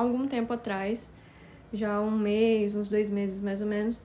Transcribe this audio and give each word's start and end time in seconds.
algum 0.00 0.26
tempo 0.26 0.52
atrás, 0.52 1.10
já 1.72 2.00
um 2.00 2.10
mês, 2.10 2.74
uns 2.74 2.88
dois 2.88 3.08
meses 3.08 3.38
mais 3.38 3.60
ou 3.60 3.66
menos, 3.66 4.02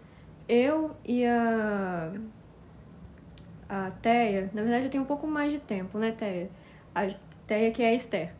eu 0.48 0.96
e 1.04 1.26
a, 1.26 2.14
a 3.68 3.92
na 4.54 4.62
verdade 4.62 4.86
eu 4.86 4.90
tenho 4.90 5.04
um 5.04 5.08
pouco 5.08 5.28
mais 5.28 5.52
de 5.52 5.60
tempo, 5.60 5.98
né, 5.98 6.12
Teia? 6.12 6.50
A 6.94 7.08
que 7.72 7.84
é 7.84 7.90
a 7.90 7.94
Esther. 7.94 8.34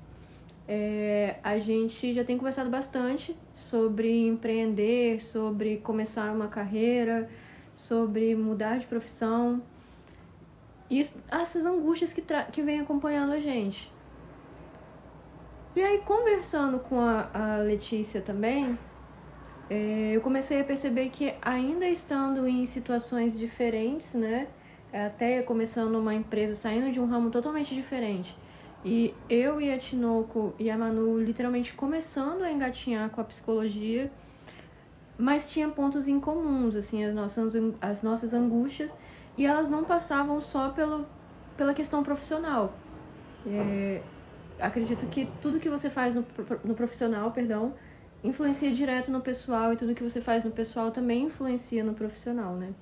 É, 0.68 1.36
a 1.44 1.60
gente 1.60 2.12
já 2.12 2.24
tem 2.24 2.38
conversado 2.38 2.70
bastante 2.72 3.36
sobre 3.54 4.26
empreender, 4.26 5.22
sobre 5.24 5.78
começar 5.78 6.32
uma 6.32 6.48
carreira, 6.48 7.30
sobre 7.76 8.36
mudar 8.36 8.80
de 8.80 8.88
profissão. 8.88 9.62
E 10.90 11.08
essas 11.30 11.66
angústias 11.66 12.14
que, 12.14 12.24
que 12.52 12.64
vem 12.64 12.80
acompanhando 12.80 13.34
a 13.34 13.40
gente. 13.40 13.92
E 15.76 15.84
aí, 15.84 16.00
conversando 16.06 16.80
com 16.80 17.02
a, 17.02 17.30
a 17.34 17.58
Letícia 17.58 18.22
também, 18.22 18.80
é, 19.70 20.12
eu 20.14 20.22
comecei 20.22 20.62
a 20.62 20.64
perceber 20.64 21.10
que, 21.10 21.34
ainda 21.42 21.86
estando 21.86 22.48
em 22.48 22.66
situações 22.66 23.38
diferentes, 23.38 24.14
né? 24.14 24.48
Até 24.94 25.42
começando 25.42 25.96
uma 25.96 26.16
empresa, 26.16 26.56
saindo 26.56 26.90
de 26.92 27.02
um 27.02 27.06
ramo 27.06 27.30
totalmente 27.30 27.76
diferente. 27.76 28.38
E 28.86 29.14
eu 29.30 29.60
e 29.60 29.70
a 29.70 29.78
Tinoco 29.78 30.54
e 30.58 30.70
a 30.70 30.78
Manu 30.78 31.20
literalmente 31.20 31.74
começando 31.74 32.44
a 32.44 32.52
engatinhar 32.52 33.10
com 33.10 33.20
a 33.20 33.24
psicologia, 33.26 34.10
mas 35.18 35.52
tinha 35.52 35.68
pontos 35.68 36.08
em 36.08 36.22
comuns, 36.22 36.78
assim, 36.78 37.04
as 37.04 37.14
nossas, 37.14 37.54
as 37.82 38.02
nossas 38.02 38.34
angústias, 38.34 38.98
e 39.38 39.46
elas 39.46 39.68
não 39.68 39.84
passavam 39.84 40.40
só 40.40 40.70
pelo, 40.70 41.06
pela 41.58 41.74
questão 41.74 42.02
profissional. 42.02 42.74
É, 43.46 44.02
acredito 44.60 45.06
que 45.08 45.28
tudo 45.42 45.60
que 45.60 45.70
você 45.70 45.90
faz 45.90 46.14
no, 46.14 46.26
no 46.64 46.74
profissional, 46.74 47.32
perdão, 47.32 47.74
influencia 48.24 48.72
direto 48.72 49.12
no 49.12 49.22
pessoal 49.22 49.74
e 49.74 49.76
tudo 49.76 49.94
que 49.94 50.04
você 50.04 50.22
faz 50.22 50.44
no 50.44 50.52
pessoal 50.52 50.92
também 50.92 51.24
influencia 51.24 51.84
no 51.84 51.94
profissional, 51.94 52.56
né? 52.56 52.74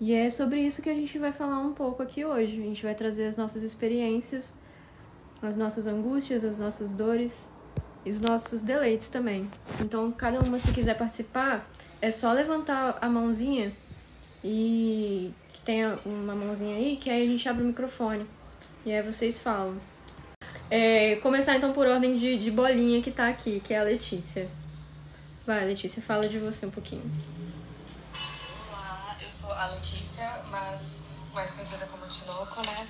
E 0.00 0.14
é 0.14 0.30
sobre 0.30 0.60
isso 0.60 0.80
que 0.80 0.88
a 0.88 0.94
gente 0.94 1.18
vai 1.18 1.32
falar 1.32 1.58
um 1.58 1.72
pouco 1.72 2.02
aqui 2.02 2.24
hoje. 2.24 2.60
A 2.60 2.64
gente 2.64 2.82
vai 2.84 2.94
trazer 2.94 3.26
as 3.26 3.36
nossas 3.36 3.64
experiências, 3.64 4.54
as 5.42 5.56
nossas 5.56 5.86
angústias, 5.86 6.44
as 6.44 6.56
nossas 6.56 6.92
dores 6.92 7.50
e 8.06 8.10
os 8.10 8.20
nossos 8.20 8.62
deleites 8.62 9.08
também. 9.08 9.50
Então, 9.80 10.12
cada 10.12 10.38
uma, 10.40 10.58
se 10.58 10.72
quiser 10.72 10.96
participar, 10.96 11.68
é 12.00 12.12
só 12.12 12.32
levantar 12.32 12.96
a 13.00 13.08
mãozinha 13.08 13.72
e 14.44 15.34
tem 15.64 15.84
uma 16.06 16.34
mãozinha 16.34 16.76
aí, 16.76 16.96
que 16.96 17.10
aí 17.10 17.24
a 17.24 17.26
gente 17.26 17.48
abre 17.48 17.64
o 17.64 17.66
microfone. 17.66 18.24
E 18.86 18.92
aí 18.92 19.02
vocês 19.02 19.40
falam. 19.40 19.76
É, 20.70 21.16
começar 21.16 21.56
então 21.56 21.72
por 21.72 21.86
ordem 21.86 22.18
de, 22.18 22.38
de 22.38 22.50
bolinha 22.50 23.00
que 23.02 23.10
tá 23.10 23.28
aqui, 23.28 23.58
que 23.60 23.72
é 23.72 23.78
a 23.78 23.82
Letícia. 23.82 24.50
Vai, 25.46 25.64
Letícia, 25.64 26.02
fala 26.02 26.28
de 26.28 26.38
você 26.38 26.66
um 26.66 26.70
pouquinho. 26.70 27.10
Olá, 28.70 29.16
eu 29.18 29.30
sou 29.30 29.50
a 29.50 29.66
Letícia, 29.68 30.42
mas 30.50 31.04
mais 31.32 31.52
conhecida 31.52 31.86
como 31.86 32.06
Tinoco, 32.06 32.60
né? 32.60 32.86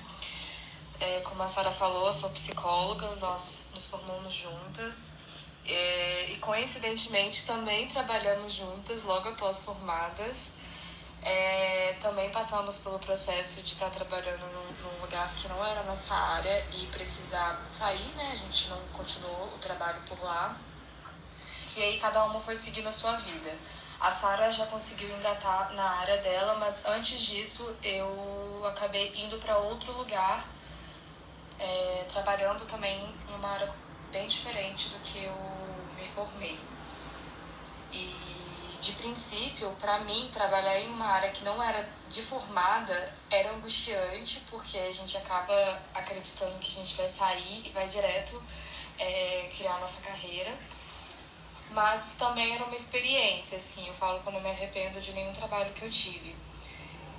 É, 0.99 1.21
como 1.21 1.41
a 1.41 1.47
Sara 1.47 1.71
falou, 1.71 2.07
eu 2.07 2.11
sou 2.11 2.29
psicóloga, 2.31 3.15
nós 3.21 3.69
nos 3.73 3.87
formamos 3.87 4.33
juntas. 4.33 5.13
É, 5.65 6.31
e 6.31 6.35
coincidentemente 6.35 7.45
também 7.45 7.87
trabalhamos 7.87 8.53
juntas 8.55 9.05
logo 9.05 9.29
após 9.29 9.63
formadas. 9.63 10.58
É, 11.21 11.97
também 12.01 12.29
passamos 12.29 12.79
pelo 12.79 12.97
processo 12.99 13.61
de 13.61 13.73
estar 13.73 13.89
trabalhando 13.89 14.39
num, 14.53 14.83
num, 14.83 15.01
lugar 15.01 15.33
que 15.35 15.47
não 15.49 15.65
era 15.65 15.83
nossa 15.83 16.15
área 16.15 16.65
e 16.73 16.87
precisar 16.87 17.61
sair, 17.71 18.09
né? 18.15 18.31
A 18.31 18.35
gente 18.35 18.69
não 18.69 18.79
continuou 18.93 19.47
o 19.53 19.57
trabalho 19.59 20.01
por 20.07 20.21
lá. 20.23 20.57
E 21.75 21.83
aí 21.83 21.99
cada 21.99 22.23
uma 22.23 22.39
foi 22.39 22.55
seguindo 22.55 22.87
a 22.87 22.93
sua 22.93 23.17
vida. 23.17 23.53
A 23.99 24.11
Sara 24.11 24.49
já 24.49 24.65
conseguiu 24.67 25.09
engatar 25.17 25.73
na 25.73 25.83
área 25.83 26.17
dela, 26.19 26.55
mas 26.55 26.85
antes 26.85 27.19
disso 27.19 27.75
eu 27.83 28.63
acabei 28.65 29.13
indo 29.13 29.37
para 29.39 29.57
outro 29.57 29.91
lugar, 29.91 30.45
é, 31.59 32.05
trabalhando 32.11 32.65
também 32.65 33.13
em 33.29 33.33
uma 33.33 33.49
área 33.49 33.69
bem 34.09 34.25
diferente 34.25 34.89
do 34.89 34.99
que 34.99 35.25
eu 35.25 35.35
me 35.97 36.07
formei. 36.07 36.57
E 37.91 38.28
de 38.81 38.93
princípio, 38.93 39.69
para 39.79 39.99
mim, 39.99 40.29
trabalhar 40.33 40.79
em 40.79 40.87
uma 40.89 41.05
área 41.05 41.31
que 41.31 41.43
não 41.43 41.61
era 41.61 41.87
de 42.07 42.21
formada 42.21 43.13
era 43.29 43.51
angustiante, 43.51 44.41
porque 44.49 44.77
a 44.77 44.91
gente 44.91 45.17
acaba 45.17 45.81
acreditando 45.93 46.57
que 46.59 46.67
a 46.71 46.83
gente 46.83 46.95
vai 46.95 47.07
sair 47.07 47.67
e 47.67 47.69
vai 47.71 47.87
direto 47.87 48.41
é, 48.97 49.49
criar 49.55 49.75
a 49.75 49.79
nossa 49.79 50.01
carreira. 50.01 50.53
Mas 51.71 52.03
também 52.17 52.55
era 52.55 52.63
uma 52.63 52.75
experiência, 52.75 53.57
assim, 53.57 53.87
eu 53.87 53.93
falo 53.93 54.21
que 54.21 54.27
eu 54.27 54.33
não 54.33 54.41
me 54.41 54.49
arrependo 54.49 54.99
de 54.99 55.11
nenhum 55.11 55.33
trabalho 55.33 55.71
que 55.73 55.83
eu 55.83 55.91
tive. 55.91 56.35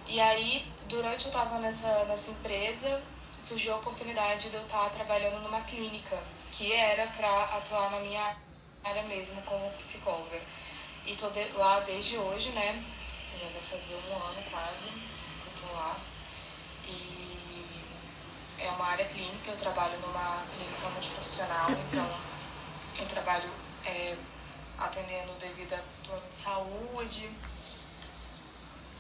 E 0.06 0.20
aí, 0.20 0.66
durante 0.87 1.26
eu 1.26 1.31
estava 1.31 1.59
nessa, 1.59 2.04
nessa 2.06 2.32
empresa, 2.32 3.00
surgiu 3.38 3.75
a 3.75 3.76
oportunidade 3.76 4.50
de 4.50 4.56
eu 4.56 4.62
estar 4.62 4.91
trabalhando 4.91 5.41
numa 5.43 5.60
clínica, 5.60 6.20
que 6.50 6.72
era 6.72 7.06
para 7.09 7.44
atuar 7.56 7.91
na 7.93 8.00
minha 8.00 8.37
área 8.82 9.03
mesmo 9.04 9.41
como 9.43 9.70
psicóloga. 9.72 10.41
E 11.10 11.16
tô 11.16 11.28
de, 11.31 11.44
lá 11.54 11.81
desde 11.81 12.16
hoje, 12.16 12.50
né? 12.50 12.84
Já 13.37 13.48
vai 13.48 13.60
fazer 13.60 13.97
um 13.97 14.15
ano 14.15 14.44
quase 14.48 14.91
que 14.91 15.44
eu 15.44 15.69
tô 15.69 15.75
lá. 15.75 15.97
E 16.87 17.82
é 18.60 18.71
uma 18.71 18.84
área 18.84 19.04
clínica, 19.06 19.50
eu 19.50 19.56
trabalho 19.56 19.99
numa 19.99 20.47
clínica 20.54 20.88
multiprofissional, 20.88 21.69
então 21.72 22.09
eu 22.97 23.06
trabalho 23.06 23.50
é, 23.84 24.16
atendendo 24.78 25.32
devido 25.41 25.72
a 25.72 25.82
plano 26.06 26.31
de 26.31 26.37
saúde. 26.37 27.28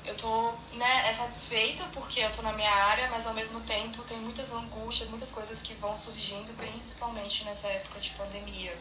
Eu 0.04 0.16
tô 0.16 0.50
né, 0.72 1.08
é 1.08 1.12
satisfeita 1.12 1.84
porque 1.92 2.18
eu 2.18 2.32
tô 2.32 2.42
na 2.42 2.54
minha 2.54 2.74
área, 2.86 3.08
mas 3.08 3.24
ao 3.24 3.34
mesmo 3.34 3.60
tempo 3.60 4.02
tem 4.02 4.18
muitas 4.18 4.52
angústias, 4.52 5.10
muitas 5.10 5.30
coisas 5.30 5.62
que 5.62 5.74
vão 5.74 5.94
surgindo, 5.94 6.52
principalmente 6.56 7.44
nessa 7.44 7.68
época 7.68 8.00
de 8.00 8.10
pandemia 8.10 8.76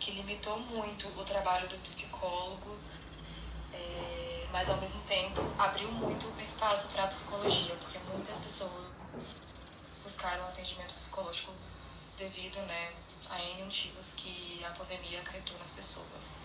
que 0.00 0.12
limitou 0.12 0.58
muito 0.58 1.08
o 1.08 1.24
trabalho 1.24 1.68
do 1.68 1.76
psicólogo, 1.76 2.78
é, 3.72 4.46
mas 4.50 4.68
ao 4.70 4.78
mesmo 4.78 5.02
tempo 5.02 5.42
abriu 5.58 5.92
muito 5.92 6.26
o 6.26 6.40
espaço 6.40 6.92
para 6.92 7.04
a 7.04 7.06
psicologia, 7.06 7.76
porque 7.76 7.98
muitas 8.10 8.42
pessoas 8.42 9.54
buscaram 10.02 10.42
atendimento 10.46 10.94
psicológico 10.94 11.52
devido 12.16 12.56
né, 12.66 12.92
a 13.28 13.38
N 13.38 13.64
motivos 13.64 14.14
que 14.14 14.64
a 14.66 14.70
pandemia 14.70 15.20
acarretou 15.20 15.56
nas 15.58 15.72
pessoas. 15.72 16.40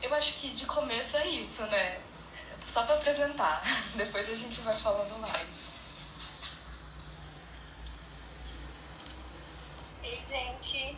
Eu 0.00 0.14
acho 0.14 0.34
que 0.34 0.50
de 0.50 0.66
começo 0.66 1.16
é 1.16 1.26
isso, 1.26 1.62
né? 1.66 2.00
Só 2.66 2.84
para 2.84 2.94
apresentar, 2.94 3.62
depois 3.96 4.30
a 4.30 4.34
gente 4.34 4.60
vai 4.60 4.76
falando 4.76 5.18
mais. 5.20 5.72
Ei, 10.02 10.22
gente, 10.26 10.96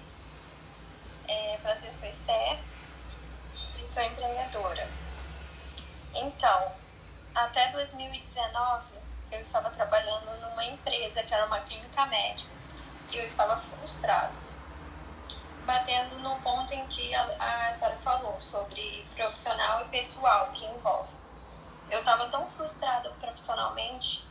é, 1.33 1.57
prazer, 1.59 1.93
sou 1.95 2.09
Esther 2.09 2.59
e 3.83 3.87
sou 3.87 4.03
empreendedora. 4.03 4.89
Então, 6.15 6.73
até 7.35 7.73
2019 7.73 8.85
eu 9.31 9.41
estava 9.41 9.71
trabalhando 9.71 10.31
numa 10.41 10.65
empresa 10.65 11.23
que 11.23 11.33
era 11.33 11.47
uma 11.47 11.61
clínica 11.61 12.05
médica 12.07 12.51
e 13.11 13.17
eu 13.17 13.25
estava 13.25 13.59
frustrada. 13.59 14.35
Batendo 15.65 16.19
no 16.19 16.37
ponto 16.41 16.73
em 16.75 16.87
que 16.89 17.15
a, 17.15 17.71
a 17.71 17.91
falou 18.03 18.39
sobre 18.41 19.07
profissional 19.15 19.83
e 19.83 19.89
pessoal 19.89 20.51
que 20.53 20.67
envolve. 20.67 21.09
Eu 21.91 22.01
estava 22.01 22.29
tão 22.29 22.51
frustrada 22.51 23.11
profissionalmente 23.21 24.27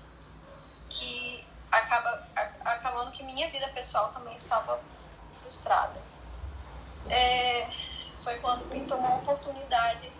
que 0.90 1.44
acaba 1.72 2.28
a, 2.36 2.74
acabando 2.74 3.12
que 3.12 3.24
minha 3.24 3.50
vida 3.50 3.68
pessoal 3.70 4.10
também 4.10 4.36
estava 4.36 4.80
frustrada 5.42 6.11
é, 7.10 7.70
foi 8.24 8.40
quando 8.40 8.70
pintou 8.70 8.98
uma 8.98 9.18
oportunidade 9.18 10.14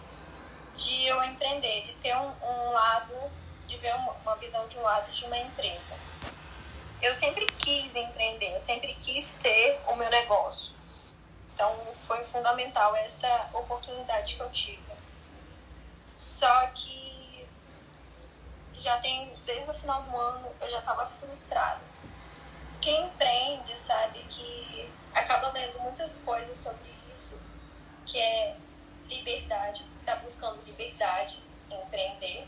de 0.74 1.06
eu 1.08 1.24
empreender, 1.24 1.88
de 1.88 1.96
ter 1.96 2.16
um, 2.18 2.36
um 2.44 2.72
lado, 2.72 3.32
de 3.68 3.78
ver 3.78 3.96
uma, 3.96 4.14
uma 4.20 4.36
visão 4.38 4.68
de 4.68 4.78
um 4.78 4.82
lado 4.84 5.12
de 5.14 5.26
uma 5.26 5.38
empresa. 5.38 6.00
Eu 7.02 7.14
sempre 7.16 7.46
quis 7.58 7.96
empreender, 7.96 8.54
eu 8.56 8.60
sempre 8.60 8.96
quis 8.96 9.40
ter 9.40 9.84
o 9.88 9.96
meu 9.96 10.10
negócio. 10.10 10.74
Então 11.54 11.96
foi 12.08 12.26
fundamental 12.26 12.96
essa 12.98 13.52
oportunidade 13.54 14.36
que 14.36 14.42
eu 14.44 14.52
tive. 14.52 14.94
Só 16.20 16.68
que 16.68 17.50
já 18.74 18.98
tem, 19.00 19.36
desde 19.46 19.70
o 19.70 19.74
final 19.74 20.04
do 20.04 20.18
ano, 20.18 20.56
eu 20.62 20.70
já 20.70 20.80
estava 20.80 21.06
frustrada. 21.08 21.86
Quem 22.82 23.08
empreende 23.08 23.78
sabe 23.78 24.24
que 24.26 24.94
acaba 25.14 25.50
lendo 25.50 25.80
muitas 25.80 26.18
coisas 26.18 26.58
sobre 26.58 26.90
isso, 27.16 27.42
que 28.06 28.20
é 28.20 28.56
liberdade, 29.08 29.86
está 30.00 30.16
buscando 30.18 30.62
liberdade 30.64 31.44
em 31.70 31.82
empreender, 31.82 32.48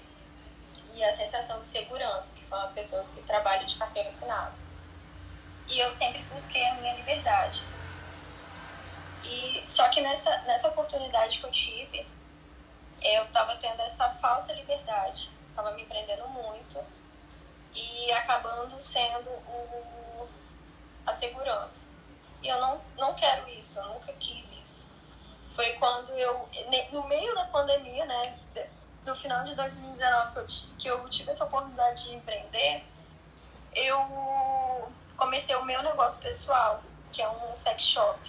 e 0.95 1.03
a 1.03 1.11
sensação 1.11 1.61
de 1.61 1.67
segurança, 1.67 2.35
que 2.35 2.45
são 2.45 2.61
as 2.61 2.71
pessoas 2.71 3.13
que 3.13 3.23
trabalham 3.23 3.65
de 3.65 3.77
carteira 3.77 4.09
assinada. 4.09 4.53
E 5.67 5.79
eu 5.79 5.91
sempre 5.91 6.21
busquei 6.23 6.63
a 6.67 6.75
minha 6.75 6.93
liberdade. 6.95 7.61
E 9.23 9.63
só 9.65 9.89
que 9.89 10.01
nessa, 10.01 10.37
nessa 10.39 10.67
oportunidade 10.67 11.39
que 11.39 11.45
eu 11.45 11.51
tive, 11.51 12.05
eu 13.01 13.23
estava 13.23 13.55
tendo 13.55 13.81
essa 13.81 14.09
falsa 14.15 14.53
liberdade, 14.53 15.29
estava 15.49 15.71
me 15.73 15.85
prendendo 15.85 16.27
muito 16.27 16.83
e 17.73 18.11
acabando 18.11 18.79
sendo 18.81 19.29
o, 19.29 20.29
a 21.05 21.13
segurança. 21.13 21.82
E 22.43 22.47
eu 22.49 22.59
não, 22.59 22.81
não 22.97 23.13
quero 23.13 23.49
isso, 23.49 23.79
eu 23.79 23.85
nunca 23.85 24.11
quis 24.13 24.51
isso. 24.63 24.91
Foi 25.55 25.71
quando 25.73 26.09
eu, 26.11 26.49
no 26.91 27.07
meio 27.07 27.33
da 27.33 27.45
pandemia, 27.45 28.05
né, 28.05 28.37
do 29.05 29.15
final 29.15 29.45
de 29.45 29.55
2019, 29.55 30.45
que 30.77 30.87
eu 30.87 31.07
tive 31.09 31.31
essa 31.31 31.45
oportunidade 31.45 32.03
de 32.03 32.15
empreender, 32.15 32.83
eu 33.73 34.91
comecei 35.15 35.55
o 35.55 35.63
meu 35.63 35.81
negócio 35.81 36.21
pessoal, 36.21 36.83
que 37.11 37.21
é 37.21 37.29
um 37.29 37.55
sex 37.55 37.81
shop, 37.81 38.19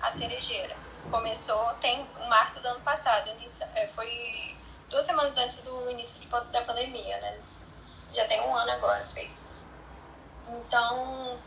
a 0.00 0.12
cerejeira. 0.12 0.76
Começou 1.10 1.74
tem 1.80 2.00
em 2.00 2.28
março 2.28 2.60
do 2.60 2.68
ano 2.68 2.80
passado, 2.80 3.30
é, 3.74 3.88
foi 3.88 4.56
duas 4.88 5.04
semanas 5.04 5.36
antes 5.38 5.62
do 5.62 5.90
início 5.90 6.26
da 6.28 6.62
pandemia, 6.62 7.18
né? 7.20 7.40
Já 8.14 8.26
tem 8.26 8.40
um 8.42 8.54
ano 8.54 8.70
agora, 8.72 9.06
fez. 9.12 9.50
Então, 10.48 11.38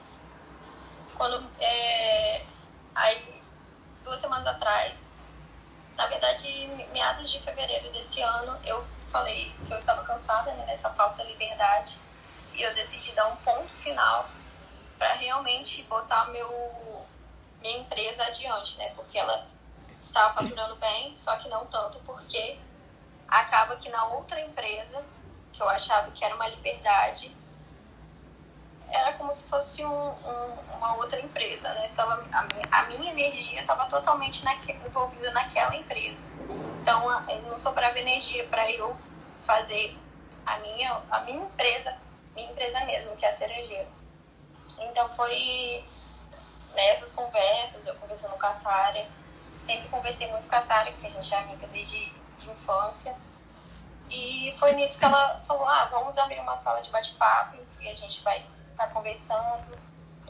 quando 1.19 1.51
é, 1.59 2.45
aí 2.95 3.43
duas 4.05 4.21
semanas 4.21 4.47
atrás, 4.47 5.11
na 5.97 6.07
verdade, 6.07 6.65
meados 6.93 7.29
de 7.29 7.41
fevereiro 7.41 7.91
desse 7.91 8.21
ano, 8.21 8.57
eu 8.63 8.87
falei 9.09 9.53
que 9.67 9.73
eu 9.73 9.77
estava 9.77 10.01
cansada 10.03 10.53
né, 10.53 10.65
nessa 10.65 10.89
falsa 10.91 11.25
liberdade 11.25 11.99
e 12.53 12.61
eu 12.61 12.73
decidi 12.73 13.11
dar 13.11 13.27
um 13.27 13.35
ponto 13.35 13.73
final 13.73 14.31
para 14.97 15.15
realmente 15.15 15.83
botar 15.83 16.29
meu 16.29 17.05
minha 17.59 17.79
empresa 17.79 18.23
adiante, 18.23 18.77
né? 18.77 18.87
Porque 18.95 19.17
ela 19.19 19.45
estava 20.01 20.35
faturando 20.35 20.77
bem, 20.77 21.13
só 21.13 21.35
que 21.35 21.49
não 21.49 21.65
tanto, 21.65 21.99
porque 22.05 22.57
acaba 23.27 23.75
que 23.75 23.89
na 23.89 24.05
outra 24.05 24.39
empresa, 24.39 25.05
que 25.51 25.61
eu 25.61 25.67
achava 25.67 26.11
que 26.11 26.23
era 26.23 26.35
uma 26.35 26.47
liberdade, 26.47 27.35
era 28.91 29.13
como 29.13 29.31
se 29.31 29.47
fosse 29.47 29.83
um, 29.83 30.09
um, 30.09 30.75
uma 30.77 30.95
outra 30.95 31.19
empresa, 31.19 31.69
né? 31.73 31.89
Então, 31.91 32.09
a, 32.09 32.43
minha, 32.43 32.67
a 32.71 32.83
minha 32.85 33.11
energia 33.11 33.61
estava 33.61 33.85
totalmente 33.85 34.43
naque, 34.43 34.71
envolvida 34.71 35.31
naquela 35.31 35.75
empresa. 35.75 36.27
Então, 36.81 37.07
não 37.47 37.57
sobrava 37.57 37.99
energia 37.99 38.45
para 38.47 38.69
eu 38.71 38.95
fazer 39.43 39.97
a 40.45 40.57
minha, 40.59 41.01
a 41.11 41.19
minha 41.21 41.43
empresa, 41.43 41.97
minha 42.35 42.49
empresa 42.49 42.83
mesmo, 42.85 43.15
que 43.15 43.25
é 43.25 43.29
a 43.29 43.35
cerejeira. 43.35 43.87
Então, 44.79 45.09
foi 45.15 45.83
nessas 46.73 47.13
conversas, 47.13 47.85
eu 47.85 47.95
conversando 47.95 48.35
com 48.35 48.45
a 48.45 48.53
Sara, 48.53 49.07
sempre 49.55 49.89
conversei 49.89 50.27
muito 50.31 50.47
com 50.47 50.55
a 50.55 50.61
Sara, 50.61 50.91
porque 50.91 51.07
a 51.07 51.09
gente 51.09 51.33
é 51.33 51.37
amiga 51.37 51.67
desde 51.67 52.11
de 52.37 52.49
infância. 52.49 53.15
E 54.09 54.53
foi 54.57 54.71
nisso 54.71 54.97
que 54.97 55.05
ela 55.05 55.41
falou, 55.47 55.67
ah, 55.67 55.87
vamos 55.91 56.17
abrir 56.17 56.39
uma 56.39 56.57
sala 56.57 56.81
de 56.81 56.89
bate-papo, 56.89 57.57
que 57.77 57.87
a 57.87 57.93
gente 57.93 58.23
vai 58.23 58.43
estar 58.79 58.87
tá 58.87 58.93
conversando 58.93 59.77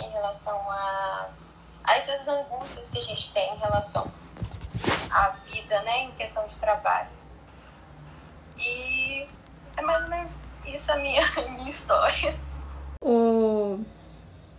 em 0.01 0.10
relação 0.10 0.60
a, 0.72 1.30
a 1.84 1.98
essas 1.98 2.28
angústias 2.28 2.90
que 2.90 3.00
a 3.00 3.04
gente 3.04 3.31
tem 3.31 3.54
em 3.54 3.57
relação 3.57 4.12
à 5.12 5.30
vida, 5.51 5.81
né, 5.84 6.04
em 6.04 6.12
questão 6.12 6.48
de 6.48 6.56
trabalho. 6.56 7.10
E 8.57 9.28
é 9.78 9.81
mais 9.81 10.04
ou 10.04 10.10
menos 10.10 10.34
isso 10.66 10.92
a 10.92 10.96
minha, 10.96 11.24
a 11.38 11.42
minha 11.42 11.69
história. 11.69 12.36
O 13.04 13.80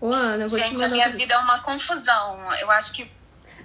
Ô, 0.01 0.13
Ana, 0.13 0.49
vou 0.49 0.59
gente, 0.59 0.83
a 0.83 0.89
minha 0.89 1.11
vida 1.11 1.35
é 1.35 1.39
uma 1.39 1.59
confusão. 1.61 2.39
Eu 2.59 2.71
acho 2.71 2.93
que 2.93 3.05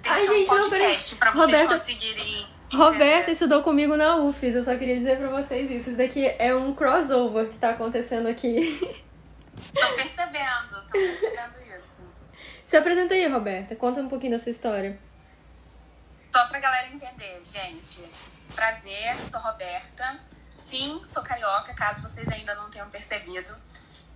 tem 0.02 0.12
Ai, 0.12 0.20
que 0.20 0.26
gente, 0.26 0.44
um 0.44 0.46
podcast 0.46 1.12
não, 1.12 1.18
pra 1.18 1.30
vocês 1.30 1.46
Roberta, 1.46 1.68
conseguirem. 1.68 2.46
Roberta 2.72 3.30
estudou 3.30 3.62
comigo 3.62 3.96
na 3.96 4.16
UFES, 4.16 4.56
eu 4.56 4.62
só 4.62 4.76
queria 4.76 4.96
dizer 4.96 5.18
pra 5.18 5.28
vocês 5.28 5.70
isso. 5.70 5.88
Isso 5.88 5.98
daqui 5.98 6.26
é 6.26 6.54
um 6.54 6.74
crossover 6.74 7.48
que 7.48 7.56
tá 7.56 7.70
acontecendo 7.70 8.28
aqui. 8.28 9.02
Tô 9.74 9.94
percebendo, 9.94 10.82
tô 10.86 10.92
percebendo 10.92 11.54
isso. 11.76 12.12
Se 12.66 12.76
apresenta 12.76 13.14
aí, 13.14 13.26
Roberta. 13.26 13.76
Conta 13.76 14.00
um 14.00 14.08
pouquinho 14.08 14.32
da 14.32 14.38
sua 14.38 14.50
história. 14.50 14.98
Só 16.32 16.46
pra 16.48 16.58
galera 16.58 16.88
entender, 16.88 17.40
gente. 17.44 18.02
Prazer, 18.54 19.16
sou 19.18 19.40
Roberta. 19.40 20.18
Sim, 20.54 21.00
sou 21.04 21.22
carioca, 21.22 21.74
caso 21.74 22.02
vocês 22.02 22.28
ainda 22.28 22.54
não 22.54 22.70
tenham 22.70 22.88
percebido. 22.88 23.54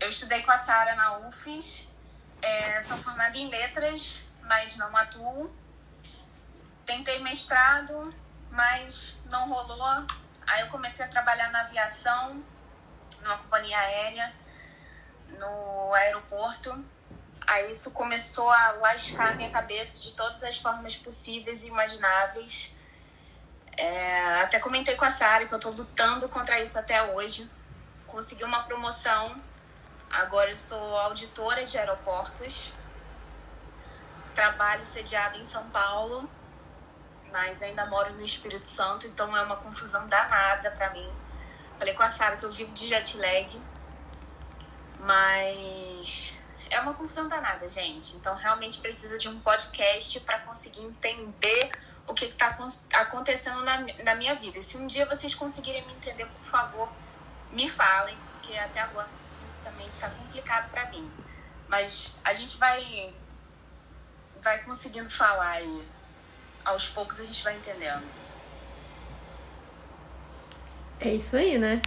Eu 0.01 0.09
estudei 0.09 0.43
com 0.43 0.51
a 0.51 0.59
Sara 0.59 0.95
na 0.95 1.19
UFES 1.19 1.91
é, 2.43 2.81
sou 2.81 2.97
formada 2.99 3.37
em 3.37 3.49
letras, 3.49 4.27
mas 4.43 4.77
não 4.77 4.97
atuo. 4.97 5.55
Tentei 6.87 7.21
mestrado, 7.21 8.15
mas 8.51 9.19
não 9.27 9.49
rolou. 9.49 10.07
Aí 10.47 10.63
eu 10.63 10.69
comecei 10.69 11.05
a 11.05 11.09
trabalhar 11.09 11.51
na 11.51 11.61
aviação, 11.61 12.43
numa 13.23 13.37
companhia 13.39 13.79
aérea, 13.79 14.33
no 15.39 15.95
aeroporto. 15.95 16.85
Aí 17.47 17.71
isso 17.71 17.93
começou 17.93 18.49
a 18.51 18.73
lascar 18.73 19.33
a 19.33 19.35
minha 19.35 19.51
cabeça 19.51 20.01
de 20.01 20.15
todas 20.15 20.43
as 20.43 20.59
formas 20.59 20.97
possíveis 20.97 21.63
e 21.63 21.69
imagináveis. 21.69 22.79
É, 23.77 24.43
até 24.43 24.59
comentei 24.59 24.95
com 24.97 25.05
a 25.05 25.11
Sara 25.11 25.47
que 25.47 25.55
eu 25.55 25.59
estou 25.59 25.73
lutando 25.73 26.29
contra 26.29 26.61
isso 26.61 26.79
até 26.79 27.03
hoje. 27.03 27.51
Consegui 28.07 28.45
uma 28.45 28.63
promoção 28.65 29.41
Agora 30.11 30.51
eu 30.51 30.57
sou 30.57 30.99
auditora 30.99 31.65
de 31.65 31.79
aeroportos. 31.79 32.73
Trabalho 34.35 34.85
sediada 34.85 35.37
em 35.37 35.45
São 35.45 35.71
Paulo, 35.71 36.29
mas 37.31 37.63
ainda 37.63 37.87
moro 37.87 38.13
no 38.15 38.25
Espírito 38.25 38.67
Santo, 38.67 39.07
então 39.07 39.37
é 39.37 39.43
uma 39.43 39.57
confusão 39.57 40.09
danada 40.09 40.73
para 40.73 40.91
mim. 40.91 41.09
Falei 41.79 41.95
com 41.95 42.03
a 42.03 42.11
Sara 42.11 42.37
que 42.37 42.45
eu 42.45 42.51
vivo 42.51 42.73
de 42.73 42.89
jet 42.89 43.17
lag, 43.19 43.63
mas 45.01 46.39
é 46.71 46.81
uma 46.81 46.95
confusão 46.95 47.29
danada, 47.29 47.67
gente. 47.69 48.17
Então 48.17 48.35
realmente 48.35 48.81
precisa 48.81 49.19
de 49.19 49.29
um 49.29 49.41
podcast 49.41 50.21
para 50.21 50.39
conseguir 50.41 50.83
entender 50.83 51.71
o 52.07 52.15
que 52.15 52.27
está 52.27 52.57
acontecendo 52.95 53.63
na, 53.63 53.81
na 54.05 54.15
minha 54.15 54.35
vida. 54.35 54.59
E 54.59 54.63
se 54.63 54.77
um 54.77 54.87
dia 54.87 55.07
vocês 55.07 55.35
conseguirem 55.35 55.87
me 55.87 55.93
entender, 55.93 56.27
por 56.27 56.45
favor, 56.45 56.89
me 57.53 57.69
falem, 57.69 58.17
porque 58.33 58.57
até 58.57 58.81
agora 58.81 59.09
também 59.63 59.89
tá 59.99 60.09
complicado 60.11 60.71
para 60.71 60.87
mim. 60.91 61.11
Mas 61.69 62.17
a 62.25 62.33
gente 62.33 62.57
vai 62.57 63.15
vai 64.43 64.63
conseguindo 64.65 65.11
falar 65.11 65.61
e 65.61 65.85
aos 66.65 66.89
poucos 66.89 67.21
a 67.21 67.25
gente 67.25 67.43
vai 67.45 67.57
entendendo. 67.57 68.05
É 70.99 71.15
isso 71.15 71.37
aí, 71.37 71.59
né? 71.59 71.81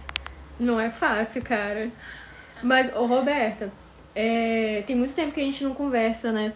Não 0.58 0.78
é 0.78 0.90
fácil, 0.90 1.42
cara. 1.42 1.90
Mas, 2.64 2.96
ô 2.96 3.04
Roberta, 3.04 3.70
é, 4.14 4.82
tem 4.86 4.96
muito 4.96 5.14
tempo 5.14 5.32
que 5.32 5.40
a 5.40 5.44
gente 5.44 5.62
não 5.62 5.74
conversa, 5.74 6.32
né? 6.32 6.54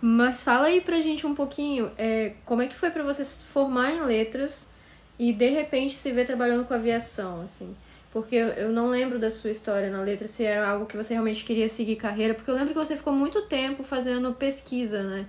Mas 0.00 0.42
fala 0.42 0.66
aí 0.66 0.80
pra 0.80 1.00
gente 1.00 1.24
um 1.24 1.36
pouquinho 1.36 1.88
é, 1.96 2.34
como 2.44 2.62
é 2.62 2.66
que 2.66 2.74
foi 2.74 2.90
para 2.90 3.04
você 3.04 3.24
se 3.24 3.44
formar 3.44 3.92
em 3.92 4.02
letras 4.02 4.68
e 5.16 5.32
de 5.32 5.48
repente 5.48 5.94
se 5.94 6.10
ver 6.10 6.26
trabalhando 6.26 6.64
com 6.66 6.74
aviação, 6.74 7.42
assim. 7.42 7.76
Porque 8.12 8.34
eu 8.34 8.70
não 8.72 8.88
lembro 8.88 9.20
da 9.20 9.30
sua 9.30 9.52
história 9.52 9.88
na 9.88 10.00
letra, 10.00 10.26
se 10.26 10.44
era 10.44 10.68
algo 10.68 10.84
que 10.84 10.96
você 10.96 11.14
realmente 11.14 11.44
queria 11.44 11.68
seguir 11.68 11.94
carreira, 11.94 12.34
porque 12.34 12.50
eu 12.50 12.54
lembro 12.56 12.70
que 12.70 12.78
você 12.78 12.96
ficou 12.96 13.12
muito 13.12 13.42
tempo 13.42 13.84
fazendo 13.84 14.34
pesquisa, 14.34 15.04
né? 15.04 15.26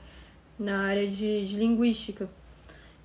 Na 0.57 0.87
área 0.87 1.07
de, 1.07 1.45
de 1.45 1.55
linguística. 1.57 2.27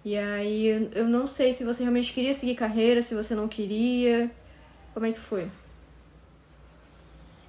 E 0.03 0.17
aí 0.17 0.89
eu 0.95 1.05
não 1.07 1.27
sei 1.27 1.53
se 1.53 1.63
você 1.63 1.83
realmente 1.83 2.11
queria 2.11 2.33
seguir 2.33 2.55
carreira, 2.55 3.03
se 3.03 3.15
você 3.15 3.35
não 3.35 3.49
queria. 3.49 4.31
Como 4.95 5.05
é 5.05 5.13
que 5.13 5.21
foi? 5.21 5.47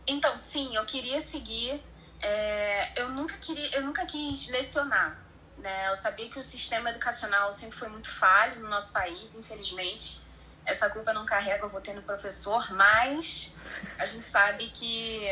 Então, 0.08 0.38
sim, 0.38 0.76
eu 0.76 0.86
queria 0.86 1.22
seguir. 1.22 1.82
É, 2.22 3.02
eu 3.02 3.10
nunca 3.10 3.38
queria, 3.38 3.76
eu 3.76 3.84
nunca 3.84 4.06
quis 4.06 4.48
lecionar. 4.50 5.22
Né? 5.58 5.90
Eu 5.90 5.96
sabia 5.96 6.30
que 6.30 6.40
o 6.40 6.44
sistema 6.44 6.90
educacional 6.90 7.52
sempre 7.52 7.78
foi 7.78 7.90
muito 7.90 8.10
falho 8.10 8.62
no 8.62 8.70
nosso 8.70 8.92
país, 8.92 9.36
infelizmente 9.36 10.24
essa 10.66 10.90
culpa 10.90 11.14
não 11.14 11.26
carrega, 11.26 11.66
eu 11.66 11.70
vou 11.70 11.82
ter 11.82 11.94
no 11.94 12.02
professor, 12.02 12.72
mas 12.74 13.54
a 13.98 14.06
gente 14.06 14.26
sabe 14.26 14.70
que 14.70 15.28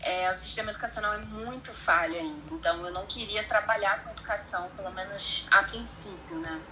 é, 0.00 0.30
o 0.30 0.36
sistema 0.36 0.70
educacional 0.70 1.14
é 1.14 1.18
muito 1.18 1.72
falho 1.72 2.14
ainda. 2.14 2.54
Então, 2.54 2.84
eu 2.86 2.92
não 2.92 3.06
queria 3.06 3.44
trabalhar 3.44 4.02
com 4.02 4.10
educação, 4.10 4.70
pelo 4.70 4.90
menos 4.90 5.46
a 5.50 5.62
princípio, 5.62 6.38
né? 6.40 6.62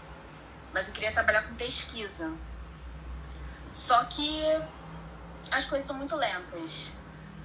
Mas 0.72 0.88
eu 0.88 0.94
queria 0.94 1.12
trabalhar 1.12 1.42
com 1.42 1.54
pesquisa. 1.54 2.32
Só 3.72 4.04
que 4.04 4.42
as 5.50 5.64
coisas 5.64 5.86
são 5.86 5.96
muito 5.96 6.14
lentas, 6.14 6.92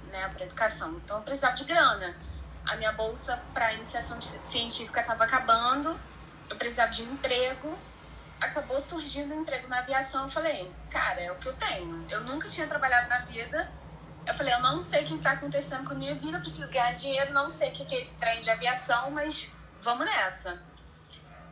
né, 0.08 0.28
para 0.28 0.44
educação. 0.44 1.00
Então, 1.04 1.18
eu 1.18 1.22
precisava 1.22 1.56
de 1.56 1.64
grana. 1.64 2.14
A 2.66 2.76
minha 2.76 2.92
bolsa 2.92 3.42
para 3.54 3.72
iniciação 3.72 4.20
científica 4.20 5.00
estava 5.00 5.24
acabando, 5.24 5.98
eu 6.50 6.56
precisava 6.56 6.90
de 6.90 7.02
um 7.02 7.12
emprego 7.12 7.78
acabou 8.40 8.78
surgindo 8.78 9.34
um 9.34 9.42
emprego 9.42 9.68
na 9.68 9.78
aviação. 9.78 10.24
Eu 10.24 10.30
falei, 10.30 10.72
cara, 10.90 11.20
é 11.20 11.32
o 11.32 11.36
que 11.36 11.48
eu 11.48 11.54
tenho. 11.54 12.06
Eu 12.08 12.22
nunca 12.22 12.48
tinha 12.48 12.66
trabalhado 12.66 13.08
na 13.08 13.20
vida. 13.20 13.70
Eu 14.26 14.34
falei, 14.34 14.54
eu 14.54 14.60
não 14.60 14.82
sei 14.82 15.04
o 15.04 15.06
que 15.06 15.14
está 15.14 15.32
acontecendo 15.32 15.86
com 15.86 15.94
a 15.94 15.96
minha 15.96 16.14
vida, 16.14 16.36
eu 16.36 16.40
preciso 16.40 16.70
ganhar 16.70 16.92
dinheiro, 16.92 17.32
não 17.32 17.48
sei 17.48 17.70
o 17.70 17.72
que 17.72 17.94
é 17.94 18.00
esse 18.00 18.18
trem 18.18 18.40
de 18.42 18.50
aviação, 18.50 19.10
mas 19.10 19.54
vamos 19.80 20.04
nessa. 20.04 20.62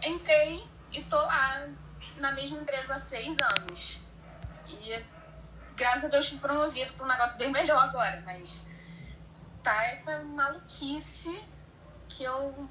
entrei 0.03 0.63
e 0.93 1.03
tô 1.05 1.17
lá 1.17 1.67
na 2.19 2.33
mesma 2.33 2.59
empresa 2.59 2.95
há 2.95 2.99
seis 2.99 3.37
anos. 3.39 4.05
E 4.69 5.03
graças 5.76 6.06
a 6.06 6.09
Deus 6.09 6.28
fui 6.28 6.38
promovido 6.38 6.92
para 6.95 7.04
um 7.04 7.09
negócio 7.09 7.38
bem 7.38 7.50
melhor 7.52 7.83
agora, 7.83 8.23
mas 8.25 8.64
tá 9.62 9.85
essa 9.85 10.21
maluquice 10.21 11.38
que 12.09 12.25
eu 12.25 12.68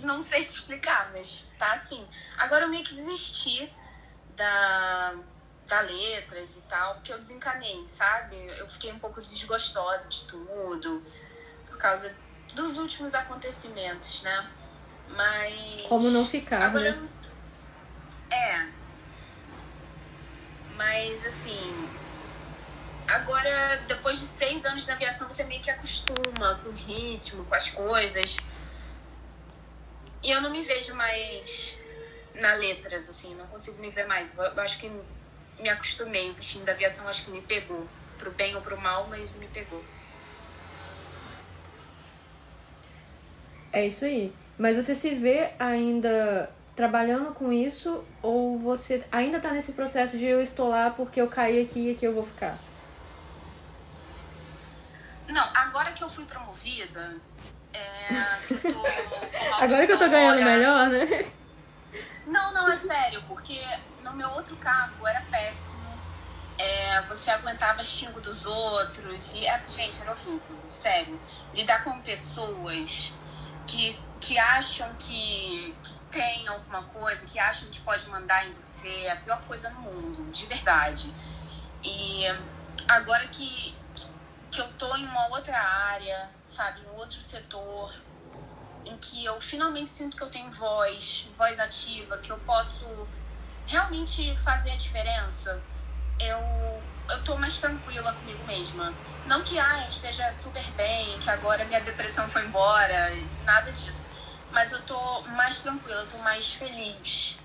não 0.00 0.20
sei 0.20 0.44
te 0.44 0.50
explicar, 0.50 1.10
mas 1.12 1.46
tá 1.58 1.72
assim. 1.72 2.06
Agora 2.38 2.64
eu 2.64 2.68
meio 2.68 2.84
que 2.84 2.94
desisti 2.94 3.72
da, 4.36 5.14
da 5.66 5.80
letras 5.80 6.56
e 6.56 6.62
tal, 6.62 6.94
porque 6.94 7.12
eu 7.12 7.18
desencanei, 7.18 7.86
sabe? 7.86 8.36
Eu 8.58 8.68
fiquei 8.68 8.92
um 8.92 8.98
pouco 8.98 9.20
desgostosa 9.20 10.08
de 10.08 10.26
tudo, 10.26 11.02
por 11.66 11.78
causa 11.78 12.14
dos 12.54 12.78
últimos 12.78 13.14
acontecimentos, 13.14 14.22
né? 14.22 14.50
Mas. 15.08 15.86
Como 15.88 16.10
não 16.10 16.26
ficar, 16.26 16.62
agora, 16.62 16.96
né? 16.96 17.08
É. 18.30 18.81
Mas 20.76 21.26
assim. 21.26 21.88
Agora, 23.06 23.82
depois 23.88 24.20
de 24.20 24.26
seis 24.26 24.64
anos 24.64 24.86
na 24.86 24.94
aviação, 24.94 25.28
você 25.28 25.44
meio 25.44 25.60
que 25.60 25.70
acostuma 25.70 26.60
com 26.62 26.70
o 26.70 26.72
ritmo, 26.72 27.44
com 27.44 27.54
as 27.54 27.70
coisas. 27.70 28.36
E 30.22 30.30
eu 30.30 30.40
não 30.40 30.50
me 30.50 30.62
vejo 30.62 30.94
mais 30.94 31.78
na 32.34 32.54
letras, 32.54 33.10
assim, 33.10 33.34
não 33.34 33.46
consigo 33.48 33.78
me 33.80 33.90
ver 33.90 34.06
mais. 34.06 34.36
Eu 34.36 34.60
acho 34.62 34.78
que 34.78 34.90
me 35.58 35.68
acostumei, 35.68 36.30
o 36.30 36.34
bichinho 36.34 36.64
da 36.64 36.72
aviação 36.72 37.08
acho 37.08 37.24
que 37.26 37.30
me 37.32 37.42
pegou. 37.42 37.86
Pro 38.18 38.30
bem 38.30 38.54
ou 38.54 38.62
pro 38.62 38.80
mal, 38.80 39.06
mas 39.08 39.34
me 39.34 39.48
pegou. 39.48 39.84
É 43.72 43.86
isso 43.86 44.04
aí. 44.04 44.32
Mas 44.56 44.76
você 44.76 44.94
se 44.94 45.14
vê 45.14 45.50
ainda 45.58 46.50
trabalhando 46.74 47.34
com 47.34 47.52
isso 47.52 48.04
ou 48.22 48.58
você 48.58 49.04
ainda 49.12 49.40
tá 49.40 49.50
nesse 49.50 49.72
processo 49.72 50.16
de 50.16 50.24
eu 50.24 50.40
estou 50.40 50.68
lá 50.68 50.90
porque 50.90 51.20
eu 51.20 51.28
caí 51.28 51.62
aqui 51.62 51.88
e 51.88 51.90
aqui 51.92 52.04
eu 52.04 52.14
vou 52.14 52.24
ficar? 52.24 52.58
Não, 55.28 55.48
agora 55.54 55.92
que 55.92 56.02
eu 56.02 56.10
fui 56.10 56.24
promovida, 56.24 57.16
é, 57.72 58.08
que 58.46 58.54
eu 58.54 58.74
tô 58.74 58.86
agora 59.56 59.86
que 59.86 59.92
eu 59.92 59.98
tô 59.98 60.08
ganhando 60.08 60.42
melhor, 60.42 60.88
né? 60.88 61.32
Não, 62.26 62.52
não, 62.52 62.70
é 62.70 62.76
sério, 62.76 63.22
porque 63.28 63.60
no 64.02 64.12
meu 64.12 64.28
outro 64.30 64.56
cargo 64.56 65.06
era 65.06 65.20
péssimo. 65.30 65.82
É, 66.58 67.00
você 67.02 67.30
aguentava 67.30 67.82
xingo 67.82 68.20
dos 68.20 68.46
outros 68.46 69.34
e, 69.34 69.46
é, 69.46 69.62
gente, 69.66 70.00
era 70.02 70.12
horrível, 70.12 70.40
sério. 70.68 71.18
Lidar 71.54 71.82
com 71.82 72.00
pessoas 72.02 73.14
que, 73.66 73.88
que 74.20 74.38
acham 74.38 74.88
que, 74.98 75.74
que 75.82 75.94
tem 76.12 76.46
alguma 76.46 76.84
coisa, 76.84 77.26
que 77.26 77.38
acham 77.38 77.70
que 77.70 77.80
pode 77.80 78.06
mandar 78.08 78.46
em 78.46 78.52
você, 78.52 79.04
é 79.04 79.12
a 79.12 79.16
pior 79.16 79.42
coisa 79.46 79.70
no 79.70 79.80
mundo, 79.80 80.30
de 80.30 80.46
verdade. 80.46 81.12
E 81.82 82.24
agora 82.86 83.26
que, 83.28 83.76
que 84.50 84.60
eu 84.60 84.68
tô 84.74 84.94
em 84.94 85.06
uma 85.06 85.28
outra 85.28 85.58
área, 85.58 86.30
sabe, 86.44 86.82
em 86.82 86.88
outro 86.90 87.20
setor, 87.20 87.92
em 88.84 88.96
que 88.98 89.24
eu 89.24 89.40
finalmente 89.40 89.88
sinto 89.88 90.16
que 90.16 90.22
eu 90.22 90.30
tenho 90.30 90.50
voz, 90.50 91.28
voz 91.36 91.58
ativa, 91.58 92.18
que 92.18 92.30
eu 92.30 92.38
posso 92.40 93.08
realmente 93.66 94.36
fazer 94.36 94.72
a 94.72 94.76
diferença, 94.76 95.62
eu, 96.20 96.82
eu 97.10 97.24
tô 97.24 97.36
mais 97.36 97.58
tranquila 97.58 98.12
comigo 98.12 98.44
mesma. 98.44 98.94
Não 99.24 99.42
que 99.42 99.58
ah, 99.58 99.86
esteja 99.88 100.30
super 100.30 100.64
bem, 100.72 101.18
que 101.18 101.30
agora 101.30 101.64
minha 101.64 101.80
depressão 101.80 102.28
foi 102.28 102.44
embora, 102.44 103.10
nada 103.44 103.72
disso. 103.72 104.21
Mas 104.52 104.70
eu 104.70 104.82
tô 104.82 105.22
mais 105.22 105.60
tranquila, 105.60 106.02
eu 106.02 106.10
tô 106.10 106.18
mais 106.18 106.54
feliz. 106.54 107.38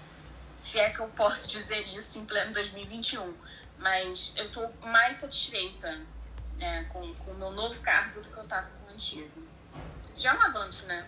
Se 0.56 0.80
é 0.80 0.90
que 0.90 1.00
eu 1.00 1.08
posso 1.10 1.48
dizer 1.50 1.88
isso 1.96 2.20
em 2.20 2.26
pleno 2.26 2.52
2021. 2.52 3.34
Mas 3.80 4.34
eu 4.36 4.52
tô 4.52 4.68
mais 4.82 5.16
satisfeita 5.16 6.00
né, 6.58 6.86
com, 6.90 7.14
com 7.16 7.32
o 7.32 7.36
meu 7.36 7.52
novo 7.52 7.80
cargo 7.82 8.22
do 8.22 8.28
que 8.28 8.38
eu 8.38 8.44
tava 8.46 8.68
com 8.68 8.92
o 8.92 8.94
antigo. 8.94 9.48
Já 10.18 10.34
é 10.34 10.38
um 10.38 10.42
avanço, 10.42 10.88
né? 10.88 11.06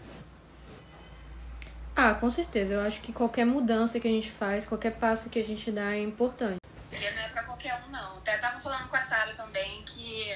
Ah, 1.96 2.13
com 2.13 2.32
certeza. 2.32 2.74
Eu 2.74 2.82
acho 2.82 3.01
que 3.01 3.12
qualquer 3.12 3.46
mudança 3.46 4.00
que 4.00 4.08
a 4.08 4.12
gente 4.12 4.32
faz, 4.32 4.65
qualquer 4.65 4.91
passo 4.91 5.29
que 5.29 5.39
a 5.39 5.44
gente 5.44 5.72
dá 5.72 5.94
é 5.94 6.01
importante. 6.01 6.60
Porque 6.89 7.12
não 7.12 7.22
é 7.22 7.27
pra 7.29 7.44
qualquer 7.44 7.84
um, 7.86 7.89
não. 7.89 8.18
Até 8.18 8.38
tava 8.38 8.60
falando 8.60 8.88
com 8.88 8.96
a 8.96 9.01
Sara 9.01 9.34
também 9.34 9.84
que 9.84 10.32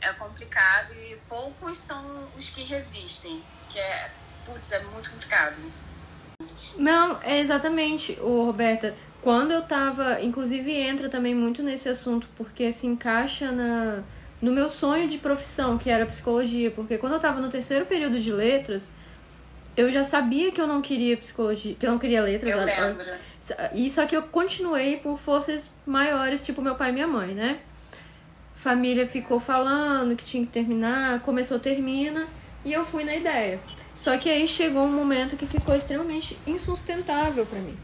é 0.00 0.12
complicado 0.12 0.92
e 0.94 1.16
poucos 1.28 1.76
são 1.76 2.28
os 2.36 2.50
que 2.50 2.62
resistem. 2.62 3.42
Que 3.70 3.78
é, 3.78 4.10
putz, 4.50 4.72
é 4.72 4.80
muito 4.80 5.10
complicado. 5.10 5.56
Não, 6.76 7.18
é 7.22 7.40
exatamente, 7.40 8.18
o 8.20 8.44
Roberta. 8.44 8.94
Quando 9.22 9.52
eu 9.52 9.62
tava, 9.62 10.22
inclusive 10.22 10.72
entra 10.72 11.08
também 11.08 11.34
muito 11.34 11.62
nesse 11.62 11.88
assunto, 11.88 12.26
porque 12.36 12.72
se 12.72 12.86
encaixa 12.86 13.52
na, 13.52 14.02
no 14.40 14.50
meu 14.50 14.70
sonho 14.70 15.06
de 15.08 15.18
profissão, 15.18 15.76
que 15.76 15.90
era 15.90 16.06
psicologia. 16.06 16.70
Porque 16.70 16.96
quando 16.96 17.14
eu 17.14 17.20
tava 17.20 17.40
no 17.40 17.50
terceiro 17.50 17.84
período 17.84 18.18
de 18.18 18.32
letras, 18.32 18.90
eu 19.76 19.90
já 19.92 20.04
sabia 20.04 20.50
que 20.50 20.60
eu 20.60 20.66
não 20.66 20.80
queria 20.80 21.16
psicologia, 21.16 21.74
que 21.74 21.86
eu 21.86 21.90
não 21.90 21.98
queria 21.98 22.22
letras. 22.22 22.50
Eu 22.50 22.64
lembro. 22.64 23.06
E 23.74 23.90
só 23.90 24.06
que 24.06 24.16
eu 24.16 24.22
continuei 24.22 24.96
por 24.96 25.18
forças 25.18 25.70
maiores, 25.86 26.44
tipo 26.44 26.62
meu 26.62 26.74
pai 26.74 26.90
e 26.90 26.92
minha 26.92 27.06
mãe, 27.06 27.34
né? 27.34 27.60
Família 28.54 29.06
ficou 29.06 29.40
falando 29.40 30.16
que 30.16 30.24
tinha 30.24 30.44
que 30.44 30.52
terminar, 30.52 31.20
começou, 31.20 31.58
termina, 31.58 32.26
e 32.64 32.72
eu 32.72 32.84
fui 32.84 33.04
na 33.04 33.16
ideia. 33.16 33.58
Só 34.00 34.16
que 34.16 34.30
aí 34.30 34.48
chegou 34.48 34.82
um 34.84 34.92
momento 34.92 35.36
que 35.36 35.46
ficou 35.46 35.76
extremamente 35.76 36.38
insustentável 36.46 37.44
para 37.44 37.58
mim. 37.58 37.76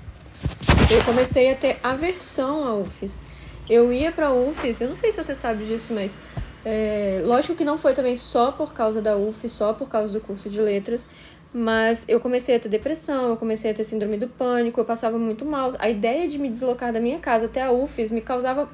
Eu 0.91 1.05
comecei 1.05 1.51
a 1.51 1.55
ter 1.55 1.79
aversão 1.83 2.67
à 2.67 2.75
UFES. 2.75 3.23
Eu 3.69 3.93
ia 3.93 4.11
pra 4.11 4.33
UFES, 4.33 4.81
eu 4.81 4.89
não 4.89 4.95
sei 4.95 5.13
se 5.13 5.23
você 5.23 5.35
sabe 5.35 5.67
disso, 5.67 5.93
mas 5.93 6.19
é, 6.65 7.21
lógico 7.23 7.55
que 7.55 7.67
não 7.67 7.77
foi 7.77 7.93
também 7.93 8.17
só 8.17 8.51
por 8.51 8.73
causa 8.73 9.03
da 9.03 9.15
UFES, 9.15 9.53
só 9.53 9.75
por 9.75 9.91
causa 9.91 10.11
do 10.11 10.21
curso 10.23 10.49
de 10.49 10.59
letras, 10.59 11.07
mas 11.53 12.07
eu 12.09 12.19
comecei 12.19 12.57
a 12.57 12.61
ter 12.61 12.71
depressão, 12.71 13.29
eu 13.29 13.37
comecei 13.37 13.71
a 13.71 13.75
ter 13.75 13.85
síndrome 13.85 14.17
do 14.17 14.27
pânico, 14.27 14.81
eu 14.81 14.87
passava 14.87 15.19
muito 15.19 15.45
mal. 15.45 15.75
A 15.79 15.91
ideia 15.91 16.27
de 16.27 16.39
me 16.39 16.49
deslocar 16.49 16.95
da 16.95 17.01
minha 17.01 17.19
casa 17.19 17.45
até 17.45 17.63
a 17.63 17.71
UFES 17.71 18.11
me 18.11 18.23
causava 18.23 18.71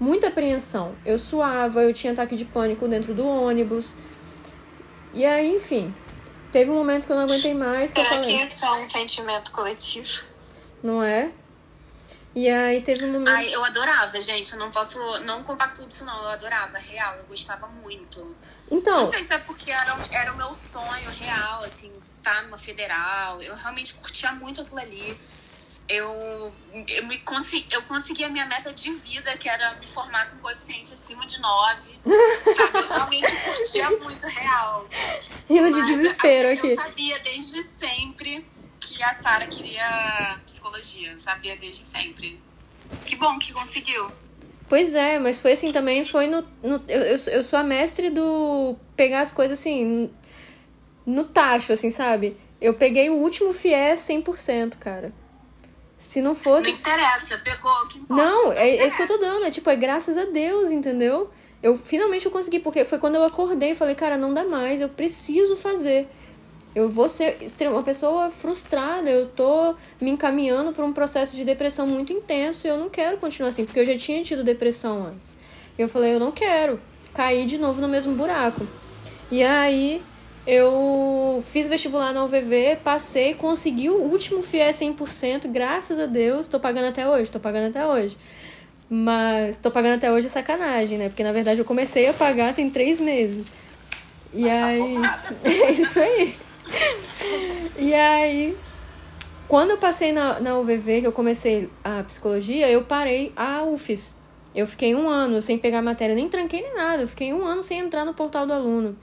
muita 0.00 0.28
apreensão. 0.28 0.92
Eu 1.04 1.18
suava, 1.18 1.82
eu 1.82 1.92
tinha 1.92 2.14
ataque 2.14 2.34
de 2.34 2.46
pânico 2.46 2.88
dentro 2.88 3.12
do 3.12 3.26
ônibus. 3.26 3.94
E 5.12 5.26
aí, 5.26 5.54
enfim, 5.54 5.92
teve 6.52 6.70
um 6.70 6.74
momento 6.74 7.06
que 7.06 7.12
eu 7.12 7.16
não 7.16 7.24
aguentei 7.24 7.54
mais. 7.54 7.92
Que 7.92 8.02
Será 8.02 8.16
eu 8.16 8.22
falei, 8.22 8.36
que 8.38 8.42
é 8.42 8.50
só 8.50 8.78
um 8.78 8.86
sentimento 8.86 9.50
coletivo? 9.50 10.24
Não 10.82 11.02
é? 11.02 11.32
E 12.34 12.48
aí 12.48 12.80
teve 12.82 13.04
um 13.04 13.12
momento. 13.12 13.30
Ai, 13.30 13.52
eu 13.52 13.64
adorava, 13.64 14.20
gente. 14.20 14.52
Eu 14.52 14.58
não 14.58 14.70
posso. 14.70 14.98
Não 15.20 15.42
compacto 15.42 15.84
disso, 15.84 16.04
não. 16.04 16.22
Eu 16.22 16.28
adorava, 16.28 16.78
real. 16.78 17.16
Eu 17.16 17.24
gostava 17.24 17.66
muito. 17.66 18.34
Então. 18.70 18.98
Não 18.98 19.04
sei 19.04 19.22
se 19.22 19.34
é 19.34 19.38
porque 19.38 19.70
era, 19.70 19.96
era 20.10 20.32
o 20.32 20.36
meu 20.36 20.52
sonho 20.54 21.10
real, 21.10 21.64
assim, 21.64 21.92
estar 22.18 22.36
tá 22.36 22.42
numa 22.42 22.58
federal. 22.58 23.42
Eu 23.42 23.54
realmente 23.56 23.94
curtia 23.94 24.32
muito 24.32 24.60
aquilo 24.60 24.78
ali. 24.78 25.18
Eu, 25.88 26.52
eu, 26.86 27.06
me 27.06 27.16
consegui, 27.18 27.66
eu 27.72 27.82
consegui 27.82 28.22
a 28.22 28.28
minha 28.28 28.44
meta 28.44 28.72
de 28.72 28.92
vida, 28.92 29.34
que 29.38 29.48
era 29.48 29.74
me 29.76 29.86
formar 29.86 30.30
com 30.30 30.38
coeficiente 30.38 30.92
acima 30.92 31.24
de 31.26 31.40
9. 31.40 31.92
sabe? 32.56 32.78
Eu 32.78 32.88
realmente 32.88 33.32
curtia 33.44 33.90
muito 33.90 34.26
real. 34.26 34.86
Rindo 35.48 35.72
de 35.72 35.86
desespero 35.86 36.48
eu 36.48 36.54
aqui. 36.54 36.70
Eu 36.72 36.76
sabia 36.76 37.18
desde 37.20 37.62
sempre 37.62 38.46
que 38.80 39.02
a 39.02 39.14
Sara 39.14 39.46
queria 39.46 40.38
psicologia. 40.46 41.16
Sabia 41.16 41.56
desde 41.56 41.82
sempre. 41.82 42.38
Que 43.06 43.16
bom 43.16 43.38
que 43.38 43.52
conseguiu. 43.52 44.10
Pois 44.68 44.94
é, 44.94 45.18
mas 45.18 45.38
foi 45.38 45.52
assim 45.52 45.72
também, 45.72 46.04
foi 46.04 46.26
no. 46.26 46.42
no 46.62 46.82
eu, 46.86 47.00
eu, 47.00 47.16
eu 47.32 47.42
sou 47.42 47.58
a 47.58 47.64
mestre 47.64 48.10
do 48.10 48.76
pegar 48.94 49.22
as 49.22 49.32
coisas 49.32 49.58
assim. 49.58 50.10
No 51.06 51.24
tacho, 51.24 51.72
assim, 51.72 51.90
sabe? 51.90 52.36
Eu 52.60 52.74
peguei 52.74 53.08
o 53.08 53.14
último 53.14 53.54
FIES 53.54 54.00
100%, 54.00 54.76
cara. 54.76 55.10
Se 55.98 56.22
não 56.22 56.34
fosse. 56.34 56.68
Não 56.68 56.78
interessa, 56.78 57.36
pegou. 57.38 57.86
Que 57.88 57.98
importa, 57.98 58.22
não, 58.22 58.52
é, 58.52 58.68
é 58.76 58.86
isso 58.86 58.96
que 58.96 59.02
eu 59.02 59.08
tô 59.08 59.18
dando. 59.18 59.44
É 59.44 59.50
tipo, 59.50 59.68
é 59.68 59.74
graças 59.74 60.16
a 60.16 60.26
Deus, 60.26 60.70
entendeu? 60.70 61.28
Eu 61.60 61.76
finalmente 61.76 62.24
eu 62.24 62.30
consegui, 62.30 62.60
porque 62.60 62.84
foi 62.84 62.98
quando 62.98 63.16
eu 63.16 63.24
acordei 63.24 63.72
e 63.72 63.74
falei, 63.74 63.96
cara, 63.96 64.16
não 64.16 64.32
dá 64.32 64.44
mais, 64.44 64.80
eu 64.80 64.88
preciso 64.88 65.56
fazer. 65.56 66.08
Eu 66.72 66.88
vou 66.88 67.08
ser 67.08 67.36
uma 67.68 67.82
pessoa 67.82 68.30
frustrada, 68.30 69.10
eu 69.10 69.26
tô 69.26 69.74
me 70.00 70.10
encaminhando 70.10 70.72
para 70.72 70.84
um 70.84 70.92
processo 70.92 71.34
de 71.34 71.44
depressão 71.44 71.86
muito 71.86 72.12
intenso 72.12 72.66
e 72.66 72.70
eu 72.70 72.78
não 72.78 72.88
quero 72.88 73.18
continuar 73.18 73.48
assim, 73.48 73.64
porque 73.64 73.80
eu 73.80 73.84
já 73.84 73.96
tinha 73.96 74.22
tido 74.22 74.44
depressão 74.44 75.04
antes. 75.04 75.36
Eu 75.76 75.88
falei, 75.88 76.14
eu 76.14 76.20
não 76.20 76.30
quero 76.30 76.80
cair 77.12 77.46
de 77.46 77.58
novo 77.58 77.80
no 77.80 77.88
mesmo 77.88 78.14
buraco. 78.14 78.64
E 79.30 79.42
aí 79.42 80.00
eu 80.48 81.44
fiz 81.52 81.68
vestibular 81.68 82.14
na 82.14 82.24
UVV, 82.24 82.78
passei, 82.82 83.34
consegui 83.34 83.90
o 83.90 83.96
último 83.96 84.42
FIE 84.42 84.70
100%, 84.70 85.46
graças 85.46 86.00
a 86.00 86.06
Deus, 86.06 86.48
tô 86.48 86.58
pagando 86.58 86.86
até 86.86 87.06
hoje, 87.06 87.30
tô 87.30 87.38
pagando 87.38 87.68
até 87.68 87.86
hoje. 87.86 88.16
Mas 88.88 89.58
tô 89.58 89.70
pagando 89.70 89.96
até 89.96 90.10
hoje 90.10 90.28
é 90.28 90.30
sacanagem, 90.30 90.96
né? 90.96 91.10
Porque 91.10 91.22
na 91.22 91.32
verdade 91.32 91.60
eu 91.60 91.66
comecei 91.66 92.08
a 92.08 92.14
pagar 92.14 92.54
tem 92.54 92.70
três 92.70 92.98
meses. 92.98 93.46
E 94.32 94.44
Mas 94.44 94.54
aí. 94.54 95.02
Tá 95.02 95.34
é 95.44 95.70
isso 95.72 96.00
aí. 96.00 96.34
E 97.76 97.92
aí 97.92 98.56
quando 99.46 99.72
eu 99.72 99.76
passei 99.76 100.12
na, 100.12 100.40
na 100.40 100.58
UVV, 100.58 101.02
que 101.02 101.06
eu 101.06 101.12
comecei 101.12 101.68
a 101.84 102.02
psicologia, 102.04 102.70
eu 102.70 102.84
parei 102.84 103.34
a 103.36 103.64
UFES. 103.64 104.16
Eu 104.54 104.66
fiquei 104.66 104.94
um 104.94 105.10
ano 105.10 105.42
sem 105.42 105.58
pegar 105.58 105.82
matéria, 105.82 106.14
nem 106.14 106.30
tranquei 106.30 106.62
nem 106.62 106.74
nada. 106.74 107.02
Eu 107.02 107.08
fiquei 107.08 107.34
um 107.34 107.44
ano 107.44 107.62
sem 107.62 107.80
entrar 107.80 108.06
no 108.06 108.14
portal 108.14 108.46
do 108.46 108.54
aluno. 108.54 108.96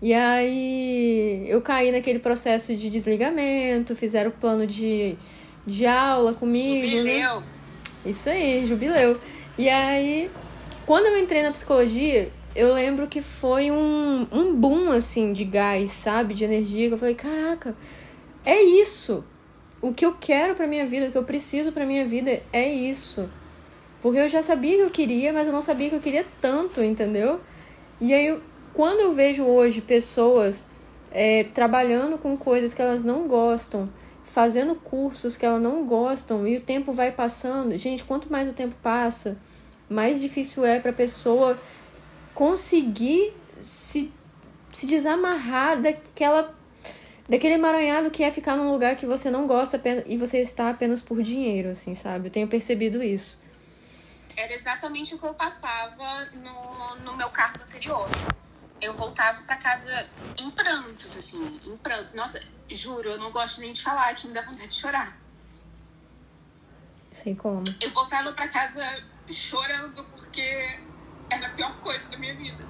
E 0.00 0.14
aí 0.14 1.44
eu 1.48 1.60
caí 1.60 1.90
naquele 1.90 2.20
processo 2.20 2.74
de 2.76 2.88
desligamento, 2.88 3.96
fizeram 3.96 4.30
o 4.30 4.32
plano 4.32 4.66
de, 4.66 5.16
de 5.66 5.86
aula 5.86 6.32
comigo. 6.34 6.86
Né? 6.86 6.90
Jubileu. 6.90 7.40
Né? 7.40 7.46
Isso 8.06 8.30
aí, 8.30 8.66
jubileu. 8.66 9.20
E 9.56 9.68
aí, 9.68 10.30
quando 10.86 11.06
eu 11.06 11.18
entrei 11.18 11.42
na 11.42 11.50
psicologia, 11.50 12.30
eu 12.54 12.72
lembro 12.72 13.08
que 13.08 13.20
foi 13.20 13.70
um, 13.70 14.26
um 14.30 14.54
boom, 14.54 14.92
assim, 14.92 15.32
de 15.32 15.44
gás, 15.44 15.90
sabe? 15.90 16.32
De 16.32 16.44
energia. 16.44 16.88
Que 16.88 16.94
eu 16.94 16.98
falei, 16.98 17.14
caraca, 17.14 17.76
é 18.44 18.62
isso. 18.62 19.24
O 19.82 19.92
que 19.92 20.04
eu 20.04 20.14
quero 20.18 20.54
pra 20.54 20.66
minha 20.66 20.86
vida, 20.86 21.06
o 21.06 21.12
que 21.12 21.18
eu 21.18 21.24
preciso 21.24 21.72
pra 21.72 21.84
minha 21.84 22.06
vida 22.06 22.40
é 22.52 22.68
isso. 22.72 23.28
Porque 24.00 24.18
eu 24.18 24.28
já 24.28 24.42
sabia 24.42 24.76
que 24.76 24.82
eu 24.82 24.90
queria, 24.90 25.32
mas 25.32 25.48
eu 25.48 25.52
não 25.52 25.60
sabia 25.60 25.88
que 25.88 25.96
eu 25.96 26.00
queria 26.00 26.24
tanto, 26.40 26.82
entendeu? 26.82 27.40
E 28.00 28.14
aí, 28.14 28.40
quando 28.74 29.00
eu 29.00 29.12
vejo 29.12 29.44
hoje 29.44 29.80
pessoas 29.80 30.68
é, 31.10 31.44
trabalhando 31.44 32.18
com 32.18 32.36
coisas 32.36 32.74
que 32.74 32.82
elas 32.82 33.04
não 33.04 33.26
gostam, 33.26 33.88
fazendo 34.24 34.74
cursos 34.74 35.36
que 35.36 35.46
elas 35.46 35.60
não 35.60 35.86
gostam, 35.86 36.46
e 36.46 36.56
o 36.56 36.60
tempo 36.60 36.92
vai 36.92 37.10
passando, 37.10 37.76
gente, 37.76 38.04
quanto 38.04 38.30
mais 38.30 38.46
o 38.46 38.52
tempo 38.52 38.74
passa, 38.82 39.38
mais 39.88 40.20
difícil 40.20 40.64
é 40.64 40.78
para 40.80 40.90
a 40.90 40.94
pessoa 40.94 41.58
conseguir 42.34 43.32
se, 43.60 44.12
se 44.72 44.86
desamarrar 44.86 45.80
daquela 45.80 46.54
daquele 47.28 47.54
emaranhado 47.54 48.10
que 48.10 48.24
é 48.24 48.30
ficar 48.30 48.56
num 48.56 48.70
lugar 48.70 48.96
que 48.96 49.04
você 49.04 49.30
não 49.30 49.46
gosta 49.46 49.80
e 50.06 50.16
você 50.16 50.38
está 50.40 50.70
apenas 50.70 51.02
por 51.02 51.22
dinheiro, 51.22 51.68
assim, 51.68 51.94
sabe? 51.94 52.28
Eu 52.28 52.32
tenho 52.32 52.48
percebido 52.48 53.02
isso. 53.02 53.38
Era 54.34 54.54
exatamente 54.54 55.14
o 55.14 55.18
que 55.18 55.26
eu 55.26 55.34
passava 55.34 56.24
no, 56.32 56.96
no 57.04 57.16
meu 57.16 57.28
cargo 57.28 57.62
anterior. 57.62 58.08
Eu 58.80 58.92
voltava 58.94 59.42
para 59.42 59.56
casa 59.56 60.06
em 60.38 60.50
prantos, 60.50 61.16
assim, 61.16 61.60
em 61.66 61.76
prantos. 61.76 62.14
Nossa, 62.14 62.40
juro, 62.70 63.08
eu 63.08 63.18
não 63.18 63.30
gosto 63.32 63.60
nem 63.60 63.72
de 63.72 63.82
falar, 63.82 64.14
que 64.14 64.28
me 64.28 64.34
dá 64.34 64.42
vontade 64.42 64.68
de 64.68 64.74
chorar. 64.74 65.18
Sei 67.10 67.34
como. 67.34 67.64
Eu 67.80 67.90
voltava 67.90 68.32
para 68.32 68.46
casa 68.48 68.84
chorando 69.28 70.04
porque 70.04 70.78
era 71.30 71.46
a 71.46 71.50
pior 71.50 71.76
coisa 71.80 72.08
da 72.08 72.16
minha 72.16 72.34
vida. 72.34 72.64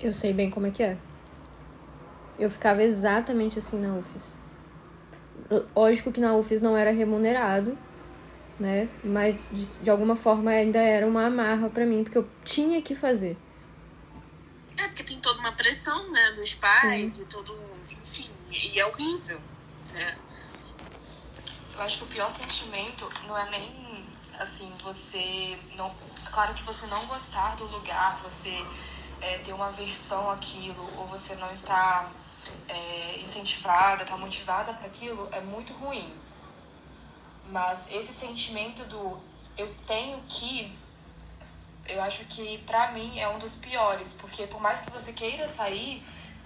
Eu 0.00 0.12
sei 0.12 0.34
bem 0.34 0.50
como 0.50 0.66
é 0.66 0.70
que 0.70 0.82
é. 0.82 0.98
Eu 2.38 2.50
ficava 2.50 2.82
exatamente 2.82 3.58
assim 3.58 3.80
na 3.80 3.94
UFES. 3.94 4.36
Lógico 5.74 6.12
que 6.12 6.20
na 6.20 6.34
UFES 6.34 6.60
não 6.60 6.76
era 6.76 6.90
remunerado, 6.90 7.78
né? 8.58 8.88
Mas 9.02 9.48
de, 9.50 9.78
de 9.78 9.90
alguma 9.90 10.16
forma 10.16 10.50
ainda 10.50 10.80
era 10.80 11.06
uma 11.06 11.26
amarra 11.26 11.68
para 11.68 11.84
mim, 11.84 12.04
porque 12.04 12.18
eu 12.18 12.28
tinha 12.44 12.80
que 12.82 12.94
fazer. 12.94 13.36
É, 14.76 14.86
porque 14.88 15.04
tem 15.04 15.18
toda 15.20 15.38
uma 15.40 15.52
pressão, 15.52 16.10
né, 16.10 16.32
dos 16.32 16.54
pais 16.54 17.12
Sim. 17.12 17.22
e 17.22 17.24
todo. 17.26 17.56
Enfim, 17.90 18.30
e 18.50 18.78
é 18.78 18.86
horrível. 18.86 19.40
Né? 19.92 20.16
Eu 21.74 21.82
acho 21.82 21.98
que 21.98 22.04
o 22.04 22.06
pior 22.08 22.28
sentimento 22.30 23.08
não 23.26 23.36
é 23.36 23.50
nem 23.50 24.04
assim, 24.38 24.72
você 24.82 25.58
não. 25.76 25.94
Claro 26.32 26.54
que 26.54 26.62
você 26.64 26.86
não 26.88 27.06
gostar 27.06 27.54
do 27.56 27.64
lugar, 27.66 28.18
você 28.22 28.64
é, 29.20 29.38
ter 29.38 29.52
uma 29.52 29.68
aversão 29.68 30.30
àquilo, 30.30 30.82
ou 30.98 31.06
você 31.06 31.36
não 31.36 31.50
está 31.50 32.10
é, 32.68 33.18
incentivada, 33.20 34.02
está 34.02 34.16
motivada 34.16 34.72
para 34.74 34.86
aquilo, 34.86 35.28
é 35.32 35.40
muito 35.40 35.72
ruim. 35.74 36.12
Mas 37.50 37.86
esse 37.90 38.12
sentimento 38.12 38.84
do 38.84 39.20
eu 39.56 39.72
tenho 39.86 40.20
que, 40.28 40.76
eu 41.86 42.02
acho 42.02 42.24
que 42.24 42.58
para 42.58 42.92
mim 42.92 43.18
é 43.18 43.28
um 43.28 43.38
dos 43.38 43.56
piores, 43.56 44.16
porque 44.20 44.46
por 44.46 44.60
mais 44.60 44.80
que 44.80 44.90
você 44.90 45.12
queira 45.12 45.46
sair, 45.46 46.02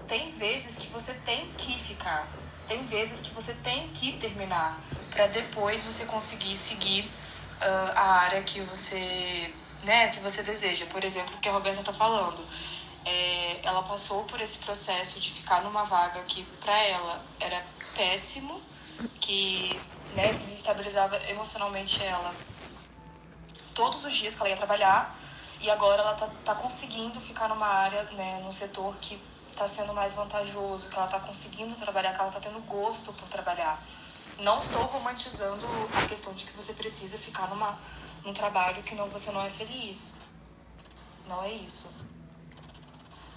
tem 0.06 0.30
vezes 0.32 0.76
que 0.76 0.88
você 0.88 1.14
tem 1.14 1.48
que 1.56 1.78
ficar, 1.78 2.26
tem 2.66 2.84
vezes 2.84 3.22
que 3.22 3.30
você 3.34 3.54
tem 3.54 3.88
que 3.88 4.12
terminar 4.18 4.78
para 5.10 5.26
depois 5.26 5.84
você 5.84 6.04
conseguir 6.04 6.56
seguir 6.56 7.04
uh, 7.04 7.92
a 7.94 8.20
área 8.20 8.42
que 8.42 8.60
você, 8.60 9.52
né, 9.82 10.08
que 10.08 10.20
você 10.20 10.42
deseja. 10.42 10.86
Por 10.86 11.02
exemplo, 11.02 11.36
o 11.36 11.40
que 11.40 11.48
a 11.48 11.52
Roberta 11.52 11.80
está 11.80 11.92
falando 11.92 12.46
é, 13.04 13.60
ela 13.62 13.82
passou 13.82 14.24
por 14.24 14.40
esse 14.40 14.58
processo 14.58 15.18
de 15.18 15.30
ficar 15.30 15.62
numa 15.62 15.84
vaga 15.84 16.20
que 16.24 16.44
para 16.60 16.76
ela 16.78 17.24
era 17.40 17.64
péssimo, 17.96 18.60
que 19.20 19.80
né, 20.14 20.32
desestabilizava 20.32 21.16
emocionalmente 21.28 22.02
ela 22.04 22.34
todos 23.74 24.04
os 24.04 24.12
dias 24.12 24.34
que 24.34 24.40
ela 24.40 24.48
ia 24.48 24.56
trabalhar 24.56 25.16
e 25.60 25.70
agora 25.70 26.02
ela 26.02 26.14
tá, 26.14 26.28
tá 26.44 26.54
conseguindo 26.56 27.20
ficar 27.20 27.48
numa 27.48 27.66
área, 27.66 28.02
né, 28.10 28.40
num 28.42 28.50
setor 28.50 28.96
que 29.00 29.20
tá 29.56 29.68
sendo 29.68 29.94
mais 29.94 30.14
vantajoso, 30.14 30.88
que 30.88 30.96
ela 30.96 31.06
tá 31.06 31.20
conseguindo 31.20 31.76
trabalhar, 31.76 32.12
que 32.12 32.20
ela 32.20 32.30
tá 32.30 32.40
tendo 32.40 32.60
gosto 32.66 33.12
por 33.12 33.28
trabalhar. 33.28 33.80
Não 34.38 34.58
estou 34.58 34.82
romantizando 34.84 35.66
a 35.96 36.06
questão 36.06 36.32
de 36.32 36.44
que 36.44 36.52
você 36.52 36.74
precisa 36.74 37.18
ficar 37.18 37.48
numa, 37.48 37.76
num 38.24 38.32
trabalho 38.32 38.82
que 38.82 38.94
não, 38.94 39.08
você 39.08 39.30
não 39.30 39.42
é 39.42 39.50
feliz. 39.50 40.20
Não 41.26 41.42
é 41.42 41.52
isso. 41.52 41.94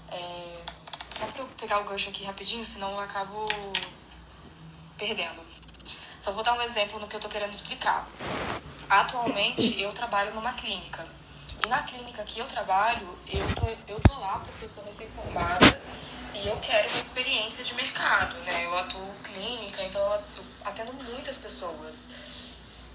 É, 0.09 0.63
só 1.09 1.27
para 1.27 1.41
eu 1.41 1.47
pegar 1.59 1.79
o 1.81 1.83
gancho 1.85 2.09
aqui 2.09 2.23
rapidinho, 2.23 2.65
senão 2.65 2.91
eu 2.91 2.99
acabo 2.99 3.47
perdendo. 4.97 5.50
Só 6.21 6.31
vou 6.33 6.43
dar 6.43 6.53
um 6.53 6.61
exemplo 6.61 6.99
no 6.99 7.07
que 7.07 7.15
eu 7.15 7.17
estou 7.17 7.31
querendo 7.31 7.51
explicar. 7.51 8.07
Atualmente 8.87 9.81
eu 9.81 9.91
trabalho 9.91 10.31
numa 10.35 10.53
clínica. 10.53 11.03
E 11.65 11.67
na 11.67 11.81
clínica 11.81 12.23
que 12.23 12.37
eu 12.37 12.45
trabalho, 12.45 13.17
eu 13.27 13.43
tô, 13.55 13.67
eu 13.91 13.99
tô 13.99 14.19
lá 14.19 14.37
porque 14.37 14.65
eu 14.65 14.69
sou 14.69 14.83
recém-formada 14.83 15.81
e 16.35 16.47
eu 16.47 16.55
quero 16.57 16.87
uma 16.87 16.99
experiência 16.99 17.63
de 17.63 17.73
mercado, 17.73 18.35
né? 18.41 18.65
Eu 18.67 18.77
atuo 18.77 19.15
clínica, 19.23 19.83
então 19.83 19.99
eu 20.13 20.45
atendo 20.63 20.93
muitas 20.93 21.39
pessoas. 21.39 22.13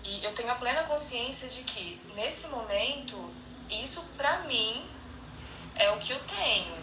E 0.05 0.23
eu 0.23 0.33
tenho 0.33 0.53
a 0.53 0.55
plena 0.55 0.85
consciência 0.85 1.49
de 1.49 1.65
que, 1.65 2.01
nesse 2.15 2.51
momento, 2.51 3.29
isso 3.69 4.09
pra 4.17 4.39
mim 4.43 4.89
é 5.75 5.91
o 5.91 5.99
que 5.99 6.13
eu 6.13 6.21
tenho. 6.21 6.77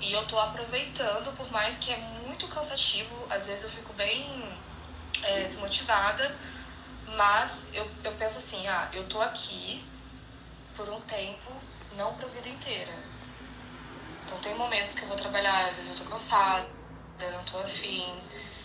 E 0.00 0.12
eu 0.12 0.26
tô 0.26 0.40
aproveitando, 0.40 1.32
por 1.36 1.48
mais 1.52 1.78
que 1.78 1.92
é 1.92 1.96
muito 2.26 2.48
cansativo, 2.48 3.14
às 3.30 3.46
vezes 3.46 3.62
eu 3.62 3.70
fico 3.70 3.92
bem 3.92 4.51
é, 5.22 5.40
desmotivada, 5.40 6.34
mas 7.16 7.68
eu, 7.72 7.88
eu 8.04 8.12
penso 8.12 8.38
assim, 8.38 8.66
ah, 8.66 8.88
eu 8.92 9.04
tô 9.08 9.20
aqui 9.20 9.84
por 10.76 10.88
um 10.88 11.00
tempo, 11.02 11.52
não 11.96 12.14
pra 12.14 12.26
vida 12.28 12.48
inteira. 12.48 12.92
Então 14.24 14.38
tem 14.38 14.54
momentos 14.54 14.94
que 14.94 15.02
eu 15.02 15.08
vou 15.08 15.16
trabalhar, 15.16 15.66
às 15.68 15.76
vezes 15.76 15.98
eu 15.98 16.04
tô 16.04 16.10
cansada, 16.12 16.66
não 17.32 17.44
tô 17.44 17.58
afim. 17.58 18.06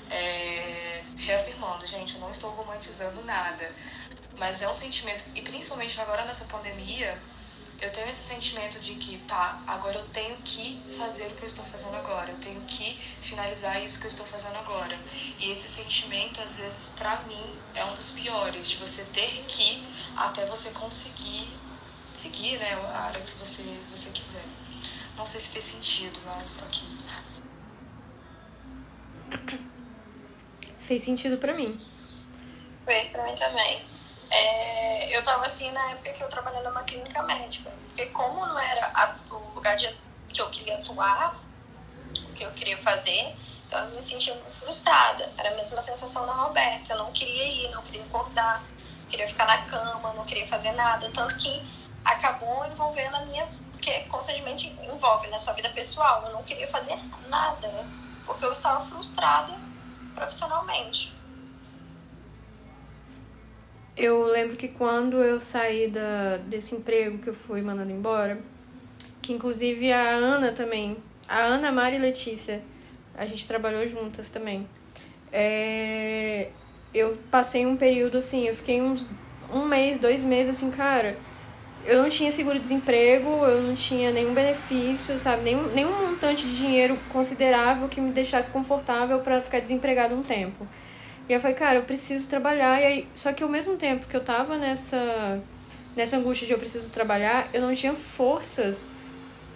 É, 0.09 1.03
reafirmando, 1.17 1.85
gente, 1.85 2.15
eu 2.15 2.21
não 2.21 2.31
estou 2.31 2.49
romantizando 2.51 3.23
nada. 3.25 3.69
Mas 4.37 4.61
é 4.61 4.69
um 4.69 4.73
sentimento, 4.73 5.25
e 5.35 5.41
principalmente 5.41 5.99
agora 5.99 6.23
nessa 6.23 6.45
pandemia, 6.45 7.19
eu 7.79 7.91
tenho 7.91 8.09
esse 8.09 8.23
sentimento 8.33 8.79
de 8.79 8.95
que, 8.95 9.19
tá, 9.19 9.61
agora 9.67 9.97
eu 9.97 10.05
tenho 10.09 10.35
que 10.37 10.81
fazer 10.97 11.27
o 11.27 11.35
que 11.35 11.43
eu 11.43 11.47
estou 11.47 11.63
fazendo 11.63 11.95
agora, 11.95 12.31
eu 12.31 12.37
tenho 12.39 12.59
que 12.61 12.97
finalizar 13.21 13.81
isso 13.83 13.99
que 13.99 14.07
eu 14.07 14.09
estou 14.09 14.25
fazendo 14.25 14.55
agora. 14.57 14.97
E 15.39 15.51
esse 15.51 15.67
sentimento, 15.67 16.41
às 16.41 16.57
vezes, 16.57 16.95
para 16.97 17.21
mim, 17.21 17.59
é 17.75 17.85
um 17.85 17.95
dos 17.95 18.13
piores, 18.13 18.67
de 18.67 18.77
você 18.77 19.03
ter 19.05 19.45
que 19.47 19.83
até 20.15 20.45
você 20.47 20.71
conseguir 20.71 21.49
seguir, 22.13 22.57
né, 22.57 22.73
a 22.73 22.99
área 23.01 23.21
que 23.21 23.33
você, 23.33 23.63
você 23.91 24.09
quiser. 24.09 24.45
Não 25.15 25.25
sei 25.25 25.39
se 25.39 25.49
fez 25.49 25.63
sentido, 25.63 26.19
mas 26.25 26.63
aqui. 26.63 26.97
Fez 30.79 31.03
sentido 31.03 31.37
para 31.37 31.53
mim. 31.53 31.79
Fez 32.85 33.09
pra 33.11 33.23
mim 33.23 33.35
também 33.35 33.96
é, 34.29 35.17
eu 35.17 35.23
tava 35.23 35.45
assim 35.45 35.71
na 35.71 35.91
época 35.91 36.13
que 36.13 36.23
eu 36.23 36.29
trabalhava 36.29 36.69
numa 36.69 36.83
clínica 36.83 37.21
médica. 37.23 37.71
Porque 37.87 38.05
como 38.07 38.45
não 38.45 38.59
era 38.59 38.91
a, 38.93 39.15
o 39.33 39.55
lugar 39.55 39.75
de, 39.77 39.87
que 40.29 40.41
eu 40.41 40.49
queria 40.49 40.77
atuar, 40.77 41.35
o 42.29 42.33
que 42.33 42.43
eu 42.43 42.51
queria 42.51 42.77
fazer, 42.77 43.35
então 43.65 43.79
eu 43.79 43.95
me 43.95 44.03
sentia 44.03 44.33
muito 44.33 44.55
frustrada. 44.55 45.31
Era 45.37 45.51
a 45.51 45.55
mesma 45.55 45.81
sensação 45.81 46.25
da 46.25 46.33
Roberta. 46.33 46.93
Eu 46.93 46.99
não 46.99 47.11
queria 47.11 47.43
ir, 47.43 47.71
não 47.71 47.81
queria 47.83 48.03
acordar, 48.03 48.63
queria 49.09 49.27
ficar 49.27 49.45
na 49.45 49.57
cama, 49.63 50.13
não 50.13 50.25
queria 50.25 50.47
fazer 50.47 50.71
nada. 50.73 51.09
Tanto 51.13 51.37
que 51.37 51.67
acabou 52.03 52.65
envolvendo 52.65 53.15
a 53.15 53.25
minha. 53.25 53.47
Porque 53.71 54.01
constantemente 54.05 54.67
envolve 54.81 55.27
na 55.27 55.37
sua 55.37 55.53
vida 55.53 55.69
pessoal. 55.69 56.23
Eu 56.25 56.33
não 56.33 56.43
queria 56.43 56.67
fazer 56.67 56.97
nada, 57.27 57.85
porque 58.25 58.45
eu 58.45 58.51
estava 58.51 58.83
frustrada 58.85 59.53
profissionalmente. 60.15 61.16
Eu 63.97 64.25
lembro 64.25 64.55
que 64.55 64.67
quando 64.67 65.17
eu 65.17 65.39
saí 65.39 65.87
da, 65.87 66.37
desse 66.45 66.75
emprego 66.75 67.17
que 67.17 67.29
eu 67.29 67.33
fui 67.33 67.63
mandando 67.63 67.91
embora, 67.91 68.37
que 69.23 69.33
inclusive 69.33 69.91
a 69.91 70.11
Ana 70.11 70.51
também, 70.51 70.97
a 71.27 71.41
Ana, 71.41 71.69
a 71.69 71.71
Mari 71.71 71.95
e 71.95 71.99
Letícia, 71.99 72.61
a 73.17 73.25
gente 73.25 73.47
trabalhou 73.47 73.87
juntas 73.87 74.29
também. 74.29 74.67
É, 75.33 76.49
eu 76.93 77.17
passei 77.31 77.65
um 77.65 77.75
período 77.75 78.17
assim, 78.19 78.47
eu 78.47 78.55
fiquei 78.55 78.79
uns 78.79 79.09
um 79.51 79.65
mês, 79.65 79.99
dois 79.99 80.23
meses 80.23 80.55
assim, 80.55 80.69
cara. 80.69 81.17
Eu 81.83 82.03
não 82.03 82.09
tinha 82.09 82.31
seguro-desemprego, 82.31 83.29
eu 83.45 83.61
não 83.63 83.73
tinha 83.73 84.11
nenhum 84.11 84.33
benefício, 84.33 85.17
sabe? 85.17 85.41
Nenhum, 85.41 85.73
nenhum 85.73 86.07
montante 86.07 86.45
de 86.45 86.55
dinheiro 86.55 86.97
considerável 87.11 87.87
que 87.87 87.99
me 87.99 88.11
deixasse 88.11 88.51
confortável 88.51 89.19
para 89.21 89.41
ficar 89.41 89.59
desempregado 89.59 90.13
um 90.13 90.21
tempo. 90.21 90.67
E 91.29 91.33
eu 91.33 91.39
falei, 91.39 91.55
cara, 91.55 91.75
eu 91.79 91.83
preciso 91.83 92.27
trabalhar. 92.27 92.81
E 92.81 92.85
aí, 92.85 93.07
só 93.13 93.33
que 93.33 93.43
ao 93.43 93.49
mesmo 93.49 93.75
tempo 93.75 94.05
que 94.07 94.15
eu 94.15 94.23
tava 94.23 94.57
nessa, 94.57 95.41
nessa 95.95 96.17
angústia 96.17 96.47
de 96.47 96.53
eu 96.53 96.59
preciso 96.59 96.91
trabalhar, 96.91 97.49
eu 97.53 97.61
não 97.61 97.73
tinha 97.73 97.93
forças 97.93 98.89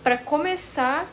para 0.04 0.18
começar 0.18 1.08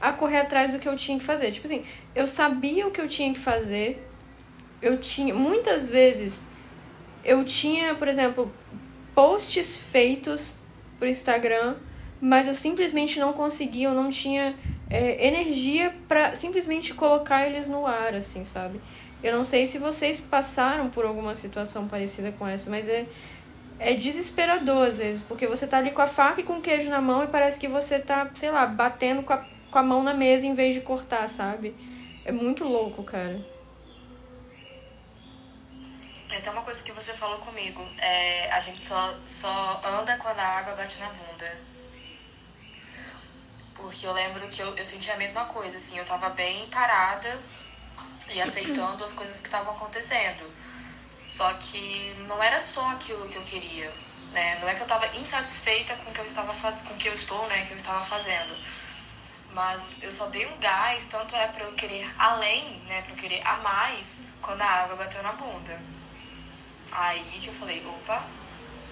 a 0.00 0.12
correr 0.12 0.38
atrás 0.38 0.72
do 0.72 0.78
que 0.78 0.88
eu 0.88 0.96
tinha 0.96 1.18
que 1.18 1.24
fazer. 1.24 1.50
Tipo 1.50 1.66
assim, 1.66 1.84
eu 2.14 2.26
sabia 2.26 2.86
o 2.86 2.90
que 2.90 3.00
eu 3.00 3.08
tinha 3.08 3.32
que 3.32 3.40
fazer. 3.40 4.06
Eu 4.80 4.96
tinha, 4.98 5.34
muitas 5.34 5.90
vezes, 5.90 6.46
eu 7.24 7.44
tinha, 7.44 7.94
por 7.94 8.08
exemplo, 8.08 8.50
posts 9.14 9.76
feitos 9.76 10.56
por 10.98 11.06
Instagram, 11.06 11.74
mas 12.20 12.46
eu 12.46 12.54
simplesmente 12.54 13.18
não 13.18 13.32
conseguia, 13.32 13.88
eu 13.88 13.94
não 13.94 14.08
tinha 14.08 14.54
é, 14.88 15.26
energia 15.26 15.94
para 16.08 16.34
simplesmente 16.34 16.94
colocar 16.94 17.46
eles 17.46 17.68
no 17.68 17.86
ar, 17.86 18.14
assim, 18.14 18.44
sabe? 18.44 18.80
Eu 19.22 19.36
não 19.36 19.44
sei 19.44 19.66
se 19.66 19.78
vocês 19.78 20.20
passaram 20.20 20.88
por 20.90 21.04
alguma 21.04 21.34
situação 21.34 21.86
parecida 21.86 22.32
com 22.32 22.46
essa, 22.46 22.70
mas 22.70 22.88
é, 22.88 23.06
é 23.78 23.94
desesperador 23.94 24.88
às 24.88 24.96
vezes, 24.96 25.22
porque 25.22 25.46
você 25.46 25.66
tá 25.66 25.78
ali 25.78 25.90
com 25.90 26.02
a 26.02 26.06
faca 26.06 26.40
e 26.40 26.44
com 26.44 26.54
o 26.54 26.62
queijo 26.62 26.88
na 26.88 27.00
mão 27.00 27.24
e 27.24 27.26
parece 27.26 27.58
que 27.58 27.68
você 27.68 27.98
tá, 27.98 28.30
sei 28.34 28.50
lá, 28.50 28.66
batendo 28.66 29.22
com 29.22 29.32
a 29.32 29.44
com 29.70 29.78
a 29.78 29.82
mão 29.82 30.02
na 30.02 30.12
mesa 30.12 30.46
em 30.46 30.54
vez 30.54 30.74
de 30.74 30.80
cortar, 30.80 31.28
sabe? 31.28 31.74
É 32.24 32.32
muito 32.32 32.64
louco, 32.64 33.02
cara. 33.04 33.40
Tem 36.28 36.52
uma 36.52 36.62
coisa 36.62 36.82
que 36.82 36.92
você 36.92 37.12
falou 37.12 37.38
comigo. 37.38 37.86
É, 37.98 38.50
a 38.50 38.60
gente 38.60 38.82
só, 38.82 39.14
só 39.26 39.80
anda 39.84 40.16
quando 40.16 40.38
a 40.38 40.58
água 40.58 40.74
bate 40.74 41.00
na 41.00 41.08
bunda. 41.08 41.60
Porque 43.74 44.06
eu 44.06 44.12
lembro 44.12 44.46
que 44.48 44.60
eu, 44.60 44.76
eu 44.76 44.84
senti 44.84 45.10
a 45.10 45.16
mesma 45.16 45.44
coisa, 45.46 45.76
assim, 45.76 45.98
eu 45.98 46.04
tava 46.04 46.30
bem 46.30 46.66
parada 46.68 47.38
e 48.32 48.40
aceitando 48.40 49.04
as 49.04 49.12
coisas 49.12 49.40
que 49.40 49.46
estavam 49.46 49.74
acontecendo. 49.74 50.50
Só 51.28 51.52
que 51.54 52.14
não 52.26 52.42
era 52.42 52.58
só 52.58 52.90
aquilo 52.90 53.28
que 53.28 53.36
eu 53.36 53.42
queria, 53.42 53.92
né? 54.32 54.58
Não 54.60 54.68
é 54.68 54.74
que 54.74 54.82
eu 54.82 54.86
tava 54.86 55.06
insatisfeita 55.16 55.94
com 55.96 56.10
o 56.10 56.12
que 56.12 56.20
eu 56.20 56.24
estava 56.24 56.52
fazendo, 56.52 56.88
com 56.88 56.96
que 56.96 57.08
eu 57.08 57.14
estou, 57.14 57.46
né, 57.46 57.64
que 57.66 57.72
eu 57.72 57.76
estava 57.76 58.02
fazendo 58.02 58.56
mas 59.52 59.96
eu 60.00 60.10
só 60.10 60.26
dei 60.26 60.46
um 60.46 60.58
gás, 60.58 61.06
tanto 61.06 61.34
é 61.34 61.46
para 61.48 61.64
eu 61.64 61.72
querer 61.72 62.08
além, 62.18 62.78
né, 62.86 63.02
para 63.02 63.12
eu 63.12 63.16
querer 63.16 63.46
a 63.46 63.56
mais, 63.58 64.20
quando 64.40 64.62
a 64.62 64.66
água 64.66 64.96
bateu 64.96 65.22
na 65.22 65.32
bunda. 65.32 65.80
Aí 66.92 67.38
que 67.40 67.48
eu 67.48 67.54
falei, 67.54 67.84
opa, 67.86 68.24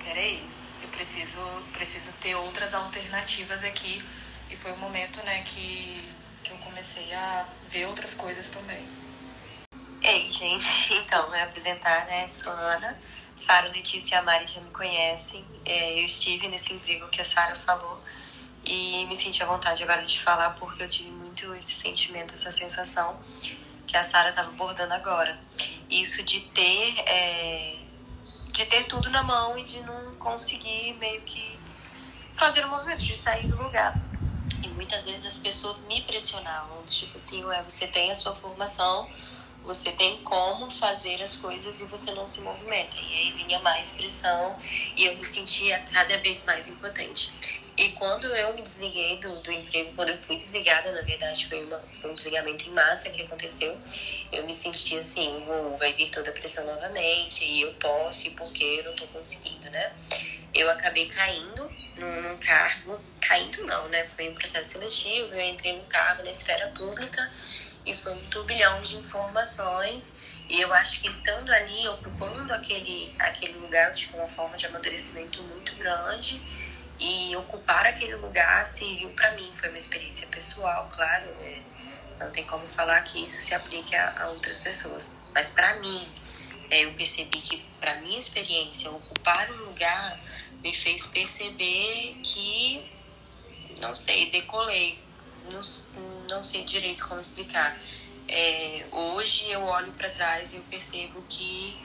peraí, 0.04 0.42
eu 0.82 0.88
preciso, 0.88 1.40
preciso 1.72 2.12
ter 2.20 2.34
outras 2.34 2.74
alternativas 2.74 3.64
aqui. 3.64 4.02
E 4.50 4.56
foi 4.56 4.72
o 4.72 4.76
momento, 4.78 5.22
né, 5.24 5.42
que, 5.44 6.14
que 6.42 6.50
eu 6.50 6.58
comecei 6.58 7.12
a 7.14 7.46
ver 7.68 7.86
outras 7.86 8.14
coisas 8.14 8.50
também. 8.50 8.84
Ei, 10.02 10.32
gente, 10.32 10.94
então, 10.94 11.30
me 11.30 11.40
apresentar, 11.40 12.06
né, 12.06 12.28
sou 12.28 12.52
Ana, 12.52 12.98
Sara, 13.36 13.68
Letícia 13.68 14.16
e 14.16 14.18
a 14.18 14.22
Mari 14.22 14.46
já 14.46 14.60
me 14.60 14.70
conhecem. 14.70 15.44
É, 15.64 15.98
eu 15.98 16.04
estive 16.04 16.48
nesse 16.48 16.74
emprego 16.74 17.08
que 17.08 17.20
a 17.20 17.24
Sara 17.24 17.54
falou, 17.54 18.00
e 18.64 19.06
me 19.06 19.16
senti 19.16 19.42
à 19.42 19.46
vontade 19.46 19.82
agora 19.82 20.02
de 20.02 20.20
falar 20.20 20.50
porque 20.50 20.82
eu 20.82 20.88
tive 20.88 21.10
muito 21.10 21.54
esse 21.54 21.72
sentimento, 21.72 22.34
essa 22.34 22.52
sensação 22.52 23.18
que 23.86 23.96
a 23.96 24.04
Sara 24.04 24.28
estava 24.30 24.50
abordando 24.50 24.92
agora. 24.92 25.38
Isso 25.88 26.22
de 26.22 26.40
ter, 26.40 26.98
é, 27.06 27.76
de 28.52 28.66
ter 28.66 28.84
tudo 28.84 29.08
na 29.10 29.22
mão 29.22 29.58
e 29.58 29.64
de 29.64 29.80
não 29.80 30.14
conseguir 30.16 30.94
meio 30.94 31.22
que 31.22 31.58
fazer 32.34 32.64
o 32.64 32.68
um 32.68 32.70
movimento, 32.70 33.02
de 33.02 33.16
sair 33.16 33.46
do 33.46 33.60
lugar. 33.62 33.98
E 34.62 34.68
muitas 34.68 35.06
vezes 35.06 35.26
as 35.26 35.38
pessoas 35.38 35.86
me 35.86 36.02
pressionavam, 36.02 36.82
tipo 36.86 37.16
assim, 37.16 37.42
ué, 37.44 37.62
você 37.62 37.86
tem 37.86 38.10
a 38.10 38.14
sua 38.14 38.34
formação, 38.34 39.08
você 39.68 39.92
tem 39.92 40.16
como 40.22 40.70
fazer 40.70 41.22
as 41.22 41.36
coisas 41.36 41.78
e 41.82 41.84
você 41.84 42.12
não 42.12 42.26
se 42.26 42.40
movimenta. 42.40 42.96
E 42.96 43.14
aí 43.14 43.32
vinha 43.32 43.58
mais 43.58 43.92
pressão 43.92 44.58
e 44.96 45.04
eu 45.04 45.14
me 45.14 45.28
sentia 45.28 45.78
cada 45.92 46.16
vez 46.16 46.46
mais 46.46 46.68
impotente. 46.68 47.60
E 47.76 47.92
quando 47.92 48.26
eu 48.34 48.54
me 48.54 48.62
desliguei 48.62 49.18
do, 49.18 49.36
do 49.40 49.52
emprego, 49.52 49.92
quando 49.94 50.08
eu 50.08 50.16
fui 50.16 50.36
desligada, 50.36 50.90
na 50.90 51.02
verdade 51.02 51.46
foi, 51.46 51.62
uma, 51.62 51.78
foi 51.92 52.10
um 52.10 52.14
desligamento 52.14 52.66
em 52.66 52.72
massa 52.72 53.10
que 53.10 53.20
aconteceu, 53.20 53.78
eu 54.32 54.44
me 54.46 54.54
senti 54.54 54.98
assim, 54.98 55.44
vai 55.78 55.92
vir 55.92 56.10
toda 56.10 56.30
a 56.30 56.32
pressão 56.32 56.64
novamente, 56.64 57.44
e 57.44 57.60
eu 57.60 57.72
posso, 57.74 58.26
e 58.26 58.30
porque 58.30 58.64
eu 58.64 58.84
não 58.84 58.96
tô 58.96 59.06
conseguindo, 59.08 59.70
né? 59.70 59.92
Eu 60.54 60.68
acabei 60.70 61.06
caindo 61.08 61.70
num, 61.96 62.22
num 62.22 62.38
cargo, 62.38 62.98
caindo 63.20 63.62
não, 63.64 63.88
né? 63.90 64.02
Foi 64.02 64.28
um 64.30 64.34
processo 64.34 64.70
seletivo, 64.70 65.34
eu 65.34 65.42
entrei 65.42 65.76
num 65.76 65.84
cargo 65.84 66.22
na 66.24 66.30
esfera 66.30 66.68
pública, 66.68 67.30
foi 67.94 68.12
um 68.12 68.24
turbilhão 68.26 68.80
de 68.82 68.96
informações, 68.96 70.38
e 70.48 70.60
eu 70.60 70.72
acho 70.74 71.00
que 71.00 71.08
estando 71.08 71.52
ali, 71.52 71.88
ocupando 71.88 72.52
aquele, 72.52 73.14
aquele 73.18 73.58
lugar, 73.58 73.92
de 73.92 74.08
uma 74.14 74.26
forma 74.26 74.56
de 74.56 74.66
amadurecimento 74.66 75.42
muito 75.42 75.74
grande, 75.76 76.40
e 76.98 77.36
ocupar 77.36 77.86
aquele 77.86 78.16
lugar 78.16 78.66
serviu 78.66 79.10
para 79.10 79.30
mim, 79.32 79.50
foi 79.52 79.68
uma 79.68 79.78
experiência 79.78 80.26
pessoal, 80.28 80.90
claro, 80.94 81.26
é, 81.40 81.60
não 82.18 82.30
tem 82.30 82.44
como 82.44 82.66
falar 82.66 83.00
que 83.02 83.22
isso 83.22 83.40
se 83.42 83.54
aplique 83.54 83.94
a, 83.94 84.22
a 84.22 84.28
outras 84.30 84.58
pessoas. 84.60 85.18
Mas 85.32 85.50
para 85.50 85.76
mim, 85.76 86.08
é, 86.70 86.84
eu 86.84 86.92
percebi 86.94 87.40
que, 87.40 87.64
para 87.78 87.94
minha 87.96 88.18
experiência, 88.18 88.90
ocupar 88.90 89.50
um 89.52 89.66
lugar 89.66 90.20
me 90.62 90.74
fez 90.74 91.06
perceber 91.06 92.18
que, 92.22 92.84
não 93.80 93.94
sei, 93.94 94.30
decolei. 94.30 94.98
Não, 95.52 95.62
não 96.28 96.44
sei 96.44 96.64
direito 96.64 97.06
como 97.08 97.20
explicar. 97.20 97.78
É, 98.26 98.86
hoje 98.92 99.50
eu 99.50 99.62
olho 99.62 99.92
para 99.92 100.10
trás 100.10 100.52
e 100.52 100.56
eu 100.58 100.62
percebo 100.64 101.24
que 101.28 101.78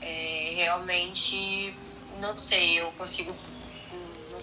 é, 0.00 0.54
realmente, 0.56 1.72
não 2.20 2.36
sei, 2.36 2.80
eu 2.80 2.90
consigo 2.92 3.36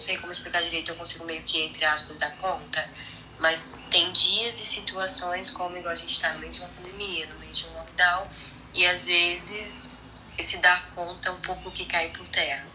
sei 0.00 0.16
como 0.16 0.32
explicar 0.32 0.62
direito, 0.62 0.90
eu 0.90 0.96
consigo 0.96 1.26
meio 1.26 1.42
que, 1.42 1.60
entre 1.60 1.84
aspas, 1.84 2.16
dar 2.16 2.34
conta. 2.38 2.90
Mas 3.38 3.84
tem 3.90 4.10
dias 4.12 4.58
e 4.58 4.64
situações 4.64 5.50
como 5.50 5.76
igual 5.76 5.92
a 5.92 5.96
gente 5.96 6.12
está 6.12 6.32
no 6.32 6.40
meio 6.40 6.52
de 6.52 6.60
uma 6.60 6.68
pandemia, 6.70 7.26
no 7.26 7.38
meio 7.38 7.52
de 7.52 7.66
um 7.66 7.74
lockdown, 7.74 8.26
e 8.72 8.86
às 8.86 9.06
vezes 9.06 9.98
esse 10.38 10.56
dar 10.58 10.90
conta 10.94 11.28
é 11.28 11.32
um 11.32 11.40
pouco 11.42 11.70
que 11.70 11.84
cai 11.84 12.08
por 12.10 12.26
terra, 12.28 12.66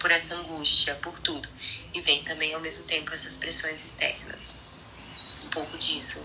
por 0.00 0.10
essa 0.10 0.34
angústia, 0.34 0.96
por 0.96 1.18
tudo. 1.20 1.48
E 1.94 2.00
vem 2.00 2.24
também 2.24 2.52
ao 2.52 2.60
mesmo 2.60 2.84
tempo 2.84 3.14
essas 3.14 3.36
pressões 3.36 3.84
externas. 3.84 4.65
Pouco 5.56 5.78
disso. 5.78 6.22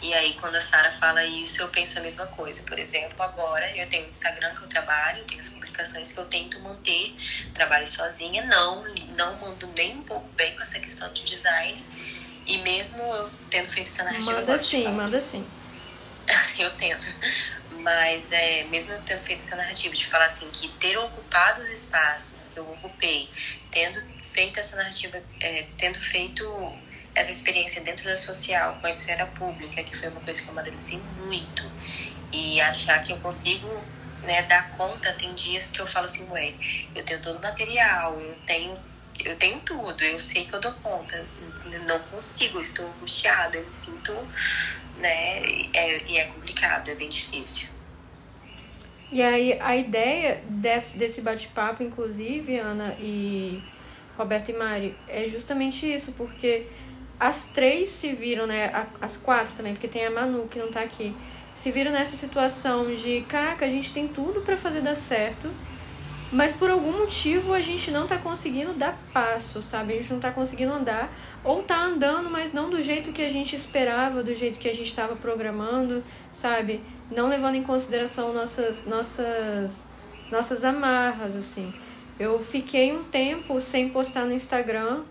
E 0.00 0.14
aí, 0.14 0.34
quando 0.40 0.54
a 0.54 0.60
Sara 0.60 0.92
fala 0.92 1.24
isso, 1.26 1.60
eu 1.60 1.68
penso 1.68 1.98
a 1.98 2.02
mesma 2.02 2.24
coisa. 2.28 2.62
Por 2.62 2.78
exemplo, 2.78 3.20
agora 3.20 3.68
eu 3.76 3.86
tenho 3.88 4.06
o 4.06 4.08
Instagram 4.08 4.54
que 4.54 4.62
eu 4.62 4.68
trabalho, 4.68 5.24
tenho 5.24 5.40
as 5.40 5.48
publicações 5.48 6.12
que 6.12 6.20
eu 6.20 6.24
tento 6.26 6.60
manter, 6.60 7.14
trabalho 7.52 7.86
sozinha, 7.86 8.46
não, 8.46 8.84
não 9.16 9.36
mando 9.38 9.66
nem 9.76 9.98
um 9.98 10.02
pouco 10.04 10.26
bem 10.36 10.54
com 10.54 10.62
essa 10.62 10.78
questão 10.78 11.12
de 11.12 11.24
design. 11.24 11.84
E 12.46 12.58
mesmo 12.58 13.02
eu 13.02 13.30
tendo 13.50 13.68
feito 13.68 13.88
essa 13.88 14.04
narrativa. 14.04 14.40
Manda 14.40 14.62
sim, 14.62 14.88
manda 14.88 15.20
sim. 15.20 15.46
eu 16.58 16.70
tento. 16.76 17.06
Mas 17.72 18.30
é, 18.30 18.64
mesmo 18.64 18.92
eu 18.92 19.02
tendo 19.02 19.20
feito 19.20 19.40
essa 19.40 19.56
narrativa 19.56 19.92
de 19.94 20.06
falar 20.06 20.26
assim, 20.26 20.48
que 20.50 20.68
ter 20.68 20.96
ocupado 20.96 21.60
os 21.60 21.68
espaços 21.68 22.52
que 22.52 22.60
eu 22.60 22.70
ocupei, 22.70 23.28
tendo 23.72 24.00
feito 24.22 24.60
essa 24.60 24.76
narrativa, 24.76 25.20
é, 25.40 25.66
tendo 25.76 25.98
feito 25.98 26.44
essa 27.14 27.30
experiência 27.30 27.82
dentro 27.82 28.04
da 28.04 28.16
social, 28.16 28.76
com 28.80 28.86
a 28.86 28.90
esfera 28.90 29.26
pública, 29.26 29.82
que 29.82 29.96
foi 29.96 30.08
uma 30.08 30.20
coisa 30.20 30.40
que 30.40 30.48
eu 30.48 30.52
amadureci 30.52 30.96
muito, 31.24 31.62
e 32.32 32.60
achar 32.60 33.02
que 33.02 33.12
eu 33.12 33.18
consigo 33.18 33.68
né, 34.22 34.42
dar 34.42 34.70
conta, 34.72 35.12
tem 35.14 35.32
dias 35.34 35.70
que 35.70 35.80
eu 35.80 35.86
falo 35.86 36.04
assim, 36.04 36.28
ué, 36.30 36.52
eu 36.94 37.04
tenho 37.04 37.20
todo 37.22 37.38
o 37.38 37.42
material, 37.42 38.18
eu 38.20 38.34
tenho, 38.46 38.78
eu 39.24 39.36
tenho 39.36 39.60
tudo, 39.60 40.02
eu 40.02 40.18
sei 40.18 40.44
que 40.44 40.54
eu 40.54 40.60
dou 40.60 40.72
conta, 40.74 41.24
não 41.88 41.98
consigo, 41.98 42.60
estou 42.60 42.86
angustiada, 42.86 43.56
eu 43.56 43.66
me 43.66 43.72
sinto, 43.72 44.12
né, 44.98 45.68
é, 45.72 46.02
e 46.06 46.18
é 46.18 46.24
complicado, 46.26 46.88
é 46.90 46.94
bem 46.94 47.08
difícil. 47.08 47.68
E 49.12 49.20
aí, 49.22 49.58
a 49.60 49.74
ideia 49.74 50.40
desse, 50.48 50.96
desse 50.96 51.20
bate-papo, 51.20 51.82
inclusive, 51.82 52.56
Ana 52.58 52.94
e 53.00 53.60
Roberto 54.16 54.50
e 54.50 54.52
Mari, 54.52 54.96
é 55.08 55.28
justamente 55.28 55.92
isso, 55.92 56.12
porque 56.12 56.64
as 57.20 57.48
três 57.48 57.90
se 57.90 58.14
viram, 58.14 58.46
né? 58.46 58.88
As 59.00 59.18
quatro 59.18 59.52
também, 59.54 59.74
porque 59.74 59.86
tem 59.86 60.06
a 60.06 60.10
Manu 60.10 60.48
que 60.48 60.58
não 60.58 60.72
tá 60.72 60.80
aqui. 60.80 61.14
Se 61.54 61.70
viram 61.70 61.92
nessa 61.92 62.16
situação 62.16 62.94
de, 62.94 63.20
caraca, 63.28 63.66
a 63.66 63.68
gente 63.68 63.92
tem 63.92 64.08
tudo 64.08 64.40
para 64.40 64.56
fazer 64.56 64.80
dar 64.80 64.94
certo. 64.94 65.50
mas 66.32 66.54
por 66.54 66.70
algum 66.70 66.92
motivo 66.92 67.52
a 67.52 67.60
gente 67.60 67.90
não 67.90 68.06
tá 68.06 68.16
conseguindo 68.16 68.72
dar 68.74 68.96
passo, 69.12 69.60
sabe? 69.60 69.94
A 69.94 69.96
gente 69.96 70.12
não 70.12 70.20
tá 70.20 70.30
conseguindo 70.30 70.72
andar, 70.72 71.12
ou 71.42 71.62
tá 71.62 71.82
andando, 71.82 72.30
mas 72.30 72.52
não 72.52 72.70
do 72.70 72.80
jeito 72.80 73.12
que 73.12 73.22
a 73.22 73.28
gente 73.28 73.56
esperava, 73.56 74.22
do 74.22 74.32
jeito 74.34 74.58
que 74.58 74.68
a 74.68 74.72
gente 74.72 74.88
estava 74.88 75.16
programando, 75.16 76.04
sabe? 76.32 76.80
Não 77.10 77.28
levando 77.28 77.56
em 77.56 77.64
consideração 77.64 78.32
nossas, 78.32 78.86
nossas, 78.86 79.88
nossas 80.30 80.64
amarras, 80.64 81.34
assim. 81.34 81.72
Eu 82.18 82.38
fiquei 82.38 82.92
um 82.92 83.02
tempo 83.02 83.60
sem 83.60 83.88
postar 83.88 84.24
no 84.24 84.32
Instagram, 84.32 85.02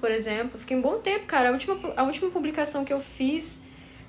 por 0.00 0.10
exemplo. 0.10 0.58
Fiquei 0.58 0.76
um 0.76 0.82
bom 0.82 0.98
tempo, 0.98 1.26
cara. 1.26 1.48
A 1.48 1.52
última, 1.52 1.78
a 1.96 2.02
última 2.04 2.30
publicação 2.30 2.84
que 2.84 2.92
eu 2.92 3.00
fiz 3.00 3.62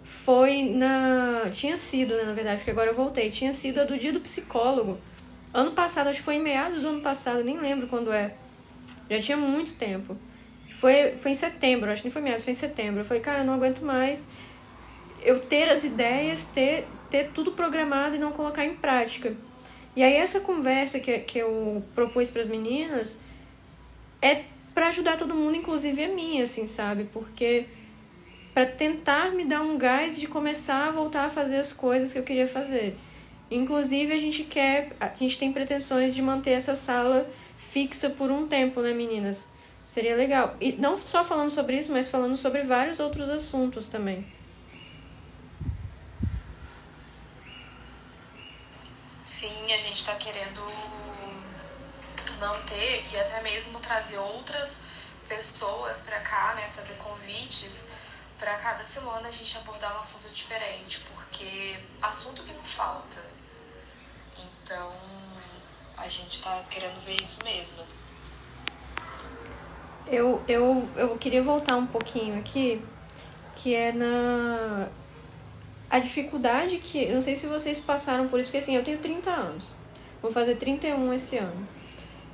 foi 0.04 0.64
na. 0.64 1.50
Tinha 1.52 1.78
sido, 1.78 2.16
né, 2.16 2.24
na 2.24 2.34
verdade, 2.34 2.58
porque 2.58 2.72
agora 2.72 2.90
eu 2.90 2.96
voltei. 2.96 3.30
Tinha 3.30 3.54
sido 3.54 3.82
a 3.82 3.84
do 3.84 3.98
dia 3.98 4.14
do 4.14 4.20
psicólogo 4.20 4.98
Ano 5.54 5.72
passado, 5.72 6.08
acho 6.08 6.20
que 6.20 6.26
foi 6.26 6.36
em 6.36 6.42
meados 6.42 6.82
do 6.82 6.90
ano 6.90 7.02
passado, 7.02 7.44
nem 7.44 7.58
lembro 7.60 7.88
quando 7.88 8.12
é. 8.12 8.36
Já 9.10 9.20
tinha 9.20 9.38
muito 9.38 9.74
tempo. 9.74 10.16
Foi, 10.70 11.16
foi 11.18 11.32
em 11.32 11.36
setembro, 11.36 11.92
acho 11.92 12.04
que 12.04 12.08
nem 12.08 12.14
foi 12.14 12.22
meados, 12.22 12.44
foi 12.44 12.52
em 12.52 12.56
setembro. 12.56 13.02
Eu 13.02 13.06
falei, 13.06 13.22
cara, 13.22 13.40
eu 13.40 13.46
não 13.46 13.56
aguento 13.56 13.82
mais 13.82 14.30
eu 15.24 15.40
ter 15.40 15.68
as 15.70 15.84
ideias, 15.84 16.46
ter, 16.46 16.88
ter 17.10 17.32
tudo 17.34 17.52
programado 17.52 18.16
e 18.16 18.20
não 18.20 18.32
colocar 18.32 18.64
em 18.64 18.76
prática. 18.76 19.34
E 19.96 20.04
aí 20.04 20.16
essa 20.16 20.40
conversa 20.40 21.00
que, 21.00 21.20
que 21.20 21.40
eu 21.40 21.84
propus 21.96 22.30
para 22.30 22.44
as 22.44 22.48
meninas 22.48 23.20
é 24.22 24.44
para 24.74 24.88
ajudar 24.88 25.18
todo 25.18 25.36
mundo, 25.36 25.56
inclusive 25.56 26.04
a 26.04 26.10
mim, 26.10 26.42
assim, 26.42 26.66
sabe? 26.66 27.06
Porque 27.12 27.68
para 28.54 28.66
tentar 28.66 29.32
me 29.32 29.46
dar 29.46 29.62
um 29.62 29.78
gás 29.78 30.20
de 30.20 30.28
começar 30.28 30.88
a 30.88 30.92
voltar 30.92 31.26
a 31.26 31.30
fazer 31.30 31.58
as 31.58 31.72
coisas 31.72 32.12
que 32.12 32.20
eu 32.20 32.24
queria 32.24 32.48
fazer. 32.48 32.98
Inclusive, 33.52 34.14
a 34.14 34.18
gente 34.18 34.44
quer, 34.44 34.92
a 35.00 35.08
gente 35.08 35.40
tem 35.40 35.52
pretensões 35.52 36.14
de 36.14 36.22
manter 36.22 36.52
essa 36.52 36.76
sala 36.76 37.30
fixa 37.58 38.10
por 38.10 38.30
um 38.30 38.48
tempo, 38.48 38.82
né, 38.82 38.94
meninas? 38.94 39.52
Seria 39.84 40.16
legal. 40.16 40.56
E 40.62 40.74
não 40.74 40.98
só 40.98 41.24
falando 41.24 41.50
sobre 41.50 41.78
isso, 41.78 41.92
mas 41.92 42.10
falando 42.10 42.38
sobre 42.38 42.62
vários 42.62 43.00
outros 43.00 43.30
assuntos 43.30 43.90
também. 43.90 44.26
Sim, 49.26 49.66
a 49.66 49.78
gente 49.78 49.94
está 49.94 50.16
querendo 50.16 50.62
manter 52.40 53.06
e 53.12 53.18
até 53.18 53.42
mesmo 53.42 53.80
trazer 53.80 54.18
outras 54.18 54.84
pessoas 55.28 56.02
para 56.04 56.20
cá, 56.22 56.56
né, 56.56 56.70
fazer 56.74 56.96
convites 56.96 57.90
para 58.40 58.56
cada 58.56 58.84
semana 58.84 59.28
a 59.28 59.32
gente 59.32 59.58
abordar 59.58 59.96
um 59.96 60.00
assunto 60.00 60.34
diferente, 60.34 61.02
porque 61.14 61.78
assunto 62.02 62.42
que 62.44 62.54
não 62.54 62.64
falta. 62.64 63.22
Então, 64.64 64.94
a 65.98 66.08
gente 66.08 66.32
está 66.32 66.64
querendo 66.70 66.98
ver 67.06 67.22
isso 67.22 67.44
mesmo. 67.44 67.84
Eu, 70.08 70.42
eu, 70.48 70.90
eu 70.96 71.18
queria 71.18 71.44
voltar 71.44 71.76
um 71.76 71.86
pouquinho 71.86 72.40
aqui, 72.40 72.82
que 73.58 73.76
é 73.76 73.92
na. 73.92 74.88
A 75.90 76.00
dificuldade 76.00 76.78
que. 76.78 77.08
Não 77.08 77.22
sei 77.22 77.36
se 77.36 77.46
vocês 77.46 77.80
passaram 77.80 78.28
por 78.28 78.40
isso, 78.40 78.50
porque 78.50 78.58
assim, 78.58 78.76
eu 78.76 78.84
tenho 78.84 79.00
30 79.00 79.30
anos. 79.30 79.76
Vou 80.22 80.32
fazer 80.32 80.56
31 80.56 81.14
esse 81.14 81.38
ano. 81.38 81.68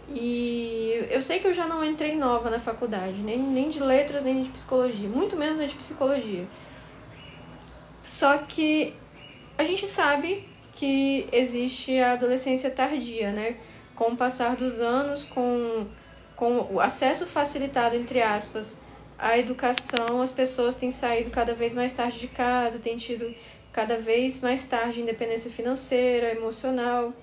E 0.08 1.08
eu 1.10 1.22
sei 1.22 1.40
que 1.40 1.48
eu 1.48 1.54
já 1.54 1.66
não 1.66 1.84
entrei 1.84 2.16
nova 2.16 2.50
na 2.50 2.60
faculdade, 2.60 3.22
nem, 3.22 3.40
nem 3.40 3.70
de 3.70 3.82
letras, 3.82 4.24
nem 4.24 4.42
de 4.42 4.50
psicologia, 4.50 5.10
muito 5.10 5.36
menos 5.36 5.60
de 5.70 5.76
psicologia. 5.76 6.48
Só 8.04 8.38
que 8.38 8.94
a 9.58 9.64
gente 9.64 9.88
sabe 9.88 10.48
que 10.74 11.28
existe 11.32 11.98
a 12.00 12.12
adolescência 12.14 12.70
tardia, 12.70 13.32
né? 13.32 13.58
Com 13.96 14.12
o 14.12 14.16
passar 14.16 14.56
dos 14.56 14.80
anos, 14.80 15.24
com, 15.24 15.88
com 16.36 16.68
o 16.72 16.80
acesso 16.80 17.26
facilitado, 17.26 17.96
entre 17.96 18.22
aspas, 18.22 18.82
à 19.18 19.38
educação, 19.38 20.22
as 20.22 20.32
pessoas 20.32 20.76
têm 20.76 20.92
saído 20.92 21.30
cada 21.30 21.54
vez 21.54 21.74
mais 21.74 21.94
tarde 21.94 22.20
de 22.20 22.28
casa, 22.28 22.80
têm 22.80 22.96
tido 22.96 23.34
cada 23.72 23.98
vez 23.98 24.40
mais 24.42 24.66
tarde 24.66 25.02
independência 25.02 25.50
financeira, 25.50 26.32
emocional. 26.32 27.14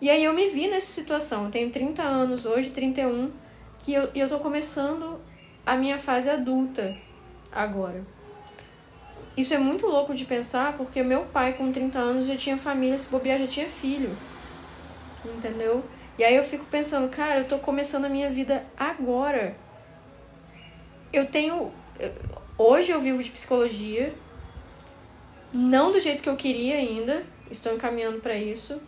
E 0.00 0.08
aí 0.08 0.22
eu 0.22 0.32
me 0.32 0.46
vi 0.50 0.68
nessa 0.68 0.86
situação. 0.86 1.46
Eu 1.46 1.50
tenho 1.50 1.70
30 1.70 2.02
anos, 2.02 2.46
hoje 2.46 2.70
31, 2.70 3.32
que 3.80 3.94
eu, 3.94 4.10
e 4.14 4.20
eu 4.20 4.28
tô 4.28 4.38
começando 4.38 5.20
a 5.66 5.76
minha 5.76 5.98
fase 5.98 6.30
adulta 6.30 6.96
agora. 7.50 8.04
Isso 9.36 9.54
é 9.54 9.58
muito 9.58 9.86
louco 9.86 10.14
de 10.14 10.24
pensar, 10.24 10.76
porque 10.76 11.02
meu 11.02 11.24
pai, 11.24 11.52
com 11.52 11.70
30 11.70 11.98
anos, 11.98 12.26
já 12.26 12.36
tinha 12.36 12.56
família, 12.56 12.98
se 12.98 13.08
bobear, 13.08 13.38
já 13.38 13.46
tinha 13.46 13.68
filho. 13.68 14.10
Entendeu? 15.24 15.84
E 16.18 16.24
aí 16.24 16.34
eu 16.34 16.42
fico 16.42 16.64
pensando, 16.64 17.08
cara, 17.08 17.40
eu 17.40 17.44
tô 17.44 17.58
começando 17.58 18.04
a 18.04 18.08
minha 18.08 18.28
vida 18.28 18.64
agora. 18.76 19.56
Eu 21.12 21.26
tenho. 21.26 21.72
Hoje 22.56 22.90
eu 22.90 23.00
vivo 23.00 23.22
de 23.22 23.30
psicologia. 23.30 24.12
Não 25.52 25.90
do 25.90 26.00
jeito 26.00 26.22
que 26.22 26.28
eu 26.28 26.36
queria 26.36 26.76
ainda. 26.76 27.24
Estou 27.50 27.72
encaminhando 27.72 28.20
para 28.20 28.36
isso. 28.36 28.80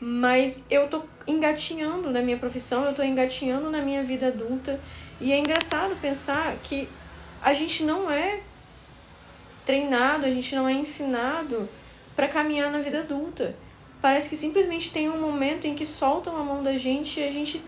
Mas 0.00 0.62
eu 0.68 0.88
tô 0.88 1.02
engatinhando 1.26 2.10
na 2.10 2.20
minha 2.20 2.36
profissão, 2.36 2.84
eu 2.84 2.94
tô 2.94 3.02
engatinhando 3.02 3.70
na 3.70 3.80
minha 3.80 4.02
vida 4.02 4.28
adulta. 4.28 4.80
E 5.20 5.32
é 5.32 5.38
engraçado 5.38 5.96
pensar 6.00 6.54
que 6.62 6.88
a 7.42 7.54
gente 7.54 7.82
não 7.82 8.10
é 8.10 8.40
treinado, 9.64 10.26
a 10.26 10.30
gente 10.30 10.54
não 10.54 10.68
é 10.68 10.72
ensinado 10.72 11.68
para 12.14 12.28
caminhar 12.28 12.70
na 12.70 12.78
vida 12.78 13.00
adulta. 13.00 13.56
Parece 14.00 14.28
que 14.28 14.36
simplesmente 14.36 14.90
tem 14.90 15.08
um 15.08 15.20
momento 15.20 15.66
em 15.66 15.74
que 15.74 15.86
soltam 15.86 16.36
a 16.36 16.42
mão 16.42 16.62
da 16.62 16.76
gente 16.76 17.20
e 17.20 17.24
a 17.24 17.30
gente 17.30 17.64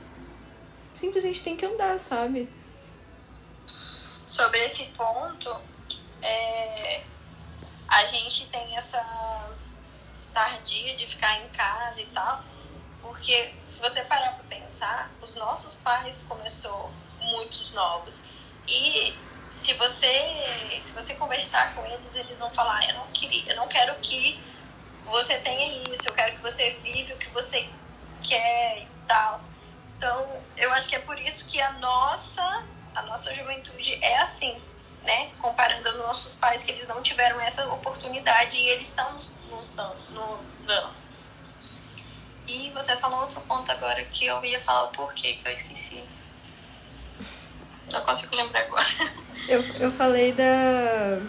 simplesmente 0.94 1.42
tem 1.42 1.56
que 1.56 1.64
andar, 1.64 1.98
sabe? 1.98 2.48
Sobre 3.66 4.58
esse 4.64 4.84
ponto, 4.96 5.56
é, 6.22 7.02
a 7.88 8.04
gente 8.06 8.46
tem 8.48 8.76
essa 8.76 9.00
tardia 10.36 10.94
de 10.94 11.06
ficar 11.06 11.40
em 11.40 11.48
casa 11.48 11.98
e 11.98 12.06
tal, 12.08 12.44
porque 13.00 13.54
se 13.64 13.80
você 13.80 14.02
parar 14.04 14.32
para 14.32 14.44
pensar, 14.44 15.10
os 15.22 15.34
nossos 15.36 15.78
pais 15.78 16.24
começou 16.24 16.92
muitos 17.18 17.72
novos 17.72 18.26
e 18.68 19.18
se 19.50 19.72
você 19.72 20.78
se 20.82 20.92
você 20.92 21.14
conversar 21.14 21.74
com 21.74 21.86
eles, 21.86 22.14
eles 22.14 22.38
vão 22.38 22.50
falar, 22.50 22.86
eu 22.86 22.96
não 22.96 23.06
queria, 23.12 23.50
eu 23.50 23.56
não 23.56 23.66
quero 23.66 23.94
que 24.00 24.38
você 25.06 25.38
tenha 25.38 25.90
isso, 25.90 26.06
eu 26.06 26.12
quero 26.12 26.36
que 26.36 26.42
você 26.42 26.70
vive 26.82 27.14
o 27.14 27.18
que 27.18 27.30
você 27.30 27.66
quer 28.22 28.82
e 28.82 28.88
tal. 29.08 29.40
Então, 29.96 30.44
eu 30.58 30.70
acho 30.74 30.90
que 30.90 30.96
é 30.96 30.98
por 30.98 31.18
isso 31.18 31.46
que 31.46 31.58
a 31.62 31.72
nossa 31.72 32.66
a 32.94 33.02
nossa 33.02 33.34
juventude 33.34 33.98
é 34.02 34.18
assim, 34.18 34.62
né? 35.06 35.30
Comparando 35.40 35.88
aos 35.88 35.98
nossos 35.98 36.34
pais 36.34 36.64
que 36.64 36.72
eles 36.72 36.88
não 36.88 37.00
tiveram 37.00 37.40
essa 37.40 37.66
oportunidade 37.72 38.58
e 38.58 38.68
eles 38.68 38.88
estão 38.88 39.12
nos, 39.14 39.38
nos, 39.48 39.74
nos 40.10 40.58
dando. 40.66 40.90
E 42.46 42.70
você 42.70 42.96
falou 42.96 43.20
outro 43.20 43.40
ponto 43.42 43.70
agora 43.72 44.04
que 44.04 44.26
eu 44.26 44.44
ia 44.44 44.60
falar 44.60 44.84
o 44.84 44.88
porquê 44.88 45.34
que 45.34 45.48
eu 45.48 45.52
esqueci. 45.52 46.04
Não 47.90 48.00
consigo 48.02 48.36
lembrar 48.36 48.60
agora. 48.62 48.86
Eu, 49.48 49.62
eu 49.78 49.92
falei 49.92 50.32
da, 50.32 51.20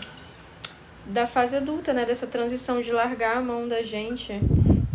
da 1.06 1.28
fase 1.28 1.58
adulta, 1.58 1.94
né? 1.94 2.06
Dessa 2.06 2.28
transição 2.28 2.82
de 2.82 2.92
largar 2.92 3.38
a 3.38 3.42
mão 3.42 3.68
da 3.68 3.82
gente 3.84 4.34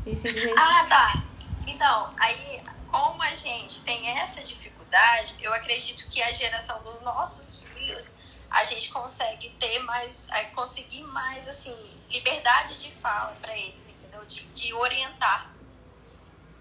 e 0.07 0.17
simplesmente... 0.17 0.59
Ah, 0.59 0.87
tá. 0.89 1.23
Então, 1.67 2.13
aí, 2.19 2.61
como 2.91 3.23
a 3.23 3.35
gente 3.35 3.83
tem 3.83 4.09
essa 4.19 4.43
dificuldade, 4.43 5.37
eu 5.41 5.53
acredito 5.55 6.07
que 6.09 6.23
a 6.23 6.33
geração 6.33 6.83
dos 6.83 7.01
nossos 7.03 7.65
filhos, 7.73 8.19
a 8.53 8.65
gente 8.65 8.91
consegue 8.91 9.49
ter 9.59 9.79
mais, 9.81 10.29
conseguir 10.55 11.03
mais, 11.05 11.49
assim, 11.49 11.75
liberdade 12.11 12.83
de 12.83 12.93
fala 12.93 13.35
para 13.41 13.57
eles, 13.57 13.81
entendeu? 13.89 14.25
De, 14.27 14.43
de 14.43 14.75
orientar 14.75 15.55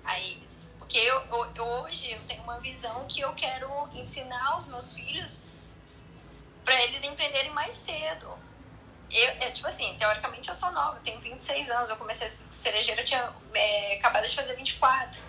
a 0.04 0.20
eles. 0.20 0.62
Porque 0.80 0.98
eu, 0.98 1.22
eu, 1.56 1.66
hoje 1.84 2.12
eu 2.12 2.22
tenho 2.24 2.44
uma 2.44 2.60
visão 2.60 3.06
que 3.08 3.20
eu 3.22 3.34
quero 3.34 3.68
ensinar 3.94 4.56
os 4.56 4.68
meus 4.68 4.94
filhos 4.94 5.48
para 6.64 6.82
eles 6.84 7.04
empreenderem 7.04 7.52
mais 7.52 7.76
cedo. 7.76 8.40
Eu, 9.12 9.30
é, 9.42 9.52
tipo 9.52 9.68
assim, 9.68 9.94
teoricamente 9.98 10.48
eu 10.48 10.56
sou 10.56 10.72
nova, 10.72 10.98
eu 10.98 11.04
tenho 11.04 11.20
26 11.20 11.70
anos, 11.70 11.90
eu 11.90 11.98
comecei 11.98 12.26
a 12.26 12.30
cerejeira, 12.30 13.02
eu 13.02 13.06
tinha 13.06 13.34
é, 13.54 13.98
acabado 13.98 14.28
de 14.28 14.36
fazer 14.36 14.56
24. 14.56 15.22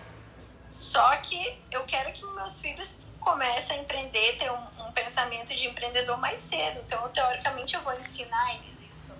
Só 0.73 1.15
que 1.17 1.55
eu 1.71 1.83
quero 1.83 2.11
que 2.11 2.25
meus 2.25 2.59
filhos 2.59 3.13
comecem 3.19 3.77
a 3.77 3.81
empreender, 3.83 4.37
ter 4.39 4.51
um, 4.51 4.87
um 4.87 4.91
pensamento 4.91 5.55
de 5.55 5.67
empreendedor 5.67 6.17
mais 6.17 6.39
cedo. 6.39 6.79
Então, 6.83 7.07
teoricamente, 7.09 7.75
eu 7.75 7.81
vou 7.81 7.93
ensinar 7.93 8.55
eles 8.55 8.83
isso. 8.91 9.15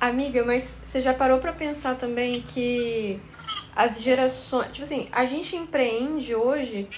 Amiga, 0.00 0.44
mas 0.44 0.80
você 0.82 1.00
já 1.00 1.14
parou 1.14 1.38
para 1.38 1.52
pensar 1.52 1.94
também 1.94 2.42
que 2.42 3.22
as 3.76 4.02
gerações. 4.02 4.72
Tipo 4.72 4.82
assim, 4.82 5.08
a 5.12 5.24
gente 5.24 5.54
empreende 5.54 6.34
hoje 6.34 6.90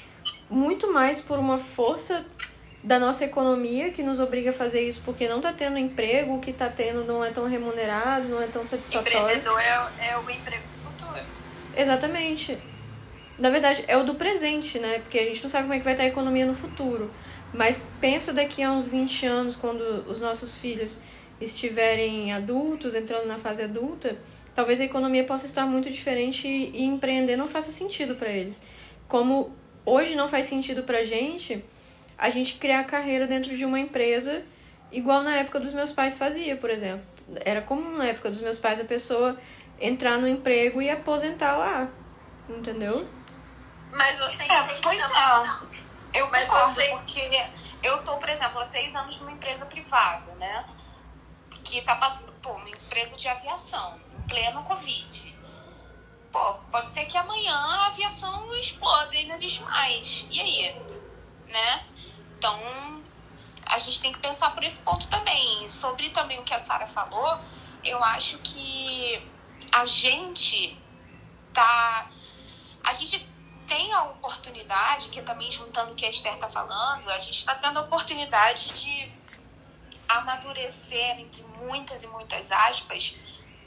muito 0.49 0.91
mais 0.91 1.21
por 1.21 1.39
uma 1.39 1.59
força 1.59 2.25
da 2.83 2.99
nossa 2.99 3.27
economia 3.27 3.91
que 3.91 4.03
nos 4.03 4.19
obriga 4.19 4.49
a 4.49 4.53
fazer 4.53 4.81
isso 4.81 5.03
porque 5.05 5.29
não 5.29 5.39
está 5.39 5.53
tendo 5.53 5.77
emprego, 5.77 6.37
o 6.37 6.41
que 6.41 6.53
está 6.53 6.71
tendo 6.71 7.05
não 7.05 7.23
é 7.23 7.31
tão 7.31 7.47
remunerado, 7.47 8.29
não 8.29 8.41
é 8.41 8.47
tão 8.47 8.65
satisfatório. 8.65 9.37
Empreendedor 9.37 9.61
é, 9.61 10.09
é 10.09 10.17
o 10.17 10.31
emprego. 10.31 10.76
Exatamente. 11.77 12.57
Na 13.39 13.51
verdade, 13.51 13.85
é 13.87 13.97
o 13.97 14.03
do 14.03 14.15
presente, 14.15 14.79
né? 14.79 14.99
Porque 15.01 15.19
a 15.19 15.25
gente 15.25 15.43
não 15.43 15.51
sabe 15.51 15.65
como 15.65 15.75
é 15.75 15.79
que 15.79 15.85
vai 15.85 15.93
estar 15.93 16.05
a 16.05 16.09
economia 16.09 16.47
no 16.47 16.55
futuro. 16.55 17.11
Mas 17.53 17.89
pensa 18.01 18.33
daqui 18.33 18.63
a 18.63 18.73
uns 18.73 18.89
20 18.89 19.27
anos, 19.27 19.57
quando 19.57 19.81
os 20.09 20.21
nossos 20.21 20.59
filhos 20.59 21.01
estiverem 21.41 22.33
adultos, 22.33 22.95
entrando 22.95 23.27
na 23.27 23.37
fase 23.37 23.63
adulta, 23.63 24.17
talvez 24.55 24.81
a 24.81 24.85
economia 24.85 25.25
possa 25.25 25.47
estar 25.47 25.67
muito 25.67 25.91
diferente 25.91 26.49
e 26.49 26.83
empreender 26.83 27.37
não 27.37 27.47
faça 27.47 27.71
sentido 27.71 28.17
para 28.17 28.31
eles. 28.31 28.63
Como 29.07 29.55
hoje 29.85 30.15
não 30.15 30.29
faz 30.29 30.47
sentido 30.47 30.83
pra 30.83 31.05
gente, 31.05 31.63
a 32.17 32.31
gente 32.31 32.55
criar 32.55 32.85
carreira 32.85 33.27
dentro 33.27 33.55
de 33.55 33.65
uma 33.65 33.79
empresa 33.79 34.43
igual 34.91 35.23
na 35.23 35.37
época 35.37 35.61
dos 35.61 35.75
meus 35.75 35.93
pais 35.93 36.17
fazia, 36.17 36.57
por 36.57 36.71
exemplo. 36.71 37.05
Era 37.45 37.61
comum 37.61 37.99
na 37.99 38.07
época 38.07 38.31
dos 38.31 38.41
meus 38.41 38.59
pais 38.59 38.81
a 38.81 38.85
pessoa 38.85 39.37
entrar 39.81 40.19
no 40.19 40.29
emprego 40.29 40.81
e 40.81 40.91
aposentar 40.91 41.57
lá. 41.57 41.89
Entendeu? 42.49 43.09
Mas 43.93 44.19
você 44.19 44.43
é, 44.45 44.63
pois 44.83 45.03
é. 45.05 45.67
Eu 46.21 46.31
Mas 46.31 46.45
concordo, 46.49 46.75
você- 46.75 46.89
porque 46.89 47.47
eu 47.83 48.03
tô, 48.05 48.17
por 48.17 48.29
exemplo, 48.29 48.59
há 48.61 48.65
seis 48.65 48.95
anos 48.95 49.19
numa 49.21 49.33
empresa 49.33 49.67
privada, 49.67 50.35
né? 50.37 50.65
Que 51.65 51.83
tá 51.83 51.97
passando, 51.97 52.33
pô, 52.41 52.53
uma 52.53 52.69
empresa 52.71 53.17
de 53.17 53.29
aviação, 53.29 54.01
em 54.19 54.23
pleno 54.29 54.63
Covid. 54.63 55.37
Pô, 56.33 56.55
pode 56.71 56.89
ser 56.91 57.07
que 57.07 57.17
amanhã 57.19 57.55
a 57.55 57.87
aviação 57.87 58.55
exploda 58.57 59.15
e 59.17 59.27
não 59.27 59.35
existe 59.35 59.63
mais. 59.65 60.27
E 60.31 60.41
aí? 60.41 60.83
Né? 61.49 61.85
Então, 62.37 62.59
a 63.67 63.79
gente 63.79 64.01
tem 64.01 64.13
que 64.13 64.19
pensar 64.19 64.51
por 64.55 64.63
esse 64.63 64.83
ponto 64.83 65.09
também. 65.09 65.67
Sobre 65.69 66.11
também 66.11 66.39
o 66.39 66.43
que 66.45 66.55
a 66.55 66.59
Sara 66.59 66.87
falou, 66.87 67.39
eu 67.83 68.03
acho 68.05 68.39
que 68.39 69.27
a 69.73 69.87
gente 69.87 70.79
tá. 71.53 72.09
A 72.85 72.93
gente 72.93 73.29
tem 73.67 73.93
a 73.93 74.05
oportunidade, 74.05 75.09
que 75.09 75.21
também 75.23 75.51
juntando 75.51 75.93
o 75.93 75.95
que 75.95 76.07
a 76.07 76.11
Esther 76.11 76.37
tá 76.37 76.49
falando, 76.49 77.11
a 77.11 77.19
gente 77.19 77.39
está 77.39 77.55
tendo 77.55 77.79
a 77.79 77.83
oportunidade 77.83 78.69
de 78.71 79.13
amadurecer, 80.09 81.19
entre 81.19 81.43
muitas 81.43 82.05
e 82.05 82.07
muitas 82.09 82.53
aspas, 82.53 83.19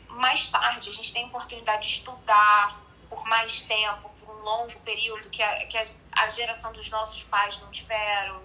mais 0.07 0.49
tarde. 0.49 0.89
A 0.89 0.93
gente 0.93 1.12
tem 1.12 1.23
a 1.23 1.27
oportunidade 1.27 1.88
de 1.88 1.93
estudar 1.95 2.79
por 3.09 3.25
mais 3.25 3.62
tempo, 3.62 4.09
por 4.23 4.35
um 4.35 4.41
longo 4.41 4.79
período 4.81 5.29
que 5.29 5.41
a, 5.41 5.65
que 5.65 5.77
a, 6.12 6.29
geração 6.29 6.71
dos 6.73 6.89
nossos 6.89 7.23
pais 7.23 7.59
não 7.62 7.69
tiveram. 7.71 8.41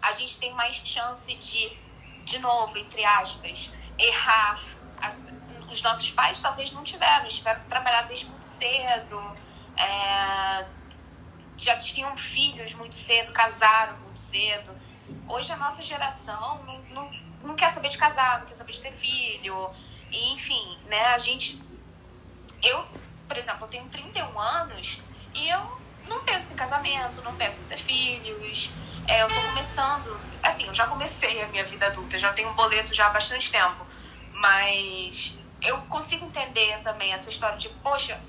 A 0.00 0.12
gente 0.12 0.38
tem 0.38 0.52
mais 0.54 0.76
chance 0.76 1.34
de, 1.34 1.76
de 2.24 2.38
novo, 2.38 2.78
entre 2.78 3.04
aspas, 3.04 3.72
errar. 3.98 4.62
Os 5.70 5.82
nossos 5.82 6.10
pais 6.10 6.40
talvez 6.40 6.72
não 6.72 6.84
tiveram, 6.84 7.28
tiveram 7.28 7.60
que 7.60 7.66
trabalhar 7.66 8.02
desde 8.02 8.26
muito 8.26 8.44
cedo. 8.44 9.36
é, 9.76 10.66
já 11.58 11.76
tinham 11.76 12.16
filhos 12.16 12.74
muito 12.74 12.94
cedo, 12.94 13.32
casaram 13.32 13.96
muito 13.98 14.18
cedo. 14.18 14.70
Hoje 15.28 15.52
a 15.52 15.56
nossa 15.56 15.84
geração 15.84 16.62
não, 16.64 16.78
não, 16.90 17.10
não 17.42 17.56
quer 17.56 17.72
saber 17.72 17.88
de 17.88 17.98
casar, 17.98 18.40
não 18.40 18.46
quer 18.46 18.54
saber 18.54 18.72
de 18.72 18.80
ter 18.80 18.92
filho. 18.92 19.70
E, 20.10 20.32
enfim, 20.32 20.78
né, 20.84 21.06
a 21.14 21.18
gente. 21.18 21.62
Eu, 22.62 22.84
por 23.26 23.36
exemplo, 23.36 23.64
eu 23.64 23.68
tenho 23.68 23.88
31 23.88 24.38
anos 24.38 25.02
e 25.34 25.48
eu 25.48 25.80
não 26.08 26.20
penso 26.24 26.54
em 26.54 26.56
casamento, 26.56 27.22
não 27.22 27.34
penso 27.34 27.64
em 27.64 27.68
ter 27.68 27.78
filhos. 27.78 28.72
É, 29.06 29.22
eu 29.22 29.28
tô 29.28 29.40
começando. 29.40 30.20
Assim, 30.42 30.66
eu 30.66 30.74
já 30.74 30.86
comecei 30.86 31.42
a 31.42 31.48
minha 31.48 31.64
vida 31.64 31.86
adulta, 31.86 32.18
já 32.18 32.32
tenho 32.32 32.50
um 32.50 32.54
boleto 32.54 32.94
já 32.94 33.06
há 33.06 33.10
bastante 33.10 33.50
tempo. 33.50 33.86
Mas 34.32 35.38
eu 35.66 35.80
consigo 35.82 36.26
entender 36.26 36.80
também 36.82 37.12
essa 37.12 37.30
história 37.30 37.58
de, 37.58 37.68
poxa, 37.68 38.20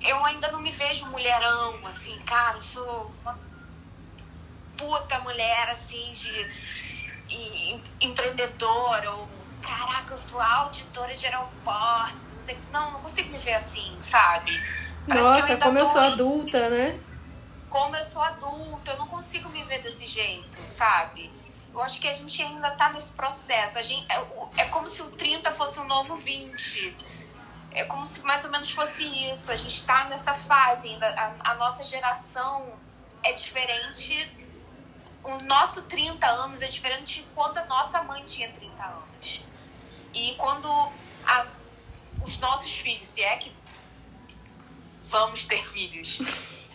eu 0.00 0.24
ainda 0.24 0.50
não 0.52 0.60
me 0.60 0.70
vejo 0.70 1.06
mulherão, 1.06 1.86
assim, 1.86 2.18
cara, 2.20 2.56
eu 2.58 2.62
sou 2.62 3.14
uma 3.22 3.38
puta 4.76 5.18
mulher, 5.20 5.68
assim, 5.68 6.12
de 6.12 6.48
e- 7.28 7.80
empreendedora, 8.00 9.10
ou 9.12 9.28
caraca, 9.62 10.14
eu 10.14 10.18
sou 10.18 10.40
auditora 10.40 11.14
de 11.14 11.26
aeroportos, 11.26 12.32
não 12.36 12.42
sei, 12.42 12.58
não, 12.72 12.92
não 12.92 13.00
consigo 13.00 13.30
me 13.30 13.38
ver 13.38 13.54
assim, 13.54 13.96
sabe? 14.00 14.66
Parece 15.08 15.32
que 15.32 15.38
Nossa, 15.38 15.52
ainda 15.52 15.58
como 15.58 15.78
eu 15.78 15.86
sou 15.86 16.00
adulta, 16.00 16.70
né? 16.70 17.00
como 17.68 17.96
eu 17.96 18.04
sou 18.04 18.22
adulta, 18.22 18.90
eu 18.92 18.98
não 18.98 19.06
consigo 19.06 19.48
me 19.50 19.62
ver 19.64 19.80
desse 19.82 20.06
jeito, 20.06 20.58
sabe? 20.66 21.39
Eu 21.72 21.80
acho 21.82 22.00
que 22.00 22.08
a 22.08 22.12
gente 22.12 22.42
ainda 22.42 22.70
tá 22.72 22.90
nesse 22.90 23.12
processo. 23.14 23.78
A 23.78 23.82
gente, 23.82 24.06
é, 24.10 24.62
é 24.62 24.64
como 24.66 24.88
se 24.88 25.02
o 25.02 25.10
30 25.12 25.52
fosse 25.52 25.78
um 25.80 25.84
novo 25.86 26.16
20. 26.16 26.96
É 27.72 27.84
como 27.84 28.04
se 28.04 28.22
mais 28.24 28.44
ou 28.44 28.50
menos 28.50 28.70
fosse 28.70 29.04
isso. 29.30 29.52
A 29.52 29.56
gente 29.56 29.86
tá 29.86 30.04
nessa 30.06 30.34
fase 30.34 30.88
ainda. 30.88 31.08
A, 31.08 31.52
a 31.52 31.54
nossa 31.54 31.84
geração 31.84 32.72
é 33.22 33.32
diferente. 33.32 34.36
O 35.22 35.38
nosso 35.42 35.82
30 35.82 36.26
anos 36.26 36.62
é 36.62 36.68
diferente 36.68 37.20
de 37.22 37.28
quando 37.34 37.58
a 37.58 37.64
nossa 37.66 38.02
mãe 38.02 38.24
tinha 38.24 38.50
30 38.50 38.82
anos. 38.84 39.44
E 40.12 40.34
quando 40.36 40.68
a- 41.26 41.46
os 42.24 42.38
nossos 42.38 42.72
filhos, 42.78 43.06
se 43.06 43.22
é 43.22 43.36
que 43.36 43.54
vamos 45.04 45.44
ter 45.46 45.64
filhos, 45.64 46.20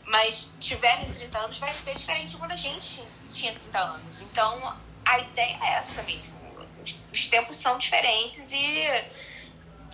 mas 0.06 0.56
tiverem 0.60 1.12
30 1.14 1.38
anos, 1.40 1.60
vai 1.60 1.74
ser 1.74 1.96
diferente 1.96 2.32
de 2.32 2.38
quando 2.38 2.52
a 2.52 2.56
gente 2.56 3.04
tinha 3.34 3.54
30 3.54 3.80
anos. 3.80 4.22
Então, 4.22 4.78
a 5.06 5.20
ideia 5.20 5.58
é 5.62 5.74
essa 5.76 6.04
mesmo. 6.04 6.36
Os, 6.84 7.02
os 7.12 7.28
tempos 7.30 7.56
são 7.56 7.78
diferentes 7.78 8.52
e 8.52 8.88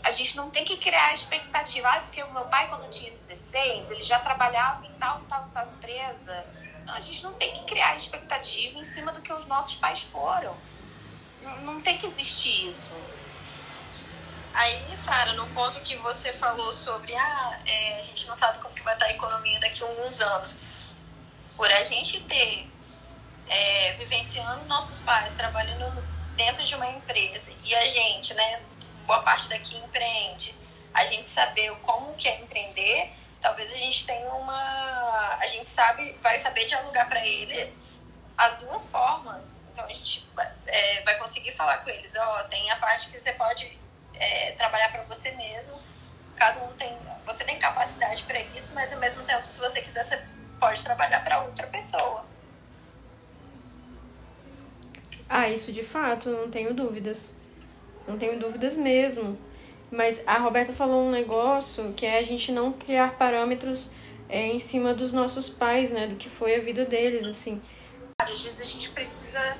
a 0.04 0.12
gente 0.12 0.36
não 0.36 0.50
tem 0.50 0.66
que 0.66 0.78
criar 0.78 1.14
expectativa. 1.14 1.88
Ah, 1.90 2.02
porque 2.02 2.24
o 2.24 2.34
meu 2.34 2.46
pai, 2.46 2.68
quando 2.68 2.90
tinha 2.90 3.12
16, 3.12 3.92
ele 3.92 4.04
já 4.04 4.20
trabalhava 4.20 4.86
em 4.86 4.94
tal, 4.94 5.22
tal, 5.30 5.48
tal 5.54 5.68
empresa. 5.68 6.46
Não, 6.86 6.94
a 6.94 7.00
gente 7.00 7.24
não 7.24 7.34
tem 7.34 7.54
que 7.54 7.66
criar 7.66 7.96
expectativa 7.96 8.80
em 8.80 8.84
cima 8.84 9.12
do 9.12 9.22
que 9.22 9.32
os 9.32 9.48
nossos 9.48 9.76
pais 9.76 10.02
foram. 10.02 10.56
Não, 11.42 11.56
não 11.62 11.82
tem 11.82 11.98
que 11.98 12.06
existir 12.06 12.70
isso. 12.70 13.00
Aí, 14.54 14.98
Sara, 14.98 15.34
no 15.34 15.48
ponto 15.48 15.80
que 15.82 15.96
você 15.98 16.34
falou 16.34 16.72
sobre 16.74 17.16
ah, 17.16 17.60
é, 17.66 18.00
a 18.00 18.02
gente 18.02 18.28
não 18.28 18.36
sabe 18.36 18.60
como 18.60 18.74
que 18.74 18.82
vai 18.82 18.94
estar 18.94 19.06
a 19.06 19.12
economia 19.12 19.60
daqui 19.60 19.84
a 19.84 19.88
alguns 19.88 20.20
anos. 20.20 20.64
Por 21.56 21.72
a 21.72 21.84
gente 21.84 22.20
ter 22.22 22.71
é, 23.52 23.94
vivenciando 23.94 24.64
nossos 24.66 25.02
pais 25.02 25.34
trabalhando 25.36 26.02
dentro 26.38 26.64
de 26.64 26.74
uma 26.74 26.88
empresa 26.88 27.54
e 27.64 27.76
a 27.76 27.86
gente, 27.88 28.34
né, 28.34 28.62
boa 29.06 29.22
parte 29.22 29.50
daqui 29.50 29.78
empreende, 29.78 30.56
a 30.94 31.06
gente 31.06 31.26
saber 31.26 31.70
como 31.82 32.14
que 32.16 32.30
é 32.30 32.40
empreender, 32.40 33.12
talvez 33.42 33.74
a 33.74 33.78
gente 33.78 34.06
tenha 34.06 34.34
uma, 34.34 35.38
a 35.40 35.48
gente 35.48 35.66
sabe, 35.66 36.18
vai 36.24 36.40
saber 36.40 36.66
dialogar 36.66 37.10
para 37.10 37.26
eles 37.26 37.82
as 38.38 38.60
duas 38.60 38.90
formas. 38.90 39.60
Então 39.72 39.86
a 39.86 39.94
gente 39.94 40.30
é, 40.68 41.02
vai 41.04 41.18
conseguir 41.18 41.52
falar 41.54 41.80
com 41.80 41.90
eles, 41.90 42.16
ó, 42.16 42.44
tem 42.44 42.72
a 42.72 42.78
parte 42.78 43.10
que 43.10 43.20
você 43.20 43.34
pode 43.34 43.78
é, 44.16 44.52
trabalhar 44.54 44.92
para 44.92 45.04
você 45.04 45.32
mesmo. 45.32 45.80
Cada 46.36 46.64
um 46.64 46.74
tem, 46.74 46.98
você 47.26 47.44
tem 47.44 47.60
capacidade 47.60 48.24
para 48.24 48.40
isso, 48.40 48.74
mas 48.74 48.94
ao 48.94 49.00
mesmo 49.00 49.24
tempo, 49.26 49.46
se 49.46 49.60
você 49.60 49.82
quiser, 49.82 50.04
você 50.04 50.26
pode 50.60 50.82
trabalhar 50.84 51.24
para 51.24 51.42
outra 51.42 51.68
pessoa. 51.68 52.26
Ah, 55.34 55.48
isso 55.48 55.72
de 55.72 55.82
fato, 55.82 56.30
não 56.30 56.52
tenho 56.52 56.74
dúvidas. 56.74 57.38
Não 58.06 58.18
tenho 58.18 58.38
dúvidas 58.38 58.76
mesmo. 58.76 59.40
Mas 59.90 60.22
a 60.28 60.38
Roberta 60.38 60.74
falou 60.74 61.08
um 61.08 61.10
negócio 61.10 61.94
que 61.94 62.06
é 62.06 62.20
a 62.20 62.24
gente 62.24 62.52
não 62.52 62.74
criar 62.74 63.18
parâmetros 63.18 63.92
é, 64.28 64.48
em 64.48 64.60
cima 64.60 64.94
dos 64.94 65.14
nossos 65.14 65.48
pais, 65.48 65.90
né? 65.90 66.06
Do 66.06 66.18
que 66.18 66.30
foi 66.30 66.56
a 66.56 66.60
vida 66.60 66.84
deles, 66.84 67.26
assim. 67.26 67.62
Às 68.22 68.42
vezes 68.42 68.60
a 68.60 68.66
gente 68.66 68.90
precisa 68.90 69.58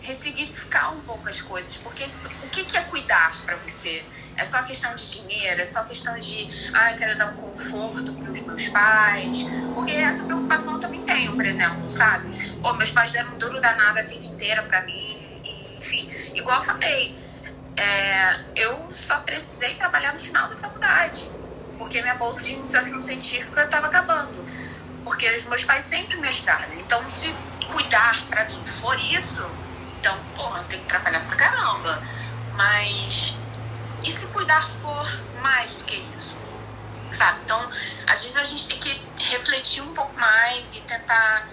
ressignificar 0.00 0.92
um 0.92 1.00
pouco 1.00 1.28
as 1.28 1.42
coisas, 1.42 1.76
porque 1.78 2.04
o 2.44 2.48
que 2.48 2.76
é 2.76 2.80
cuidar 2.82 3.36
para 3.44 3.56
você? 3.56 4.04
É 4.36 4.44
só 4.44 4.62
questão 4.62 4.94
de 4.94 5.10
dinheiro, 5.10 5.60
é 5.60 5.64
só 5.64 5.84
questão 5.84 6.18
de, 6.18 6.70
ah, 6.72 6.92
eu 6.92 6.96
quero 6.96 7.18
dar 7.18 7.26
um 7.32 7.36
conforto 7.36 8.12
para 8.12 8.30
os 8.30 8.40
meus 8.46 8.68
pais, 8.68 9.46
porque 9.74 9.92
essa 9.92 10.24
preocupação 10.24 10.74
eu 10.74 10.80
também 10.80 11.02
tenho, 11.02 11.32
por 11.32 11.44
exemplo, 11.44 11.86
sabe? 11.88 12.28
Ou 12.62 12.74
meus 12.74 12.90
pais 12.90 13.12
deram 13.12 13.34
um 13.34 13.38
duro 13.38 13.60
danado 13.60 13.98
a 13.98 14.02
vida 14.02 14.24
inteira 14.24 14.62
para 14.62 14.82
mim, 14.82 15.20
enfim, 15.76 16.08
igual 16.34 16.56
eu 16.56 16.62
falei, 16.62 17.14
é, 17.76 18.40
eu 18.56 18.86
só 18.90 19.20
precisei 19.20 19.74
trabalhar 19.74 20.12
no 20.12 20.18
final 20.18 20.48
da 20.48 20.56
faculdade, 20.56 21.30
porque 21.78 22.00
minha 22.02 22.14
bolsa 22.14 22.44
de 22.44 22.52
iniciação 22.52 23.02
científica 23.02 23.64
estava 23.64 23.86
acabando, 23.86 24.44
porque 25.04 25.30
os 25.34 25.44
meus 25.46 25.64
pais 25.64 25.84
sempre 25.84 26.16
me 26.16 26.28
ajudaram. 26.28 26.74
Então, 26.74 27.08
se 27.08 27.34
cuidar 27.70 28.16
para 28.28 28.44
mim 28.46 28.62
for 28.66 28.98
isso, 29.00 29.48
então, 30.00 30.18
porra, 30.34 30.60
eu 30.60 30.64
tenho 30.64 30.82
que 30.82 30.88
trabalhar 30.88 31.20
pra 31.20 31.36
caramba. 31.36 32.02
Mas 32.54 33.36
e 34.02 34.10
se 34.10 34.26
cuidar 34.28 34.68
for 34.68 35.06
mais 35.40 35.74
do 35.74 35.84
que 35.84 35.96
isso? 36.16 36.42
Sabe? 37.12 37.40
Então, 37.44 37.68
às 38.06 38.22
vezes 38.22 38.36
a 38.36 38.44
gente 38.44 38.68
tem 38.68 38.78
que 38.78 39.02
refletir 39.24 39.82
um 39.82 39.94
pouco 39.94 40.14
mais 40.18 40.74
e 40.76 40.80
tentar 40.82 41.48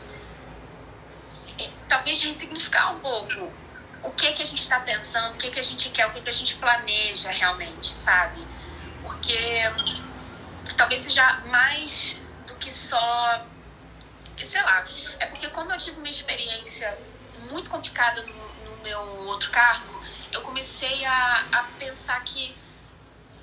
eh, 1.59 1.69
talvez 1.87 2.21
ressignificar 2.21 2.91
um 2.91 2.99
pouco 2.99 3.51
o 4.03 4.11
que 4.11 4.31
que 4.33 4.41
a 4.41 4.45
gente 4.45 4.61
está 4.61 4.79
pensando, 4.79 5.33
o 5.33 5.37
que 5.37 5.49
que 5.49 5.59
a 5.59 5.63
gente 5.63 5.89
quer, 5.89 6.07
o 6.07 6.11
que 6.11 6.21
que 6.21 6.29
a 6.29 6.33
gente 6.33 6.55
planeja 6.55 7.31
realmente, 7.31 7.87
sabe? 7.87 8.45
Porque 9.01 9.63
talvez 10.77 11.01
seja 11.01 11.41
mais 11.47 12.17
do 12.45 12.55
que 12.55 12.71
só. 12.71 13.45
Sei 14.41 14.61
lá. 14.61 14.85
É 15.19 15.25
porque, 15.25 15.47
como 15.49 15.71
eu 15.71 15.77
tive 15.77 15.97
uma 15.97 16.09
experiência 16.09 16.95
muito 17.49 17.69
complicada 17.69 18.21
no, 18.21 18.75
no 18.75 18.83
meu 18.83 18.99
outro 19.27 19.49
cargo, 19.49 19.96
eu 20.37 20.41
comecei 20.41 21.03
a, 21.03 21.45
a 21.51 21.63
pensar 21.79 22.23
que 22.23 22.55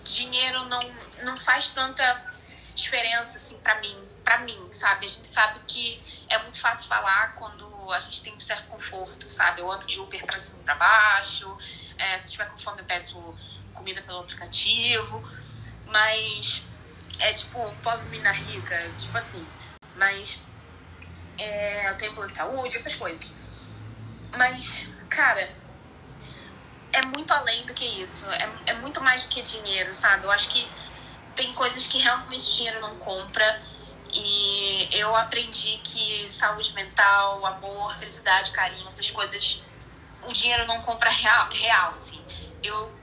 dinheiro 0.04 0.64
não, 0.66 0.80
não 1.24 1.36
faz 1.38 1.72
tanta 1.72 2.24
diferença 2.74 3.36
assim 3.36 3.58
para 3.60 3.80
mim, 3.80 4.08
para 4.24 4.38
mim, 4.38 4.68
sabe? 4.72 5.06
A 5.06 5.08
gente 5.08 5.26
sabe 5.26 5.60
que 5.66 6.00
é 6.28 6.38
muito 6.38 6.60
fácil 6.60 6.88
falar 6.88 7.34
quando 7.34 7.92
a 7.92 7.98
gente 7.98 8.22
tem 8.22 8.34
um 8.34 8.40
certo 8.40 8.68
conforto, 8.68 9.28
sabe? 9.30 9.60
Eu 9.60 9.70
ando 9.70 9.86
de 9.86 9.98
Uber 9.98 10.24
para 10.24 10.38
cima 10.38 10.62
e 10.62 10.64
para 10.64 10.74
baixo, 10.76 11.58
é, 11.98 12.16
se 12.18 12.32
tiver 12.32 12.46
com 12.46 12.58
fome 12.58 12.80
eu 12.80 12.84
peço 12.84 13.34
comida 13.72 14.00
pelo 14.02 14.20
aplicativo, 14.20 15.22
mas 15.86 16.62
é 17.18 17.32
tipo 17.32 17.72
pobre 17.82 18.06
mina 18.08 18.30
rica, 18.30 18.90
tipo 18.98 19.16
assim. 19.18 19.44
Mas 19.96 20.44
é, 21.38 21.90
eu 21.90 21.96
tenho 21.96 22.14
plano 22.14 22.30
de 22.30 22.36
saúde, 22.36 22.76
essas 22.76 22.94
coisas. 22.94 23.36
Mas, 24.36 24.88
cara, 25.08 25.63
é 26.94 27.06
muito 27.06 27.32
além 27.32 27.66
do 27.66 27.74
que 27.74 27.84
isso. 27.84 28.30
É, 28.30 28.48
é 28.66 28.74
muito 28.74 29.00
mais 29.00 29.24
do 29.24 29.28
que 29.28 29.42
dinheiro, 29.42 29.92
sabe? 29.92 30.24
Eu 30.24 30.30
acho 30.30 30.48
que 30.48 30.66
tem 31.34 31.52
coisas 31.52 31.86
que 31.86 31.98
realmente 31.98 32.54
dinheiro 32.54 32.80
não 32.80 32.96
compra. 32.96 33.62
E 34.12 34.88
eu 34.92 35.14
aprendi 35.16 35.80
que 35.82 36.28
saúde 36.28 36.72
mental, 36.72 37.44
amor, 37.44 37.94
felicidade, 37.96 38.52
carinho, 38.52 38.86
essas 38.86 39.10
coisas, 39.10 39.64
o 40.22 40.32
dinheiro 40.32 40.64
não 40.66 40.80
compra 40.82 41.10
real, 41.10 41.48
real 41.50 41.94
assim. 41.96 42.24
Eu 42.62 42.96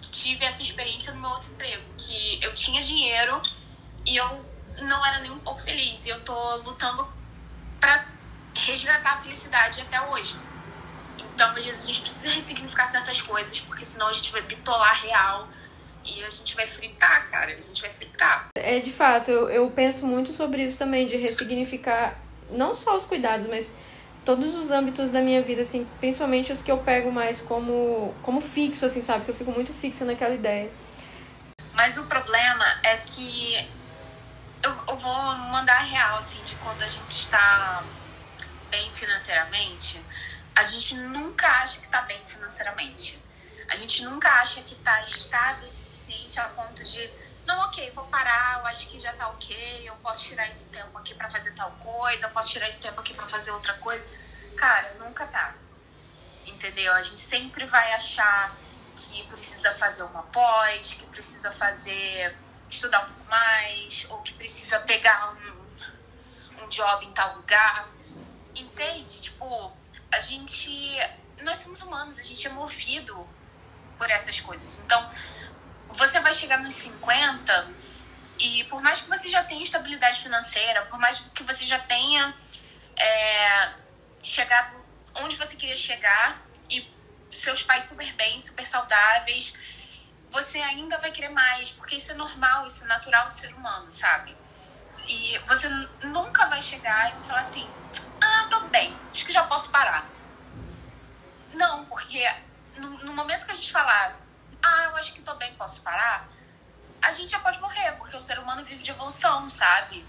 tive 0.00 0.42
essa 0.42 0.62
experiência 0.62 1.12
no 1.12 1.20
meu 1.20 1.30
outro 1.30 1.52
emprego, 1.52 1.84
que 1.98 2.42
eu 2.42 2.54
tinha 2.54 2.82
dinheiro 2.82 3.42
e 4.06 4.16
eu 4.16 4.46
não 4.78 5.04
era 5.04 5.18
nem 5.20 5.30
um 5.30 5.38
pouco 5.40 5.60
feliz. 5.60 6.06
E 6.06 6.08
eu 6.08 6.20
tô 6.24 6.56
lutando 6.56 7.12
para 7.78 8.06
resgatar 8.54 9.12
a 9.12 9.18
felicidade 9.18 9.82
até 9.82 10.00
hoje. 10.00 10.34
Então, 11.34 11.50
às 11.50 11.64
vezes, 11.64 11.84
a 11.84 11.86
gente 11.88 12.00
precisa 12.00 12.30
ressignificar 12.30 12.86
certas 12.86 13.20
coisas, 13.20 13.60
porque 13.60 13.84
senão 13.84 14.08
a 14.08 14.12
gente 14.12 14.30
vai 14.30 14.42
bitolar 14.42 15.00
real 15.02 15.48
e 16.04 16.22
a 16.22 16.30
gente 16.30 16.54
vai 16.54 16.66
fritar, 16.66 17.28
cara. 17.30 17.52
A 17.52 17.60
gente 17.60 17.82
vai 17.82 17.90
fritar. 17.90 18.48
É, 18.54 18.78
de 18.78 18.92
fato, 18.92 19.30
eu, 19.30 19.50
eu 19.50 19.70
penso 19.70 20.06
muito 20.06 20.32
sobre 20.32 20.64
isso 20.64 20.78
também, 20.78 21.06
de 21.06 21.16
ressignificar 21.16 22.16
não 22.50 22.74
só 22.74 22.94
os 22.96 23.04
cuidados, 23.04 23.46
mas 23.48 23.74
todos 24.24 24.54
os 24.54 24.70
âmbitos 24.70 25.10
da 25.10 25.20
minha 25.20 25.42
vida, 25.42 25.62
assim, 25.62 25.86
principalmente 25.98 26.52
os 26.52 26.62
que 26.62 26.70
eu 26.70 26.78
pego 26.78 27.10
mais 27.10 27.40
como, 27.40 28.14
como 28.22 28.40
fixo, 28.40 28.86
assim, 28.86 29.02
sabe? 29.02 29.24
Que 29.24 29.30
eu 29.30 29.34
fico 29.34 29.50
muito 29.50 29.72
fixa 29.72 30.04
naquela 30.04 30.34
ideia. 30.34 30.70
Mas 31.72 31.98
o 31.98 32.06
problema 32.06 32.64
é 32.82 32.96
que 32.98 33.56
eu, 34.62 34.74
eu 34.88 34.96
vou 34.96 35.14
mandar 35.50 35.74
a 35.74 35.82
real, 35.82 36.18
assim, 36.18 36.42
de 36.44 36.54
quando 36.56 36.82
a 36.82 36.88
gente 36.88 37.10
está 37.10 37.82
bem 38.70 38.90
financeiramente, 38.90 40.00
a 40.54 40.62
gente 40.62 40.94
nunca 40.96 41.46
acha 41.46 41.78
que 41.80 41.86
está 41.86 42.02
bem 42.02 42.22
financeiramente. 42.26 43.22
A 43.68 43.76
gente 43.76 44.04
nunca 44.04 44.28
acha 44.40 44.62
que 44.62 44.74
está 44.74 45.02
estável 45.02 45.68
o 45.68 45.72
suficiente 45.72 46.38
a 46.38 46.44
ponto 46.50 46.84
de, 46.84 47.10
não, 47.46 47.60
ok, 47.62 47.90
vou 47.92 48.04
parar, 48.06 48.60
eu 48.60 48.66
acho 48.66 48.88
que 48.88 49.00
já 49.00 49.12
está 49.12 49.28
ok, 49.28 49.88
eu 49.88 49.94
posso 49.96 50.22
tirar 50.24 50.48
esse 50.48 50.68
tempo 50.68 50.96
aqui 50.98 51.14
para 51.14 51.28
fazer 51.28 51.52
tal 51.54 51.70
coisa, 51.72 52.26
eu 52.26 52.30
posso 52.30 52.50
tirar 52.50 52.68
esse 52.68 52.80
tempo 52.80 53.00
aqui 53.00 53.14
para 53.14 53.26
fazer 53.26 53.50
outra 53.50 53.74
coisa. 53.74 54.08
Cara, 54.56 54.94
nunca 55.00 55.26
tá. 55.26 55.54
Entendeu? 56.46 56.92
A 56.92 57.02
gente 57.02 57.20
sempre 57.20 57.66
vai 57.66 57.92
achar 57.94 58.54
que 58.96 59.24
precisa 59.24 59.74
fazer 59.74 60.04
uma 60.04 60.22
pós, 60.24 60.94
que 60.94 61.06
precisa 61.06 61.50
fazer 61.50 62.36
estudar 62.70 63.04
um 63.04 63.06
pouco 63.06 63.30
mais, 63.30 64.06
ou 64.10 64.22
que 64.22 64.34
precisa 64.34 64.78
pegar 64.80 65.32
um, 65.32 66.64
um 66.64 66.68
job 66.68 67.04
em 67.04 67.12
tal 67.12 67.36
lugar. 67.36 67.88
Entende? 68.54 69.22
Tipo, 69.22 69.72
a 70.14 70.20
gente. 70.20 70.70
Nós 71.42 71.58
somos 71.58 71.82
humanos, 71.82 72.18
a 72.18 72.22
gente 72.22 72.46
é 72.46 72.50
movido 72.50 73.28
por 73.98 74.10
essas 74.10 74.40
coisas. 74.40 74.80
Então, 74.80 75.10
você 75.88 76.20
vai 76.20 76.32
chegar 76.32 76.58
nos 76.60 76.74
50 76.74 77.70
e 78.38 78.64
por 78.64 78.80
mais 78.82 79.02
que 79.02 79.08
você 79.08 79.30
já 79.30 79.44
tenha 79.44 79.62
estabilidade 79.62 80.20
financeira, 80.20 80.82
por 80.86 80.98
mais 80.98 81.30
que 81.34 81.42
você 81.42 81.66
já 81.66 81.78
tenha 81.78 82.34
é, 82.96 83.72
chegado 84.22 84.84
onde 85.16 85.36
você 85.36 85.54
queria 85.56 85.76
chegar 85.76 86.42
e 86.68 86.90
seus 87.30 87.62
pais 87.62 87.84
super 87.84 88.12
bem, 88.14 88.38
super 88.38 88.66
saudáveis, 88.66 89.54
você 90.30 90.58
ainda 90.58 90.98
vai 90.98 91.12
querer 91.12 91.28
mais, 91.28 91.70
porque 91.70 91.94
isso 91.94 92.10
é 92.10 92.14
normal, 92.14 92.66
isso 92.66 92.84
é 92.84 92.88
natural 92.88 93.28
do 93.28 93.34
ser 93.34 93.52
humano, 93.54 93.90
sabe? 93.92 94.36
E 95.08 95.38
você 95.46 95.68
nunca 96.04 96.46
vai 96.46 96.62
chegar 96.62 97.14
e 97.18 97.24
falar 97.24 97.40
assim: 97.40 97.68
ah, 98.20 98.46
tô 98.50 98.60
bem, 98.68 98.94
acho 99.12 99.26
que 99.26 99.32
já 99.32 99.44
posso 99.44 99.70
parar. 99.70 100.08
Não, 101.54 101.84
porque 101.86 102.26
no, 102.76 102.90
no 103.04 103.12
momento 103.12 103.44
que 103.44 103.52
a 103.52 103.54
gente 103.54 103.72
falar, 103.72 104.18
ah, 104.62 104.84
eu 104.90 104.96
acho 104.96 105.14
que 105.14 105.20
tô 105.20 105.34
bem, 105.34 105.52
posso 105.54 105.82
parar, 105.82 106.28
a 107.00 107.12
gente 107.12 107.30
já 107.30 107.38
pode 107.38 107.60
morrer, 107.60 107.92
porque 107.98 108.16
o 108.16 108.20
ser 108.20 108.38
humano 108.38 108.64
vive 108.64 108.82
de 108.82 108.90
evolução, 108.90 109.48
sabe? 109.48 110.04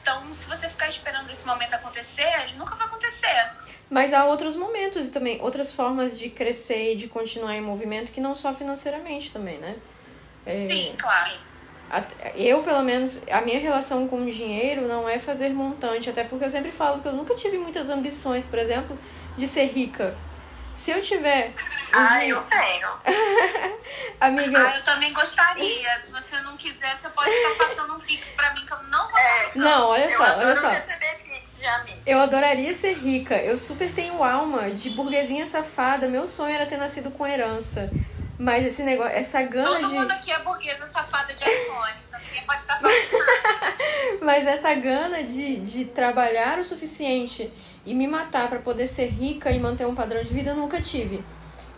Então, 0.00 0.32
se 0.32 0.48
você 0.48 0.68
ficar 0.68 0.88
esperando 0.88 1.28
esse 1.30 1.46
momento 1.46 1.74
acontecer, 1.74 2.28
ele 2.44 2.56
nunca 2.56 2.74
vai 2.74 2.86
acontecer. 2.86 3.50
Mas 3.90 4.14
há 4.14 4.24
outros 4.24 4.56
momentos 4.56 5.08
e 5.08 5.10
também 5.10 5.40
outras 5.42 5.72
formas 5.72 6.18
de 6.18 6.30
crescer 6.30 6.94
e 6.94 6.96
de 6.96 7.08
continuar 7.08 7.54
em 7.54 7.60
movimento 7.60 8.12
que 8.12 8.20
não 8.20 8.34
só 8.34 8.54
financeiramente 8.54 9.32
também, 9.32 9.58
né? 9.58 9.76
É, 10.46 10.66
Sim, 10.68 10.94
claro. 10.96 11.49
Eu, 12.34 12.62
pelo 12.62 12.82
menos, 12.82 13.20
a 13.30 13.40
minha 13.40 13.58
relação 13.58 14.06
com 14.06 14.22
o 14.22 14.30
dinheiro 14.30 14.86
não 14.86 15.08
é 15.08 15.18
fazer 15.18 15.50
montante, 15.50 16.08
até 16.08 16.22
porque 16.24 16.44
eu 16.44 16.50
sempre 16.50 16.70
falo 16.70 17.00
que 17.02 17.08
eu 17.08 17.12
nunca 17.12 17.34
tive 17.34 17.58
muitas 17.58 17.90
ambições, 17.90 18.46
por 18.46 18.58
exemplo, 18.58 18.98
de 19.36 19.48
ser 19.48 19.66
rica. 19.66 20.16
Se 20.74 20.92
eu 20.92 21.02
tiver. 21.02 21.52
Ah, 21.92 22.24
eu 22.24 22.40
tenho. 22.44 22.88
Amiga. 24.18 24.66
Ah, 24.66 24.76
eu 24.78 24.82
também 24.82 25.12
gostaria. 25.12 25.98
Se 25.98 26.10
você 26.10 26.40
não 26.40 26.56
quiser, 26.56 26.96
você 26.96 27.08
pode 27.10 27.28
estar 27.28 27.66
passando 27.66 27.96
um 27.96 28.00
pix 28.00 28.34
pra 28.34 28.54
mim, 28.54 28.64
que 28.64 28.72
eu 28.72 28.82
não 28.84 29.10
vou 29.10 29.18
é, 29.18 29.50
Não, 29.56 29.88
olha 29.88 30.16
só, 30.16 30.22
olha 30.38 30.56
só. 30.56 30.72
Eu 32.06 32.18
adoraria 32.18 32.72
ser 32.72 32.94
rica. 32.94 33.36
Eu 33.36 33.58
super 33.58 33.92
tenho 33.92 34.24
alma 34.24 34.70
de 34.70 34.88
burguesinha 34.90 35.44
safada. 35.44 36.08
Meu 36.08 36.26
sonho 36.26 36.54
era 36.54 36.64
ter 36.64 36.78
nascido 36.78 37.10
com 37.10 37.26
herança. 37.26 37.90
Mas 38.40 38.64
esse 38.64 38.82
negócio, 38.84 39.12
essa 39.12 39.42
gana 39.42 39.66
Todo 39.66 39.76
de. 39.80 39.82
Todo 39.82 40.00
mundo 40.00 40.12
aqui 40.12 40.32
é 40.32 40.38
burguesa 40.38 40.86
safada 40.86 41.34
de 41.34 41.44
iPhone. 41.44 41.92
Então 42.08 42.18
ninguém 42.24 42.42
pode 42.46 42.58
estar 42.58 42.80
falando 42.80 42.96
Mas 44.22 44.46
essa 44.46 44.72
gana 44.72 45.22
de, 45.22 45.56
de 45.56 45.84
trabalhar 45.84 46.58
o 46.58 46.64
suficiente 46.64 47.52
e 47.84 47.94
me 47.94 48.06
matar 48.08 48.48
para 48.48 48.58
poder 48.58 48.86
ser 48.86 49.08
rica 49.08 49.50
e 49.50 49.60
manter 49.60 49.86
um 49.86 49.94
padrão 49.94 50.22
de 50.22 50.32
vida 50.32 50.52
eu 50.52 50.56
nunca 50.56 50.80
tive. 50.80 51.22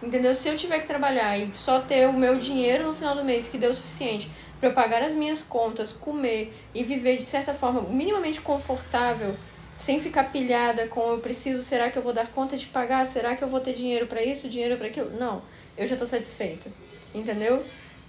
Entendeu? 0.01 0.37
Se 0.37 0.49
eu 0.49 0.57
tiver 0.57 0.79
que 0.79 0.87
trabalhar 0.87 1.37
e 1.37 1.53
só 1.53 1.81
ter 1.81 2.09
o 2.09 2.13
meu 2.13 2.37
dinheiro 2.37 2.87
no 2.87 2.95
final 2.95 3.17
do 3.17 3.25
mês 3.25 3.49
que 3.49 3.59
deu 3.59 3.71
o 3.71 3.75
suficiente 3.75 4.31
para 4.61 4.69
eu 4.69 4.73
pagar 4.73 5.03
as 5.03 5.15
minhas 5.15 5.43
contas, 5.43 5.93
comer 5.93 6.57
e 6.73 6.85
viver 6.85 7.17
de 7.17 7.25
certa 7.25 7.53
forma 7.53 7.83
minimamente 7.83 8.41
confortável, 8.41 9.35
sem 9.77 9.99
ficar 9.99 10.31
pilhada 10.31 10.87
com 10.87 11.11
eu 11.11 11.19
preciso, 11.19 11.61
será 11.61 11.91
que 11.91 11.99
eu 11.99 12.03
vou 12.03 12.13
dar 12.13 12.29
conta 12.29 12.57
de 12.57 12.67
pagar? 12.67 13.05
Será 13.05 13.35
que 13.35 13.43
eu 13.43 13.49
vou 13.49 13.59
ter 13.59 13.75
dinheiro 13.75 14.07
para 14.07 14.23
isso, 14.23 14.49
dinheiro 14.49 14.77
para 14.77 14.87
aquilo? 14.87 15.11
Não, 15.19 15.43
eu 15.77 15.87
já 15.87 15.97
tô 15.97 16.07
satisfeita. 16.07 16.71
Entendeu? 17.15 17.63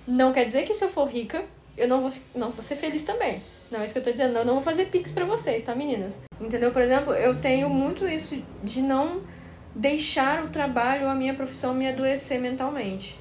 Não 0.08 0.32
quer 0.34 0.46
dizer 0.46 0.64
que 0.64 0.74
se 0.74 0.84
eu 0.84 0.90
for 0.90 1.06
rica, 1.08 1.44
eu 1.78 1.88
não 1.88 2.00
vou, 2.00 2.12
não 2.36 2.50
vou 2.50 2.62
ser 2.62 2.76
feliz 2.76 3.04
também. 3.04 3.42
Não 3.72 3.82
é 3.82 3.86
isso 3.86 3.94
que 3.94 4.00
eu 4.00 4.04
tô 4.04 4.12
dizendo. 4.12 4.38
Eu 4.38 4.46
não 4.46 4.56
vou 4.56 4.64
fazer 4.64 4.86
pix 4.86 5.12
pra 5.12 5.26
vocês, 5.26 5.64
tá, 5.64 5.74
meninas? 5.74 6.20
Entendeu? 6.40 6.72
Por 6.72 6.82
exemplo, 6.82 7.14
eu 7.14 7.40
tenho 7.40 7.70
muito 7.70 8.08
isso 8.08 8.42
de 8.64 8.82
não 8.82 9.22
deixar 9.74 10.44
o 10.44 10.50
trabalho, 10.50 11.10
a 11.10 11.16
minha 11.16 11.34
profissão 11.34 11.74
me 11.74 11.88
adoecer 11.88 12.40
mentalmente. 12.40 13.20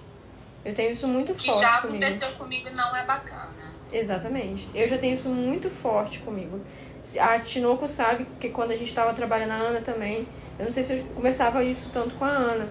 Eu 0.64 0.74
tenho 0.74 0.92
isso 0.92 1.08
muito 1.08 1.34
que 1.34 1.46
forte 1.46 1.60
já 1.60 1.78
comigo. 1.78 2.04
aconteceu 2.04 2.32
comigo 2.32 2.68
e 2.68 2.72
não 2.72 2.94
é 2.94 3.04
bacana. 3.04 3.50
Exatamente. 3.92 4.68
Eu 4.74 4.86
já 4.86 4.98
tenho 4.98 5.14
isso 5.14 5.28
muito 5.28 5.68
forte 5.68 6.20
comigo. 6.20 6.60
A 7.18 7.38
Tinoco 7.38 7.88
sabe 7.88 8.26
que 8.38 8.48
quando 8.50 8.70
a 8.70 8.76
gente 8.76 8.88
estava 8.88 9.12
trabalhando 9.12 9.50
a 9.50 9.56
Ana 9.56 9.80
também, 9.80 10.26
eu 10.58 10.64
não 10.64 10.70
sei 10.70 10.82
se 10.82 10.94
eu 10.94 11.04
conversava 11.14 11.64
isso 11.64 11.90
tanto 11.92 12.14
com 12.14 12.24
a 12.24 12.28
Ana, 12.28 12.68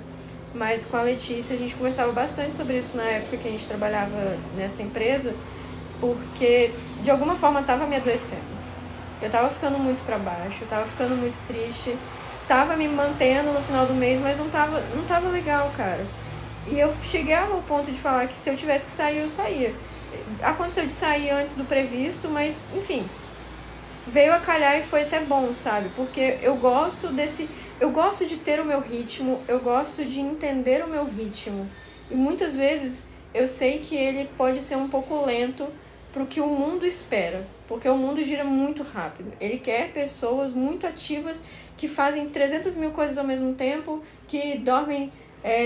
mas 0.53 0.85
com 0.85 0.97
a 0.97 1.01
Letícia 1.01 1.55
a 1.55 1.59
gente 1.59 1.75
conversava 1.75 2.11
bastante 2.11 2.55
sobre 2.55 2.77
isso 2.77 2.97
na 2.97 3.03
época 3.03 3.37
que 3.37 3.47
a 3.47 3.51
gente 3.51 3.65
trabalhava 3.65 4.37
nessa 4.55 4.83
empresa, 4.83 5.33
porque 5.99 6.71
de 7.01 7.11
alguma 7.11 7.35
forma 7.35 7.63
tava 7.63 7.85
me 7.85 7.95
adoecendo. 7.95 8.51
Eu 9.21 9.29
tava 9.29 9.49
ficando 9.49 9.77
muito 9.77 10.03
para 10.05 10.17
baixo, 10.17 10.65
tava 10.65 10.85
ficando 10.85 11.15
muito 11.15 11.37
triste, 11.45 11.95
tava 12.47 12.75
me 12.75 12.87
mantendo 12.87 13.53
no 13.53 13.61
final 13.61 13.85
do 13.85 13.93
mês, 13.93 14.19
mas 14.19 14.37
não 14.37 14.49
tava, 14.49 14.81
não 14.95 15.03
tava 15.05 15.29
legal, 15.29 15.71
cara. 15.77 16.03
E 16.67 16.79
eu 16.79 16.91
chegava 17.03 17.53
ao 17.53 17.61
ponto 17.61 17.91
de 17.91 17.97
falar 17.97 18.27
que 18.27 18.35
se 18.35 18.49
eu 18.49 18.55
tivesse 18.55 18.85
que 18.85 18.91
sair, 18.91 19.19
eu 19.19 19.27
saía. 19.27 19.73
Aconteceu 20.41 20.85
de 20.85 20.91
sair 20.91 21.29
antes 21.29 21.55
do 21.55 21.63
previsto, 21.63 22.27
mas 22.29 22.65
enfim, 22.75 23.05
veio 24.07 24.33
a 24.33 24.39
calhar 24.39 24.77
e 24.77 24.81
foi 24.81 25.03
até 25.03 25.19
bom, 25.19 25.53
sabe? 25.53 25.89
Porque 25.95 26.37
eu 26.41 26.55
gosto 26.55 27.07
desse, 27.07 27.49
eu 27.79 27.91
gosto 27.91 28.25
de 28.25 28.37
ter 28.37 28.59
o 28.59 28.65
meu 28.65 28.79
ritmo, 28.79 29.39
eu 29.47 29.59
gosto 29.59 30.05
de 30.05 30.19
entender 30.19 30.83
o 30.83 30.87
meu 30.87 31.05
ritmo. 31.05 31.69
E 32.09 32.15
muitas 32.15 32.55
vezes 32.55 33.07
eu 33.33 33.47
sei 33.47 33.79
que 33.79 33.95
ele 33.95 34.29
pode 34.37 34.61
ser 34.61 34.75
um 34.75 34.87
pouco 34.87 35.25
lento 35.25 35.67
pro 36.11 36.25
que 36.25 36.41
o 36.41 36.47
mundo 36.47 36.85
espera, 36.85 37.47
porque 37.67 37.87
o 37.87 37.95
mundo 37.95 38.21
gira 38.23 38.43
muito 38.43 38.83
rápido. 38.83 39.31
Ele 39.39 39.57
quer 39.57 39.93
pessoas 39.93 40.51
muito 40.51 40.85
ativas 40.85 41.43
que 41.77 41.87
fazem 41.87 42.29
300 42.29 42.75
mil 42.75 42.91
coisas 42.91 43.17
ao 43.17 43.23
mesmo 43.23 43.53
tempo, 43.53 44.01
que 44.27 44.57
dormem 44.57 45.11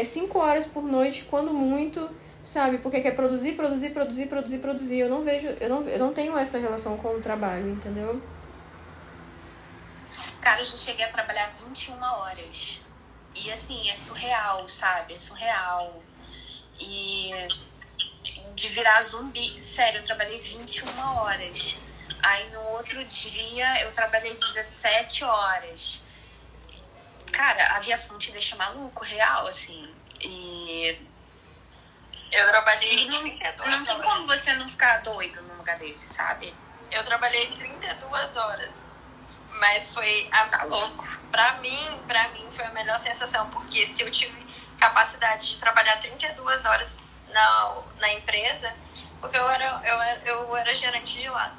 5 0.04 0.38
é, 0.38 0.42
horas 0.42 0.66
por 0.66 0.84
noite, 0.84 1.26
quando 1.30 1.54
muito, 1.54 2.08
sabe? 2.46 2.78
Porque 2.78 3.02
quer 3.02 3.16
produzir, 3.16 3.54
produzir, 3.54 3.89
produzir, 3.89 4.28
produzir, 4.28 4.60
produzir. 4.60 5.00
Eu 5.00 5.10
não 5.10 5.22
vejo, 5.24 5.48
eu 5.60 5.68
não, 5.68 5.82
eu 5.82 6.00
não 6.00 6.14
tenho 6.14 6.38
essa 6.38 6.60
relação 6.60 6.96
com 6.98 7.16
o 7.16 7.20
trabalho, 7.20 7.68
entendeu? 7.68 8.22
Cara, 10.39 10.62
eu 10.62 10.66
já 10.66 10.78
cheguei 10.78 11.04
a 11.04 11.12
trabalhar 11.12 11.48
21 11.48 12.00
horas. 12.02 12.82
E 13.34 13.52
assim, 13.52 13.89
é 13.89 13.96
surreal, 13.96 14.70
sabe? 14.70 15.14
É 15.14 15.18
surreal. 15.18 16.02
E 16.80 17.32
de 18.54 18.68
virar 18.70 19.02
zumbi. 19.02 19.60
Sério, 19.60 20.00
eu 20.00 20.04
trabalhei 20.04 20.39
21 20.39 21.00
horas. 21.00 21.80
Aí 22.22 22.50
no 22.52 22.62
outro 22.78 23.04
dia 23.06 23.82
eu 23.82 23.91
trabalhei 23.93 24.36
17 24.36 25.24
horas. 25.24 26.04
Cara, 27.32 27.74
a 27.74 27.78
aviação 27.78 28.20
te 28.20 28.32
deixa 28.32 28.56
maluco, 28.56 29.04
real, 29.04 29.48
assim. 29.48 29.84
E. 30.22 31.14
Eu 32.36 32.48
trabalhei. 32.50 33.08
Não, 33.08 33.72
não 33.72 33.86
tem 33.86 34.02
como 34.02 34.28
você 34.28 34.54
não 34.54 34.68
ficar 34.68 34.98
doido 34.98 35.42
num 35.44 35.56
lugar 35.56 35.80
desse, 35.80 36.14
sabe? 36.14 36.54
Eu 36.92 37.04
trabalhei 37.06 37.48
32 37.48 38.36
horas. 38.36 38.86
Mas 39.60 39.94
foi. 39.94 40.28
A, 40.32 40.46
tá 40.46 40.64
louco. 40.64 41.08
Pra 41.32 41.54
mim, 41.56 42.02
pra 42.06 42.28
mim 42.30 42.46
foi 42.54 42.66
a 42.66 42.72
melhor 42.72 43.00
sensação, 43.00 43.50
porque 43.52 43.88
se 43.88 44.02
eu 44.02 44.12
tive 44.12 44.46
capacidade 44.78 45.52
de 45.52 45.60
trabalhar 45.60 45.98
32 46.02 46.66
horas 46.66 47.00
na, 47.30 47.78
na 48.00 48.14
empresa, 48.14 48.76
porque 49.22 49.38
eu 49.38 49.50
era, 49.50 49.82
eu, 49.86 50.02
era, 50.02 50.22
eu 50.26 50.56
era 50.58 50.76
gerente 50.76 51.14
de 51.14 51.30
lá. 51.30 51.56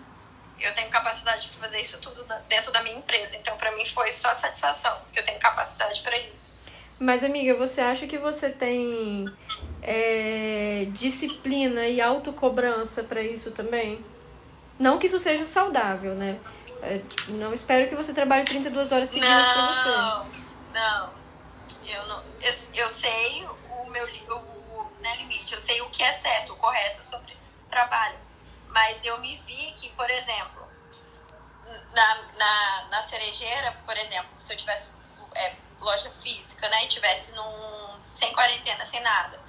Eu 0.61 0.75
tenho 0.75 0.91
capacidade 0.91 1.51
de 1.51 1.57
fazer 1.59 1.81
isso 1.81 2.01
tudo 2.01 2.25
dentro 2.49 2.71
da 2.71 2.83
minha 2.83 2.97
empresa. 2.97 3.37
Então, 3.37 3.57
para 3.57 3.73
mim, 3.73 3.87
foi 3.87 4.13
só 4.13 4.35
satisfação, 4.35 5.03
que 5.13 5.19
eu 5.19 5.25
tenho 5.25 5.39
capacidade 5.39 6.01
para 6.03 6.17
isso. 6.19 6.56
Mas, 6.99 7.23
amiga, 7.23 7.55
você 7.55 7.81
acha 7.81 8.07
que 8.07 8.17
você 8.17 8.51
tem 8.51 9.25
é, 9.83 10.87
disciplina 10.93 11.87
e 11.87 12.01
autocobrança 12.01 13.05
para 13.05 13.23
isso 13.23 13.51
também? 13.53 14.05
Não 14.79 14.99
que 14.99 15.07
isso 15.07 15.19
seja 15.19 15.47
saudável, 15.47 16.15
né? 16.15 16.39
É, 16.83 17.01
não 17.29 17.53
espero 17.53 17.89
que 17.89 17.95
você 17.95 18.15
trabalhe 18.15 18.45
32 18.45 18.93
horas 18.93 19.09
seguidas 19.09 19.47
para 19.49 19.73
você. 19.73 19.89
Não, 19.89 20.27
não. 20.73 21.17
Eu, 21.87 22.07
não 22.07 22.23
eu, 22.41 22.55
eu 22.75 22.91
sei 22.91 23.47
o 23.71 23.91
meu 23.91 24.05
o, 24.05 24.91
né, 25.01 25.17
limite, 25.17 25.55
eu 25.55 25.61
sei 25.61 25.81
o 25.83 25.91
que 25.91 26.03
é 26.03 26.13
certo, 26.13 26.53
o 26.53 26.57
correto 26.57 27.05
sobre 27.05 27.37
trabalho. 27.71 28.19
Mas 28.69 29.05
eu 29.05 29.19
me 29.21 29.37
vi 29.47 29.73
que, 29.77 29.89
por 29.91 30.11
exemplo, 30.11 30.67
na, 31.93 32.15
na, 32.37 32.89
na 32.91 33.03
cerejeira, 33.03 33.73
por 33.87 33.97
exemplo, 33.97 34.31
se 34.39 34.53
eu 34.53 34.57
tivesse 34.57 34.93
né, 36.77 36.85
e 36.85 36.89
tivesse 36.89 37.35
num, 37.35 37.99
sem 38.15 38.33
quarentena, 38.33 38.85
sem 38.85 39.01
nada, 39.01 39.41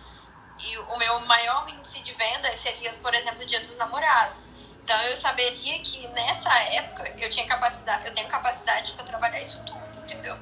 e 0.59 0.77
o 0.77 0.97
meu 0.97 1.19
maior 1.21 1.67
índice 1.69 1.99
de 1.99 2.13
venda 2.13 2.55
seria, 2.55 2.93
por 2.93 3.13
exemplo, 3.13 3.43
o 3.43 3.45
dia 3.45 3.59
dos 3.61 3.77
namorados. 3.77 4.53
Então 4.83 4.99
eu 5.03 5.17
saberia 5.17 5.79
que 5.79 6.07
nessa 6.09 6.51
época 6.73 7.13
eu 7.19 7.29
tinha 7.29 7.45
capacidade, 7.45 8.07
eu 8.07 8.15
tenho 8.15 8.27
capacidade 8.29 8.93
para 8.93 9.05
trabalhar 9.05 9.41
isso 9.41 9.63
tudo, 9.65 9.81
entendeu? 10.03 10.37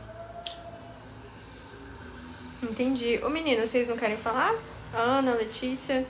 Entendi. 2.62 3.20
Ô 3.24 3.30
menina, 3.30 3.66
vocês 3.66 3.88
não 3.88 3.98
querem 3.98 4.18
falar? 4.18 4.54
Ana, 4.94 5.34
Letícia? 5.34 6.06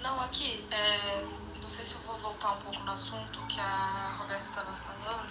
Não, 0.00 0.20
aqui, 0.22 0.66
é, 0.70 1.22
não 1.62 1.68
sei 1.68 1.84
se 1.84 1.96
eu 1.96 2.00
vou 2.00 2.16
voltar 2.16 2.52
um 2.52 2.56
pouco 2.62 2.78
no 2.80 2.92
assunto 2.92 3.38
que 3.46 3.60
a 3.60 4.14
Roberta 4.18 4.44
estava 4.44 4.72
falando, 4.72 5.28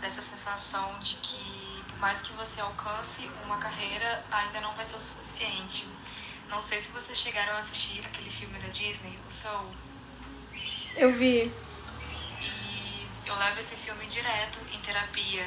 dessa 0.00 0.22
sensação 0.22 0.98
de 1.00 1.16
que, 1.16 1.84
por 1.88 1.98
mais 1.98 2.22
que 2.22 2.32
você 2.32 2.60
alcance 2.60 3.30
uma 3.44 3.58
carreira, 3.58 4.24
ainda 4.30 4.60
não 4.60 4.74
vai 4.74 4.84
ser 4.84 4.96
o 4.96 5.00
suficiente. 5.00 5.88
Não 6.48 6.62
sei 6.62 6.80
se 6.80 6.92
vocês 6.92 7.18
chegaram 7.18 7.54
a 7.54 7.58
assistir 7.58 8.04
aquele 8.04 8.30
filme 8.30 8.58
da 8.58 8.68
Disney, 8.68 9.18
o 9.28 9.32
Soul. 9.32 9.70
Eu 10.96 11.12
vi. 11.12 11.52
E 12.40 13.08
eu 13.26 13.36
levo 13.36 13.60
esse 13.60 13.76
filme 13.76 14.06
direto 14.06 14.58
em 14.72 14.78
terapia, 14.80 15.46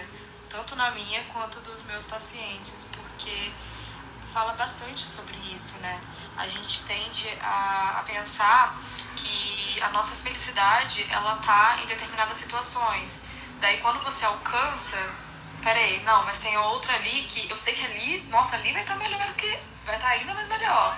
tanto 0.49 0.75
na 0.75 0.91
minha 0.91 1.23
quanto 1.25 1.59
dos 1.61 1.83
meus 1.83 2.05
pacientes, 2.05 2.89
porque 2.95 3.51
fala 4.31 4.53
bastante 4.53 5.05
sobre 5.05 5.35
isso, 5.53 5.77
né? 5.79 5.99
a 6.37 6.47
gente 6.47 6.83
tende 6.83 7.29
a, 7.41 7.99
a 7.99 8.03
pensar 8.03 8.75
que 9.15 9.81
a 9.81 9.89
nossa 9.89 10.15
felicidade 10.15 11.05
ela 11.11 11.35
tá 11.37 11.77
em 11.83 11.85
determinadas 11.85 12.37
situações. 12.37 13.25
Daí 13.63 13.77
quando 13.77 14.03
você 14.03 14.25
alcança, 14.25 14.97
peraí, 15.63 16.03
não, 16.03 16.25
mas 16.25 16.39
tem 16.39 16.57
outra 16.57 16.95
ali 16.95 17.23
que 17.29 17.49
eu 17.49 17.55
sei 17.55 17.73
que 17.73 17.85
ali, 17.85 18.21
nossa, 18.29 18.57
ali 18.57 18.73
vai 18.73 18.81
estar 18.81 18.95
tá 18.95 18.99
melhor 18.99 19.25
que. 19.37 19.47
Vai 19.85 19.95
estar 19.95 20.09
tá 20.09 20.13
ainda 20.15 20.33
mais 20.33 20.49
melhor. 20.49 20.97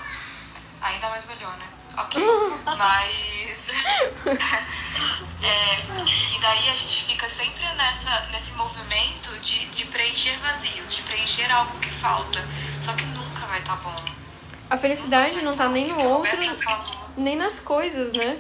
Ainda 0.82 1.10
mais 1.10 1.26
melhor, 1.28 1.56
né? 1.58 1.66
Ok. 1.96 2.24
Mas. 2.76 3.70
é, 5.44 6.36
e 6.36 6.40
daí 6.42 6.70
a 6.70 6.76
gente 6.76 7.04
fica 7.04 7.30
sempre 7.30 7.64
nessa, 7.76 8.30
nesse 8.32 8.54
movimento 8.54 9.40
de, 9.42 9.68
de 9.68 9.86
preencher 9.86 10.36
vazios, 10.40 10.96
de 10.96 11.04
preencher 11.04 11.52
algo 11.52 11.78
que 11.78 11.92
falta. 11.92 12.44
Só 12.82 12.94
que 12.94 13.06
nunca 13.06 13.46
vai 13.46 13.60
estar 13.60 13.78
tá 13.78 13.82
bom 13.84 14.04
a 14.68 14.78
felicidade 14.78 15.44
não 15.44 15.56
tá 15.56 15.70
nem 15.70 15.90
no 15.90 16.04
outro, 16.04 16.36
nem 17.16 17.36
nas 17.36 17.60
coisas, 17.60 18.14
né? 18.14 18.36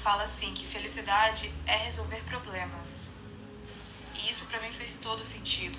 Fala 0.00 0.22
assim 0.22 0.54
que 0.54 0.66
felicidade 0.66 1.52
é 1.66 1.76
resolver 1.76 2.22
problemas. 2.24 3.16
E 4.14 4.30
isso 4.30 4.46
para 4.46 4.60
mim 4.60 4.72
fez 4.72 4.98
todo 4.98 5.22
sentido. 5.22 5.78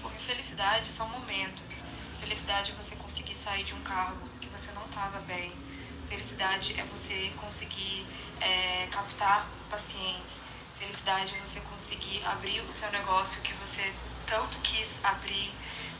Porque 0.00 0.18
felicidade 0.18 0.88
são 0.88 1.08
momentos. 1.10 1.86
Felicidade 2.18 2.72
é 2.72 2.74
você 2.74 2.96
conseguir 2.96 3.34
sair 3.34 3.64
de 3.64 3.74
um 3.74 3.82
cargo 3.82 4.26
que 4.40 4.48
você 4.48 4.72
não 4.72 4.84
estava 4.86 5.20
bem. 5.20 5.52
Felicidade 6.08 6.78
é 6.80 6.84
você 6.84 7.32
conseguir 7.36 8.06
é, 8.40 8.88
captar 8.90 9.46
pacientes. 9.70 10.44
Felicidade 10.78 11.34
é 11.36 11.38
você 11.38 11.60
conseguir 11.60 12.24
abrir 12.24 12.60
o 12.60 12.72
seu 12.72 12.90
negócio 12.90 13.42
que 13.42 13.52
você 13.54 13.92
tanto 14.26 14.58
quis 14.60 15.04
abrir. 15.04 15.52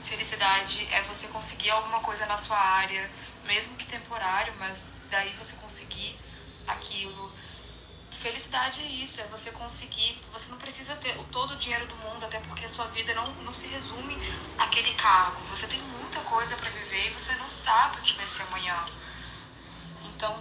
Felicidade 0.04 0.88
é 0.90 1.02
você 1.02 1.28
conseguir 1.28 1.70
alguma 1.70 2.00
coisa 2.00 2.26
na 2.26 2.36
sua 2.36 2.58
área, 2.58 3.10
mesmo 3.44 3.76
que 3.76 3.86
temporário, 3.86 4.52
mas 4.58 4.88
daí 5.10 5.30
você 5.38 5.56
conseguir 5.56 6.18
aquilo. 6.66 7.41
Felicidade 8.12 8.82
é 8.82 8.86
isso, 8.86 9.20
é 9.20 9.24
você 9.24 9.50
conseguir. 9.52 10.20
Você 10.32 10.50
não 10.50 10.58
precisa 10.58 10.94
ter 10.96 11.16
todo 11.30 11.54
o 11.54 11.56
dinheiro 11.56 11.86
do 11.86 11.96
mundo, 11.96 12.24
até 12.24 12.38
porque 12.40 12.64
a 12.64 12.68
sua 12.68 12.86
vida 12.86 13.12
não, 13.14 13.26
não 13.42 13.54
se 13.54 13.68
resume 13.68 14.16
àquele 14.58 14.94
cargo. 14.94 15.40
Você 15.50 15.66
tem 15.66 15.80
muita 15.80 16.20
coisa 16.20 16.56
para 16.56 16.70
viver 16.70 17.08
e 17.08 17.10
você 17.10 17.34
não 17.36 17.48
sabe 17.48 17.98
o 17.98 18.02
que 18.02 18.14
vai 18.14 18.26
ser 18.26 18.42
amanhã. 18.44 18.86
Então, 20.04 20.38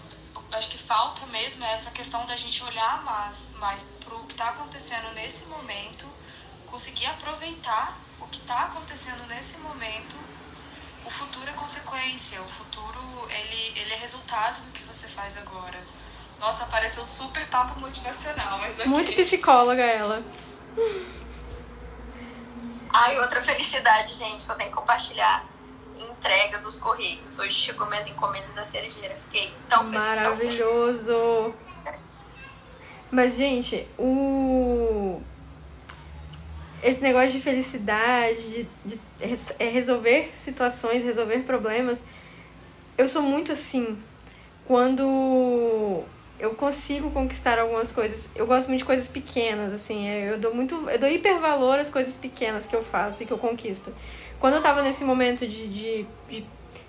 acho 0.51 0.69
que 0.69 0.78
falta 0.78 1.26
mesmo 1.28 1.65
essa 1.65 1.89
questão 1.91 2.26
da 2.26 2.36
gente 2.38 2.63
olhar 2.63 3.01
mais, 3.03 3.51
mais 3.57 3.89
para 4.03 4.15
o 4.15 4.26
que 4.28 4.34
está 4.34 4.49
acontecendo 4.49 5.11
nesse 5.13 5.45
momento 5.45 6.07
conseguir 6.72 7.05
aproveitar 7.07 7.97
o 8.22 8.28
que 8.28 8.39
está 8.39 8.61
acontecendo 8.61 9.28
nesse 9.28 9.57
momento. 9.59 10.15
O 11.05 11.11
futuro 11.11 11.49
é 11.49 11.53
consequência, 11.53 12.41
o 12.41 12.49
futuro 12.49 13.28
ele, 13.30 13.80
ele 13.80 13.93
é 13.93 13.97
resultado 13.97 14.61
do 14.61 14.72
que 14.72 14.84
você 14.84 15.09
faz 15.09 15.38
agora. 15.38 15.86
Nossa, 16.42 16.66
pareceu 16.66 17.06
super 17.06 17.46
papo 17.50 17.80
motivacional, 17.80 18.58
mas 18.58 18.80
okay. 18.80 18.92
Muito 18.92 19.14
psicóloga 19.14 19.84
ela. 19.84 20.24
Ai, 22.92 23.20
outra 23.20 23.44
felicidade, 23.44 24.12
gente, 24.12 24.46
que 24.46 24.52
eu 24.52 24.56
tenho 24.56 24.72
que 24.72 24.76
compartilhar. 24.76 25.46
Entrega 26.00 26.58
dos 26.58 26.78
Correios. 26.78 27.38
Hoje 27.38 27.54
chegou 27.54 27.88
minhas 27.88 28.08
encomendas 28.08 28.54
da 28.56 28.64
cerejeira. 28.64 29.16
Fiquei 29.30 29.54
tão 29.70 29.84
feliz. 29.84 29.94
Maravilhoso! 29.94 31.14
Tão 31.14 31.54
feliz. 31.84 32.02
Mas, 33.12 33.36
gente, 33.36 33.88
o 34.00 35.22
esse 36.82 37.02
negócio 37.04 37.32
de 37.32 37.39
felicidade, 37.39 38.42
de, 38.42 38.68
de 38.86 39.00
é 39.60 39.70
resolver 39.70 40.32
situações, 40.34 41.04
resolver 41.04 41.44
problemas, 41.44 42.00
eu 42.98 43.08
sou 43.08 43.22
muito 43.22 43.52
assim. 43.52 44.02
Quando 44.66 46.04
eu 46.42 46.56
consigo 46.56 47.12
conquistar 47.12 47.60
algumas 47.60 47.92
coisas, 47.92 48.32
eu 48.36 48.48
gosto 48.48 48.68
muito 48.68 48.80
de 48.80 48.86
coisas 48.86 49.08
pequenas, 49.08 49.72
assim, 49.72 50.10
eu 50.10 50.39
dou 50.39 50.56
muito, 50.56 50.89
eu 50.89 50.98
dou 50.98 51.08
hipervalor 51.08 51.76
às 51.76 51.88
coisas 51.88 52.16
pequenas 52.16 52.66
que 52.66 52.76
eu 52.76 52.84
faço 52.84 53.22
e 53.22 53.28
que 53.28 53.32
eu 53.32 53.38
conquisto. 53.38 53.94
Quando 54.39 54.56
eu 54.56 54.62
tava 54.62 54.82
nesse 54.82 55.04
momento 55.04 55.48
de, 55.48 55.68
de, 55.68 56.08
de 56.28 56.44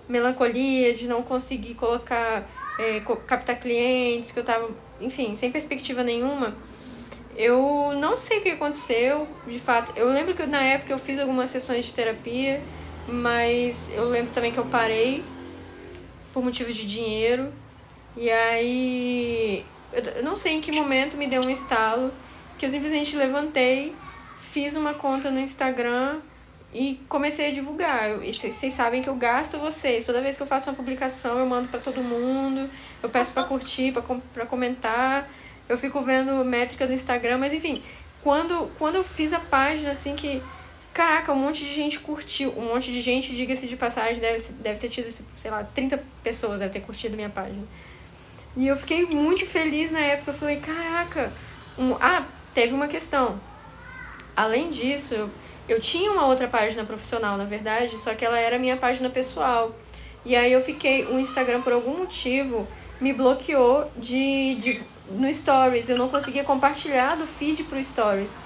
melancolia, 0.09 0.95
de 0.95 1.07
não 1.07 1.23
conseguir 1.23 1.75
colocar, 1.75 2.49
é, 2.79 3.01
captar 3.27 3.61
clientes, 3.61 4.33
que 4.33 4.41
eu 4.41 4.45
tava, 4.45 4.71
enfim, 4.99 5.37
sem 5.37 5.53
perspectiva 5.53 6.03
nenhuma, 6.03 6.57
eu 7.37 7.93
não 8.01 8.17
sei 8.17 8.39
o 8.39 8.41
que 8.41 8.51
aconteceu, 8.53 9.29
de 9.47 9.59
fato. 9.59 9.93
Eu 9.95 10.09
lembro 10.11 10.35
que 10.35 10.47
na 10.47 10.63
época 10.63 10.95
eu 10.95 10.99
fiz 10.99 11.19
algumas 11.19 11.51
sessões 11.51 11.85
de 11.85 11.93
terapia, 11.93 12.59
mas 13.07 13.93
eu 13.95 14.09
lembro 14.09 14.33
também 14.33 14.51
que 14.51 14.59
eu 14.59 14.65
parei 14.65 15.23
por 16.33 16.43
motivo 16.43 16.73
de 16.73 16.87
dinheiro. 16.87 17.53
E 18.17 18.31
aí, 18.31 19.65
eu 19.93 20.23
não 20.23 20.37
sei 20.37 20.55
em 20.55 20.61
que 20.61 20.71
momento 20.71 21.17
me 21.17 21.27
deu 21.27 21.43
um 21.43 21.51
estalo 21.51 22.13
que 22.59 22.67
eu 22.67 22.69
simplesmente 22.69 23.17
levantei, 23.17 23.95
fiz 24.53 24.77
uma 24.77 24.95
conta 24.95 25.31
no 25.31 25.41
Instagram 25.41 26.21
e 26.73 27.01
comecei 27.09 27.49
a 27.49 27.53
divulgar. 27.53 28.19
Vocês 28.19 28.73
sabem 28.73 29.03
que 29.03 29.09
eu 29.09 29.17
gasto 29.17 29.59
vocês. 29.59 30.07
Toda 30.07 30.21
vez 30.21 30.37
que 30.37 30.43
eu 30.43 30.47
faço 30.47 30.71
uma 30.71 30.77
publicação, 30.77 31.39
eu 31.39 31.47
mando 31.47 31.69
para 31.69 31.81
todo 31.81 32.03
mundo, 32.03 32.69
eu 33.03 33.09
peço 33.09 33.33
para 33.33 33.45
curtir, 33.45 33.93
para 34.35 34.47
comentar. 34.47 35.29
Eu 35.69 35.79
fico 35.79 36.01
vendo 36.01 36.45
métricas 36.45 36.89
do 36.89 36.95
Instagram, 36.95 37.39
mas 37.39 37.53
enfim, 37.53 37.83
quando, 38.23 38.71
quando 38.79 38.97
eu 38.97 39.05
fiz 39.05 39.33
a 39.33 39.41
página 39.41 39.91
assim 39.91 40.15
que 40.15 40.43
Caraca, 40.93 41.33
um 41.33 41.37
monte 41.37 41.65
de 41.65 41.75
gente 41.75 41.99
curtiu. 42.01 42.53
Um 42.57 42.67
monte 42.67 42.93
de 42.93 43.01
gente, 43.01 43.35
diga-se 43.35 43.67
de 43.67 43.77
passagem, 43.77 44.21
deve, 44.21 44.53
deve 44.55 44.79
ter 44.79 44.91
tido, 44.91 45.11
sei 45.37 45.51
lá, 45.51 45.65
30 45.65 46.03
pessoas 46.23 46.61
deve 46.61 46.73
ter 46.73 46.81
curtido 46.81 47.17
minha 47.17 47.31
página. 47.31 47.63
E 48.57 48.67
eu 48.67 48.77
fiquei 48.77 49.07
muito 49.07 49.47
feliz 49.47 49.91
na 49.91 50.01
época. 50.01 50.31
Eu 50.31 50.35
falei, 50.35 50.57
caraca. 50.57 51.33
Um... 51.79 51.95
Ah, 52.01 52.25
teve 52.55 52.75
uma 52.75 52.89
questão. 52.89 53.41
Além 54.37 54.71
disso, 54.71 55.31
eu, 55.69 55.81
tinha 55.81 56.11
uma 56.11 56.27
outra 56.27 56.49
página 56.49 56.85
profissional, 56.85 57.37
na 57.37 57.45
verdade, 57.45 57.99
só 57.99 58.15
que 58.15 58.25
ela 58.25 58.39
era 58.39 58.59
minha 58.59 58.77
página 58.77 59.09
pessoal. 59.09 59.75
E 60.25 60.37
aí 60.37 60.53
eu 60.53 60.63
fiquei, 60.63 61.05
o 61.07 61.19
Instagram, 61.19 61.63
por 61.63 61.73
algum 61.73 61.99
motivo, 61.99 62.67
me 63.01 63.13
bloqueou 63.13 63.91
de, 63.97 64.55
de 64.55 64.83
no 65.11 65.33
Stories. 65.33 65.89
Eu 65.89 65.99
não 65.99 66.09
conseguia 66.09 66.45
compartilhar 66.45 67.17
do 67.17 67.27
feed 67.27 67.65
pro 67.65 67.83
Stories. 67.83 68.37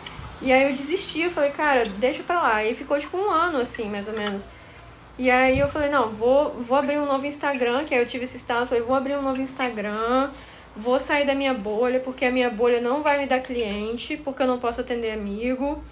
E 0.43 0.53
aí 0.53 0.65
eu 0.65 0.71
desisti, 0.71 1.23
eu 1.23 1.31
falei, 1.31 1.51
cara, 1.51 1.87
deixa 1.99 2.23
pra 2.23 2.41
lá. 2.41 2.65
E 2.65 2.75
ficou 2.75 2.99
tipo 2.99 3.17
um 3.17 3.31
ano, 3.31 3.59
assim, 3.59 3.89
mais 3.89 4.09
ou 4.09 4.15
menos. 4.15 4.45
E 5.19 5.31
aí 5.31 5.59
eu 5.59 5.69
falei, 5.69 5.89
não, 5.89 6.11
vou, 6.11 6.51
vou 6.55 6.77
abrir 6.77 6.99
um 6.99 7.07
novo 7.07 7.27
Instagram, 7.27 7.85
que 7.85 7.95
aí 7.95 8.01
eu 8.01 8.07
tive 8.07 8.25
esse 8.25 8.37
estado, 8.37 8.61
eu 8.61 8.67
falei, 8.67 8.83
vou 8.83 8.95
abrir 8.95 9.17
um 9.17 9.23
novo 9.23 9.41
Instagram, 9.41 10.31
vou 10.77 11.01
sair 11.01 11.27
da 11.27 11.35
minha 11.35 11.55
bolha, 11.55 12.01
porque 12.01 12.27
a 12.27 12.31
minha 12.31 12.51
bolha 12.51 12.83
não 12.83 13.03
vai 13.03 13.19
me 13.19 13.27
dar 13.27 13.41
cliente, 13.41 14.19
porque 14.19 14.43
eu 14.43 14.47
não 14.47 14.59
posso 14.59 14.83
atender 14.83 15.12
amigo. 15.12 15.83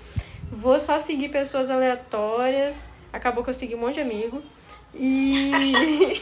Vou 0.51 0.79
só 0.79 0.99
seguir 0.99 1.31
pessoas 1.31 1.70
aleatórias. 1.70 2.91
Acabou 3.12 3.43
que 3.43 3.51
eu 3.51 3.55
segui 3.55 3.75
um 3.75 3.79
monte 3.79 3.95
de 3.95 4.01
amigo. 4.03 4.43
E. 4.95 6.20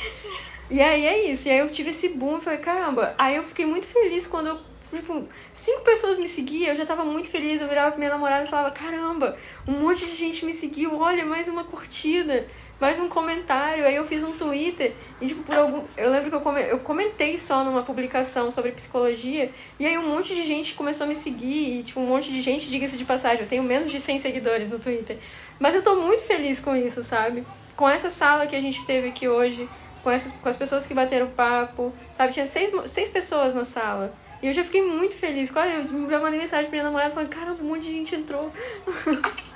e 0.70 0.80
aí 0.80 1.06
é 1.06 1.30
isso. 1.30 1.48
E 1.48 1.50
aí 1.50 1.58
eu 1.58 1.68
tive 1.68 1.90
esse 1.90 2.10
boom 2.10 2.40
falei, 2.40 2.60
caramba. 2.60 3.14
Aí 3.18 3.36
eu 3.36 3.42
fiquei 3.42 3.66
muito 3.66 3.86
feliz 3.86 4.26
quando 4.26 4.46
eu 4.46 4.60
Tipo, 4.94 5.28
cinco 5.52 5.82
pessoas 5.82 6.18
me 6.18 6.28
seguiam, 6.28 6.68
eu 6.68 6.74
já 6.74 6.86
tava 6.86 7.04
muito 7.04 7.28
feliz. 7.28 7.60
Eu 7.60 7.68
virava 7.68 7.90
pra 7.90 7.98
minha 7.98 8.10
namorada 8.10 8.44
e 8.44 8.48
falava: 8.48 8.74
Caramba, 8.74 9.36
um 9.66 9.72
monte 9.72 10.06
de 10.06 10.16
gente 10.16 10.44
me 10.44 10.54
seguiu, 10.54 10.98
olha, 10.98 11.26
mais 11.26 11.46
uma 11.46 11.64
curtida, 11.64 12.46
mais 12.80 12.98
um 12.98 13.08
comentário. 13.08 13.84
Aí 13.84 13.94
eu 13.94 14.06
fiz 14.06 14.24
um 14.24 14.32
Twitter 14.32 14.94
e, 15.20 15.26
tipo, 15.26 15.42
por 15.42 15.54
algum. 15.54 15.84
Eu 15.96 16.10
lembro 16.10 16.30
que 16.30 16.36
eu, 16.36 16.58
eu 16.58 16.78
comentei 16.80 17.36
só 17.36 17.62
numa 17.64 17.82
publicação 17.82 18.50
sobre 18.50 18.72
psicologia, 18.72 19.50
e 19.78 19.86
aí 19.86 19.98
um 19.98 20.08
monte 20.08 20.34
de 20.34 20.42
gente 20.42 20.74
começou 20.74 21.04
a 21.04 21.08
me 21.08 21.16
seguir, 21.16 21.80
e, 21.80 21.82
tipo, 21.82 22.00
um 22.00 22.06
monte 22.06 22.30
de 22.30 22.40
gente, 22.40 22.70
diga-se 22.70 22.96
de 22.96 23.04
passagem, 23.04 23.42
eu 23.42 23.48
tenho 23.48 23.62
menos 23.62 23.90
de 23.90 24.00
100 24.00 24.20
seguidores 24.20 24.70
no 24.70 24.78
Twitter. 24.78 25.18
Mas 25.58 25.74
eu 25.74 25.82
tô 25.82 25.96
muito 25.96 26.22
feliz 26.22 26.60
com 26.60 26.74
isso, 26.74 27.02
sabe? 27.02 27.44
Com 27.76 27.88
essa 27.88 28.08
sala 28.08 28.46
que 28.46 28.56
a 28.56 28.60
gente 28.60 28.84
teve 28.86 29.08
aqui 29.08 29.28
hoje, 29.28 29.68
com, 30.02 30.10
essas, 30.10 30.32
com 30.32 30.48
as 30.48 30.56
pessoas 30.56 30.86
que 30.86 30.94
bateram 30.94 31.28
papo, 31.28 31.92
sabe? 32.14 32.32
Tinha 32.32 32.46
seis, 32.46 32.70
seis 32.86 33.08
pessoas 33.08 33.54
na 33.54 33.64
sala. 33.64 34.14
E 34.40 34.46
eu 34.46 34.52
já 34.52 34.62
fiquei 34.62 34.82
muito 34.82 35.16
feliz. 35.16 35.50
Quase 35.50 35.74
eu 35.74 35.84
mandei 36.20 36.38
mensagem 36.38 36.66
pra 36.66 36.72
minha 36.72 36.84
namorada 36.84 37.12
falando, 37.12 37.30
caramba, 37.30 37.62
um 37.62 37.66
monte 37.66 37.82
de 37.82 37.92
gente 37.92 38.14
entrou. 38.14 38.52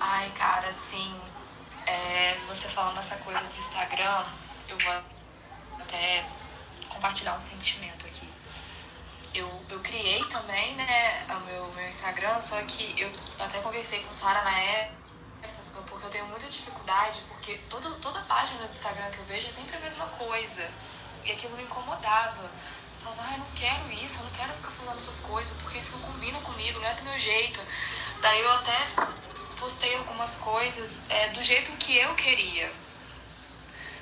Ai, 0.00 0.30
cara, 0.30 0.68
assim, 0.68 1.20
é, 1.86 2.36
você 2.48 2.68
falando 2.68 2.98
essa 2.98 3.16
coisa 3.16 3.40
do 3.40 3.48
Instagram, 3.48 4.24
eu 4.68 4.78
vou 4.78 4.94
até 5.80 6.24
compartilhar 6.88 7.34
um 7.36 7.40
sentimento 7.40 8.06
aqui. 8.06 8.28
Eu, 9.34 9.50
eu 9.68 9.80
criei 9.80 10.24
também, 10.24 10.74
né, 10.76 11.26
o 11.28 11.40
meu, 11.40 11.72
meu 11.74 11.88
Instagram, 11.88 12.40
só 12.40 12.60
que 12.62 12.98
eu 12.98 13.12
até 13.38 13.60
conversei 13.60 14.00
com 14.00 14.14
Sara 14.14 14.42
na 14.42 14.58
época, 14.58 14.96
porque 15.86 16.06
eu 16.06 16.10
tenho 16.10 16.26
muita 16.26 16.46
dificuldade, 16.46 17.20
porque 17.28 17.58
toda, 17.68 17.90
toda 17.96 18.20
página 18.22 18.60
do 18.60 18.70
Instagram 18.70 19.10
que 19.10 19.18
eu 19.18 19.24
vejo 19.26 19.48
é 19.48 19.50
sempre 19.50 19.76
a 19.76 19.80
mesma 19.80 20.06
coisa. 20.06 20.70
E 21.26 21.32
aquilo 21.32 21.56
me 21.56 21.64
incomodava. 21.64 22.42
Eu 22.42 23.02
falava, 23.02 23.34
ah, 23.34 23.38
não 23.38 23.46
quero 23.54 23.92
isso, 23.92 24.20
eu 24.20 24.24
não 24.24 24.30
quero 24.32 24.52
ficar 24.54 24.70
falando 24.70 24.96
essas 24.96 25.26
coisas, 25.26 25.60
porque 25.60 25.78
isso 25.78 25.98
não 25.98 26.12
combina 26.12 26.38
comigo, 26.40 26.78
não 26.78 26.86
é 26.86 26.94
do 26.94 27.02
meu 27.02 27.18
jeito. 27.18 27.60
Daí 28.20 28.40
eu 28.40 28.52
até 28.52 28.78
postei 29.58 29.96
algumas 29.96 30.38
coisas 30.38 31.10
é, 31.10 31.28
do 31.28 31.42
jeito 31.42 31.72
que 31.72 31.96
eu 31.98 32.14
queria. 32.14 32.72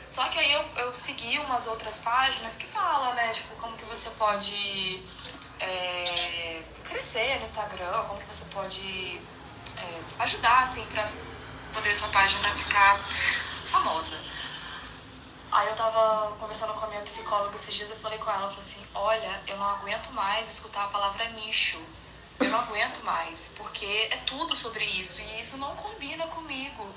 Só 0.09 0.29
que 0.29 0.39
aí 0.39 0.53
eu, 0.53 0.62
eu 0.77 0.95
segui 0.95 1.39
umas 1.41 1.66
outras 1.66 1.99
páginas 1.99 2.57
que 2.57 2.66
falam, 2.66 3.14
né, 3.14 3.33
tipo, 3.33 3.55
como 3.57 3.77
que 3.77 3.85
você 3.85 4.11
pode 4.11 5.03
é, 5.59 6.62
crescer 6.85 7.39
no 7.39 7.45
Instagram, 7.45 8.05
como 8.05 8.20
que 8.20 8.27
você 8.27 8.45
pode 8.53 9.20
é, 9.77 10.01
ajudar, 10.20 10.64
assim, 10.64 10.85
pra 10.87 11.09
poder 11.72 11.95
sua 11.95 12.09
página 12.09 12.49
ficar 12.51 12.99
famosa. 13.66 14.34
Aí 15.55 15.69
eu 15.69 15.77
tava 15.77 16.35
conversando 16.41 16.75
com 16.75 16.85
a 16.85 16.89
minha 16.89 17.01
psicóloga 17.03 17.55
esses 17.55 17.73
dias, 17.73 17.89
eu 17.89 17.97
falei 17.97 18.19
com 18.19 18.29
ela, 18.29 18.47
eu 18.47 18.49
falei 18.49 18.65
assim, 18.65 18.85
olha, 18.93 19.41
eu 19.47 19.57
não 19.57 19.71
aguento 19.71 20.11
mais 20.11 20.51
escutar 20.51 20.83
a 20.83 20.89
palavra 20.89 21.29
nicho. 21.29 21.81
Eu 22.41 22.49
não 22.51 22.59
aguento 22.59 23.05
mais, 23.05 23.55
porque 23.57 23.87
é 24.11 24.17
tudo 24.27 24.57
sobre 24.57 24.85
isso 24.85 25.23
e 25.23 25.39
isso 25.39 25.59
não 25.59 25.77
combina 25.77 26.27
comigo. 26.27 26.93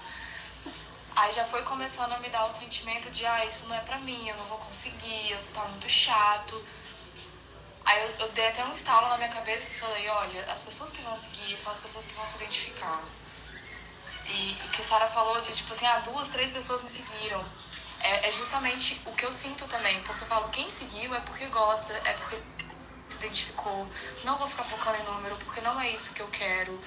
Aí 1.15 1.31
já 1.33 1.45
foi 1.45 1.61
começando 1.61 2.13
a 2.13 2.17
me 2.17 2.29
dar 2.29 2.47
o 2.47 2.51
sentimento 2.51 3.11
de, 3.11 3.27
ah, 3.27 3.45
isso 3.45 3.67
não 3.67 3.75
é 3.75 3.81
pra 3.81 3.99
mim, 3.99 4.27
eu 4.27 4.35
não 4.37 4.45
vou 4.45 4.57
conseguir, 4.57 5.37
tá 5.53 5.63
muito 5.65 5.87
chato. 5.87 6.59
Aí 7.85 8.01
eu, 8.05 8.25
eu 8.25 8.31
dei 8.31 8.47
até 8.47 8.65
um 8.65 8.73
estalo 8.73 9.07
na 9.09 9.17
minha 9.17 9.29
cabeça 9.29 9.69
e 9.69 9.79
falei, 9.79 10.09
olha, 10.09 10.51
as 10.51 10.63
pessoas 10.63 10.93
que 10.93 11.03
vão 11.03 11.13
seguir 11.13 11.55
são 11.59 11.71
as 11.71 11.79
pessoas 11.79 12.07
que 12.07 12.15
vão 12.15 12.25
se 12.25 12.37
identificar. 12.37 13.03
E 14.25 14.57
o 14.65 14.69
que 14.71 14.81
a 14.81 14.83
Sara 14.83 15.07
falou 15.07 15.39
de, 15.41 15.55
tipo 15.55 15.71
assim, 15.71 15.85
ah, 15.85 15.99
duas, 15.99 16.29
três 16.29 16.53
pessoas 16.53 16.81
me 16.81 16.89
seguiram 16.89 17.45
é, 18.01 18.27
é 18.27 18.31
justamente 18.31 19.01
o 19.05 19.11
que 19.13 19.25
eu 19.25 19.33
sinto 19.33 19.65
também. 19.67 20.01
Porque 20.03 20.23
eu 20.23 20.27
falo, 20.27 20.49
quem 20.49 20.69
seguiu 20.69 21.13
é 21.15 21.19
porque 21.21 21.45
gosta, 21.47 21.93
é 21.93 22.13
porque 22.13 22.35
se 23.07 23.17
identificou. 23.17 23.87
Não 24.23 24.37
vou 24.37 24.47
ficar 24.47 24.63
focando 24.63 24.97
em 24.97 25.03
número, 25.03 25.35
porque 25.37 25.61
não 25.61 25.79
é 25.79 25.89
isso 25.89 26.13
que 26.13 26.21
eu 26.21 26.27
quero. 26.27 26.79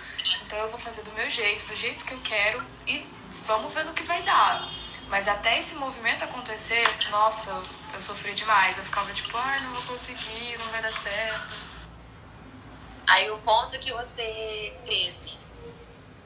Então 0.42 0.58
eu 0.58 0.70
vou 0.70 0.78
fazer 0.78 1.02
do 1.02 1.12
meu 1.12 1.28
jeito, 1.28 1.66
do 1.66 1.76
jeito 1.76 2.04
que 2.04 2.12
eu 2.12 2.20
quero 2.20 2.64
e 2.86 3.06
vamos 3.46 3.72
ver 3.72 3.84
no 3.84 3.94
que 3.94 4.02
vai 4.02 4.22
dar. 4.22 4.68
Mas 5.08 5.26
até 5.26 5.58
esse 5.58 5.74
movimento 5.74 6.22
acontecer, 6.22 6.84
nossa, 7.10 7.62
eu 7.92 8.00
sofri 8.00 8.34
demais. 8.34 8.78
Eu 8.78 8.84
ficava 8.84 9.12
tipo, 9.12 9.36
ai, 9.36 9.58
ah, 9.58 9.62
não 9.62 9.74
vou 9.74 9.82
conseguir, 9.82 10.56
não 10.58 10.66
vai 10.66 10.82
dar 10.82 10.92
certo. 10.92 11.70
Aí 13.06 13.28
o 13.30 13.38
ponto 13.38 13.76
que 13.78 13.92
você 13.92 14.72
teve, 14.86 15.38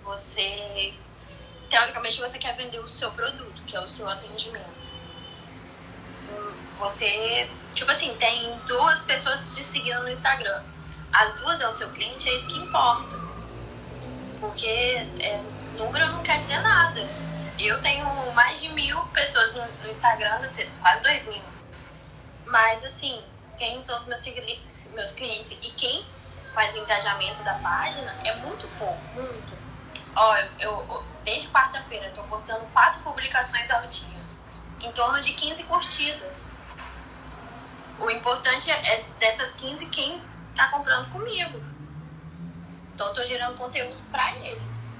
você 0.02 0.92
teoricamente 1.74 2.20
você 2.20 2.38
quer 2.38 2.54
vender 2.54 2.78
o 2.78 2.88
seu 2.88 3.10
produto, 3.10 3.60
que 3.66 3.76
é 3.76 3.80
o 3.80 3.88
seu 3.88 4.08
atendimento. 4.08 4.84
Você, 6.76 7.50
tipo 7.74 7.90
assim, 7.90 8.14
tem 8.14 8.56
duas 8.68 9.04
pessoas 9.04 9.56
te 9.56 9.64
seguindo 9.64 10.02
no 10.02 10.08
Instagram. 10.08 10.62
As 11.12 11.34
duas 11.34 11.60
é 11.60 11.66
o 11.66 11.72
seu 11.72 11.90
cliente, 11.90 12.28
é 12.28 12.36
isso 12.36 12.50
que 12.50 12.60
importa. 12.60 13.18
Porque 14.38 14.68
é, 14.68 15.42
número 15.76 16.06
não 16.12 16.22
quer 16.22 16.40
dizer 16.40 16.60
nada. 16.60 17.00
Eu 17.58 17.80
tenho 17.80 18.06
mais 18.34 18.60
de 18.60 18.68
mil 18.68 19.00
pessoas 19.06 19.52
no, 19.54 19.66
no 19.82 19.90
Instagram, 19.90 20.38
quase 20.80 21.02
dois 21.02 21.26
mil. 21.26 21.42
Mas 22.46 22.84
assim, 22.84 23.20
quem 23.56 23.80
são 23.80 23.98
os 23.98 24.06
meus, 24.06 24.24
meus 24.94 25.10
clientes 25.10 25.58
e 25.60 25.70
quem 25.70 26.06
faz 26.52 26.72
o 26.76 26.78
engajamento 26.78 27.42
da 27.42 27.54
página 27.54 28.14
é 28.22 28.32
muito 28.36 28.68
pouco, 28.78 29.00
muito. 29.14 29.63
Ó, 30.16 30.36
eu, 30.36 30.46
eu 30.60 31.04
desde 31.24 31.48
quarta-feira, 31.48 32.08
estou 32.08 32.24
postando 32.24 32.64
quatro 32.66 33.00
publicações 33.00 33.70
ao 33.70 33.86
dia, 33.88 34.20
em 34.80 34.92
torno 34.92 35.20
de 35.20 35.32
15 35.32 35.64
curtidas. 35.64 36.50
O 37.98 38.10
importante 38.10 38.70
é 38.70 38.96
dessas 39.18 39.54
15 39.54 39.86
quem 39.86 40.20
está 40.50 40.68
comprando 40.68 41.10
comigo. 41.10 41.60
Então, 42.94 43.08
estou 43.08 43.24
gerando 43.24 43.58
conteúdo 43.58 43.96
para 44.10 44.36
eles. 44.36 44.92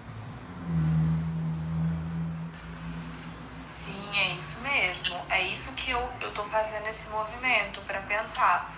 Sim, 3.64 4.18
é 4.18 4.28
isso 4.30 4.60
mesmo. 4.62 5.20
É 5.28 5.42
isso 5.42 5.74
que 5.74 5.90
eu, 5.90 6.12
eu 6.20 6.32
tô 6.32 6.42
fazendo 6.44 6.86
esse 6.88 7.10
movimento 7.10 7.80
para 7.82 8.00
pensar. 8.02 8.72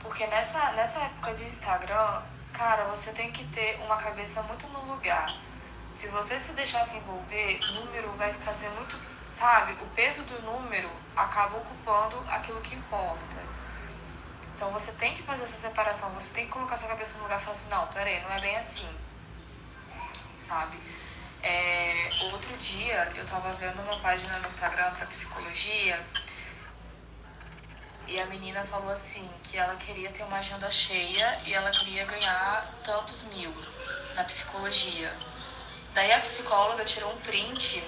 Porque 0.00 0.26
nessa, 0.26 0.72
nessa 0.72 1.00
época 1.00 1.34
de 1.34 1.44
Instagram, 1.44 2.22
cara, 2.52 2.84
você 2.84 3.12
tem 3.12 3.30
que 3.30 3.44
ter 3.46 3.80
uma 3.84 3.96
cabeça 3.96 4.42
muito 4.44 4.66
no 4.68 4.92
lugar 4.92 5.36
se 5.92 6.08
você 6.08 6.38
se 6.38 6.52
deixar 6.52 6.84
se 6.84 6.98
envolver, 6.98 7.60
o 7.62 7.72
número 7.84 8.12
vai 8.12 8.32
fazer 8.32 8.68
muito, 8.70 8.98
sabe? 9.34 9.72
O 9.82 9.86
peso 9.88 10.22
do 10.24 10.42
número 10.42 10.90
acaba 11.16 11.58
ocupando 11.58 12.18
aquilo 12.28 12.60
que 12.60 12.74
importa. 12.74 13.42
Então 14.54 14.70
você 14.70 14.92
tem 14.92 15.14
que 15.14 15.22
fazer 15.22 15.44
essa 15.44 15.56
separação, 15.56 16.10
você 16.10 16.34
tem 16.34 16.46
que 16.46 16.50
colocar 16.52 16.76
sua 16.76 16.88
cabeça 16.88 17.18
no 17.18 17.24
lugar 17.24 17.38
e 17.38 17.42
falar 17.42 17.56
assim, 17.56 17.70
não, 17.70 17.86
peraí, 17.88 18.20
não 18.22 18.30
é 18.32 18.40
bem 18.40 18.56
assim. 18.56 18.88
Sabe? 20.38 20.76
É, 21.42 22.10
outro 22.32 22.56
dia 22.58 23.12
eu 23.14 23.24
tava 23.24 23.52
vendo 23.52 23.80
uma 23.82 24.00
página 24.00 24.36
no 24.38 24.48
Instagram 24.48 24.90
para 24.90 25.06
psicologia 25.06 26.04
e 28.08 28.18
a 28.18 28.26
menina 28.26 28.64
falou 28.64 28.90
assim 28.90 29.30
que 29.44 29.56
ela 29.56 29.76
queria 29.76 30.10
ter 30.10 30.24
uma 30.24 30.38
agenda 30.38 30.68
cheia 30.70 31.40
e 31.44 31.54
ela 31.54 31.70
queria 31.70 32.04
ganhar 32.06 32.66
tantos 32.82 33.24
mil 33.26 33.54
na 34.16 34.24
psicologia. 34.24 35.14
Daí 35.98 36.12
a 36.12 36.20
psicóloga 36.20 36.84
tirou 36.84 37.12
um 37.12 37.16
print, 37.22 37.82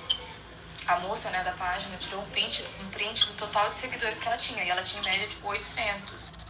a 0.88 0.96
moça 0.96 1.30
né, 1.30 1.44
da 1.44 1.52
página 1.52 1.96
tirou 1.96 2.20
um 2.20 2.28
print, 2.30 2.66
um 2.80 2.90
print 2.90 3.24
do 3.26 3.34
total 3.34 3.70
de 3.70 3.78
seguidores 3.78 4.18
que 4.18 4.26
ela 4.26 4.36
tinha. 4.36 4.64
E 4.64 4.68
ela 4.68 4.82
tinha 4.82 5.00
em 5.00 5.06
média 5.06 5.28
tipo 5.28 5.46
800. 5.46 6.46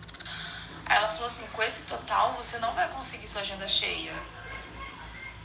Aí 0.86 0.96
ela 0.96 1.06
falou 1.06 1.26
assim, 1.26 1.48
com 1.48 1.62
esse 1.62 1.82
total 1.82 2.32
você 2.32 2.58
não 2.60 2.72
vai 2.72 2.88
conseguir 2.88 3.28
sua 3.28 3.42
agenda 3.42 3.68
cheia 3.68 4.14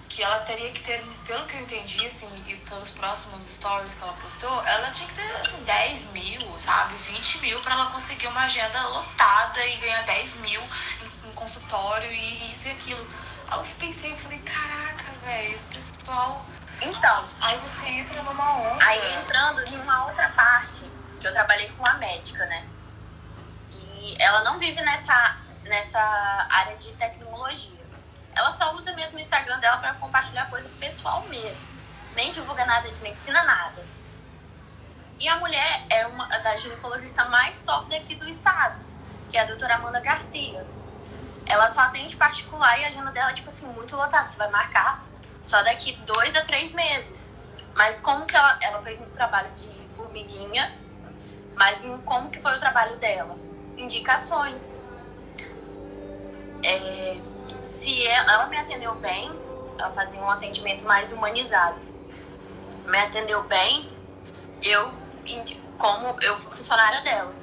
que 0.07 0.23
ela 0.23 0.39
teria 0.39 0.71
que 0.71 0.79
ter, 0.83 1.03
pelo 1.27 1.45
que 1.47 1.57
eu 1.57 1.61
entendi, 1.63 2.07
assim, 2.07 2.45
e 2.47 2.55
pelos 2.69 2.91
próximos 2.91 3.45
stories 3.45 3.95
que 3.95 4.03
ela 4.03 4.13
postou, 4.13 4.65
ela 4.65 4.89
tinha 4.91 5.09
que 5.09 5.15
ter, 5.15 5.35
assim, 5.41 5.61
10 5.65 6.11
mil, 6.13 6.57
sabe? 6.57 6.95
20 6.95 7.39
mil 7.39 7.59
para 7.59 7.73
ela 7.73 7.87
conseguir 7.87 8.27
uma 8.27 8.45
agenda 8.45 8.87
lotada 8.87 9.65
e 9.65 9.75
ganhar 9.79 10.03
10 10.03 10.39
mil 10.41 10.61
em, 10.61 11.27
em 11.27 11.33
consultório 11.33 12.09
e 12.09 12.51
isso 12.53 12.69
e 12.69 12.71
aquilo. 12.71 13.05
Aí 13.49 13.59
eu 13.59 13.65
pensei, 13.77 14.13
eu 14.13 14.17
falei, 14.17 14.39
caraca, 14.39 15.04
esse 15.29 15.67
pessoal. 15.67 16.45
Então. 16.81 17.25
Aí 17.41 17.57
você 17.59 17.87
entra 17.89 18.21
numa 18.23 18.57
onda. 18.57 18.85
Aí 18.85 19.15
entrando 19.15 19.65
numa 19.77 20.05
outra 20.05 20.29
parte, 20.29 20.89
que 21.19 21.27
eu 21.27 21.33
trabalhei 21.33 21.69
com 21.71 21.87
a 21.87 21.93
médica, 21.95 22.45
né? 22.45 22.67
E 23.71 24.15
ela 24.19 24.43
não 24.43 24.59
vive 24.59 24.81
nessa, 24.81 25.37
nessa 25.63 25.99
área 26.49 26.77
de 26.77 26.91
tecnologia. 26.93 27.83
Ela 28.35 28.51
só 28.51 28.73
usa 28.75 28.93
mesmo 28.93 29.17
o 29.17 29.21
Instagram 29.21 29.59
dela 29.59 29.77
para 29.77 29.93
compartilhar 29.95 30.49
coisa 30.49 30.69
pessoal 30.79 31.21
mesmo. 31.27 31.65
Nem 32.15 32.29
divulga 32.29 32.65
nada 32.65 32.89
de 32.89 32.95
medicina, 33.01 33.43
nada. 33.43 33.85
E 35.17 35.27
a 35.29 35.37
mulher 35.37 35.85
é 35.89 36.05
uma 36.07 36.27
da 36.27 36.57
ginecologista 36.57 37.25
mais 37.25 37.63
top 37.63 37.89
daqui 37.89 38.15
do 38.15 38.27
estado, 38.27 38.75
que 39.31 39.37
é 39.37 39.41
a 39.41 39.45
doutora 39.45 39.75
Amanda 39.75 40.01
Garcia. 40.01 40.65
Ela 41.45 41.67
só 41.67 41.81
atende 41.81 42.15
particular 42.17 42.77
e 42.79 42.85
a 42.85 42.87
agenda 42.89 43.11
dela 43.11 43.31
é, 43.31 43.33
tipo 43.33 43.47
assim, 43.47 43.71
muito 43.73 43.95
lotada. 43.95 44.27
Você 44.27 44.37
vai 44.37 44.49
marcar 44.49 45.01
só 45.45 45.61
daqui 45.63 45.93
dois 46.05 46.35
a 46.35 46.41
três 46.43 46.73
meses. 46.73 47.39
Mas 47.75 47.99
como 47.99 48.25
que 48.25 48.35
ela, 48.35 48.57
ela 48.61 48.81
fez 48.81 48.99
um 48.99 49.09
trabalho 49.11 49.51
de 49.51 49.69
formiguinha, 49.93 50.73
mas 51.55 51.85
em 51.85 51.97
como 51.99 52.29
que 52.29 52.41
foi 52.41 52.55
o 52.55 52.59
trabalho 52.59 52.97
dela? 52.97 53.37
Indicações. 53.77 54.83
É, 56.63 57.17
se 57.63 58.05
ela, 58.07 58.33
ela 58.33 58.47
me 58.47 58.57
atendeu 58.57 58.95
bem, 58.95 59.29
ela 59.77 59.91
fazia 59.91 60.21
um 60.21 60.29
atendimento 60.29 60.83
mais 60.83 61.11
humanizado. 61.11 61.79
Me 62.85 62.97
atendeu 62.97 63.43
bem, 63.43 63.89
eu, 64.63 64.91
como 65.77 66.21
eu 66.21 66.35
funcionária 66.37 67.01
dela, 67.01 67.33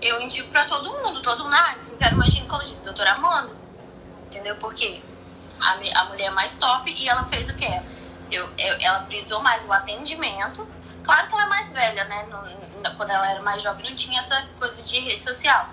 eu 0.00 0.20
indico 0.20 0.48
para 0.50 0.64
todo 0.64 0.90
mundo, 0.90 1.20
todo 1.20 1.44
mundo, 1.44 1.54
ah, 1.54 1.76
eu 1.90 1.96
quero 1.96 2.16
uma 2.16 2.28
ginecologista, 2.28 2.84
doutora 2.86 3.12
Amanda. 3.12 3.52
Entendeu? 4.26 4.56
Por 4.56 4.72
quê? 4.74 5.02
A, 5.62 6.00
a 6.00 6.04
mulher 6.06 6.30
mais 6.32 6.58
top 6.58 6.90
e 6.90 7.08
ela 7.08 7.24
fez 7.24 7.48
o 7.48 7.54
quê? 7.54 7.80
Eu, 8.30 8.50
eu, 8.58 8.80
ela 8.80 9.00
prisou 9.00 9.40
mais 9.40 9.64
o 9.66 9.72
atendimento. 9.72 10.66
Claro 11.04 11.28
que 11.28 11.34
ela 11.34 11.44
é 11.44 11.48
mais 11.48 11.72
velha, 11.72 12.04
né? 12.04 12.26
Quando 12.96 13.10
ela 13.10 13.30
era 13.30 13.42
mais 13.42 13.62
jovem 13.62 13.88
não 13.88 13.96
tinha 13.96 14.18
essa 14.18 14.44
coisa 14.58 14.82
de 14.82 14.98
rede 15.00 15.22
social. 15.22 15.68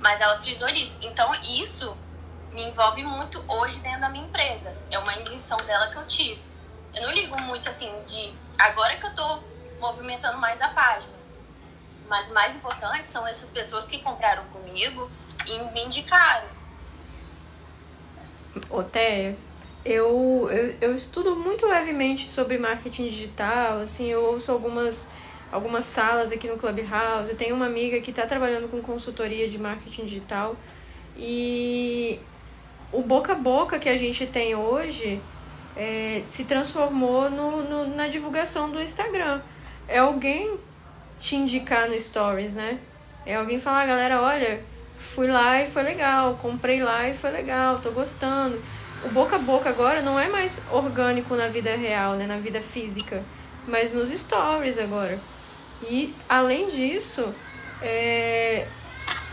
Mas 0.00 0.20
ela 0.20 0.38
frisou 0.38 0.68
isso. 0.68 1.04
Então, 1.06 1.34
isso 1.42 1.96
me 2.52 2.62
envolve 2.64 3.02
muito 3.04 3.42
hoje 3.48 3.78
dentro 3.80 4.00
da 4.00 4.08
minha 4.08 4.26
empresa. 4.26 4.76
É 4.90 4.98
uma 4.98 5.14
intenção 5.14 5.58
dela 5.64 5.88
que 5.88 5.96
eu 5.96 6.06
tive. 6.06 6.42
Eu 6.94 7.02
não 7.02 7.12
ligo 7.12 7.40
muito 7.42 7.68
assim 7.68 7.92
de 8.06 8.34
agora 8.58 8.96
que 8.96 9.06
eu 9.06 9.14
tô 9.14 9.42
movimentando 9.80 10.38
mais 10.38 10.60
a 10.60 10.68
página. 10.68 11.14
Mas 12.08 12.30
o 12.30 12.34
mais 12.34 12.56
importante 12.56 13.08
são 13.08 13.26
essas 13.26 13.50
pessoas 13.50 13.88
que 13.88 13.98
compraram 13.98 14.44
comigo 14.46 15.10
e 15.44 15.58
me 15.72 15.84
indicaram. 15.84 16.48
Otéia, 18.70 19.36
eu, 19.84 20.48
eu, 20.50 20.74
eu 20.80 20.94
estudo 20.94 21.36
muito 21.36 21.66
levemente 21.66 22.26
sobre 22.28 22.58
marketing 22.58 23.04
digital, 23.08 23.78
assim, 23.78 24.06
eu 24.10 24.24
ouço 24.24 24.50
algumas, 24.50 25.08
algumas 25.52 25.84
salas 25.84 26.32
aqui 26.32 26.48
no 26.48 26.56
Clubhouse, 26.56 27.30
eu 27.30 27.36
tenho 27.36 27.54
uma 27.54 27.66
amiga 27.66 28.00
que 28.00 28.10
está 28.10 28.26
trabalhando 28.26 28.68
com 28.68 28.80
consultoria 28.82 29.48
de 29.48 29.58
marketing 29.58 30.04
digital 30.04 30.56
e 31.16 32.18
o 32.92 33.02
boca 33.02 33.32
a 33.32 33.36
boca 33.36 33.78
que 33.78 33.88
a 33.88 33.96
gente 33.96 34.26
tem 34.26 34.54
hoje 34.54 35.20
é, 35.76 36.22
se 36.24 36.46
transformou 36.46 37.30
no, 37.30 37.62
no, 37.62 37.94
na 37.94 38.08
divulgação 38.08 38.70
do 38.70 38.80
Instagram. 38.80 39.40
É 39.86 39.98
alguém 39.98 40.58
te 41.20 41.36
indicar 41.36 41.88
no 41.88 42.00
Stories, 42.00 42.54
né? 42.54 42.78
É 43.24 43.36
alguém 43.36 43.60
falar, 43.60 43.86
galera, 43.86 44.20
olha, 44.20 44.60
fui 44.98 45.28
lá 45.28 45.62
e 45.62 45.70
foi 45.70 45.82
legal, 45.82 46.38
comprei 46.40 46.82
lá 46.82 47.08
e 47.08 47.14
foi 47.14 47.30
legal, 47.30 47.78
tô 47.80 47.90
gostando. 47.90 48.60
O 49.04 49.08
boca 49.10 49.36
a 49.36 49.38
boca 49.38 49.68
agora 49.68 50.00
não 50.02 50.18
é 50.18 50.28
mais 50.28 50.62
orgânico 50.70 51.34
na 51.36 51.48
vida 51.48 51.74
real, 51.76 52.14
né? 52.14 52.26
Na 52.26 52.38
vida 52.38 52.60
física, 52.60 53.22
mas 53.68 53.92
nos 53.92 54.10
stories 54.10 54.78
agora. 54.78 55.18
E 55.88 56.14
além 56.28 56.68
disso, 56.68 57.34
é, 57.82 58.66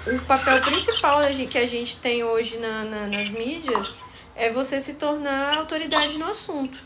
o 0.06 0.20
papel 0.26 0.62
principal 0.62 1.22
que 1.50 1.58
a 1.58 1.68
gente 1.68 1.98
tem 2.00 2.24
hoje 2.24 2.58
na, 2.58 2.84
na, 2.84 3.08
nas 3.08 3.30
mídias 3.30 4.00
é 4.36 4.52
você 4.52 4.82
se 4.82 4.96
tornar 4.96 5.58
autoridade 5.58 6.18
no 6.18 6.28
assunto. 6.28 6.78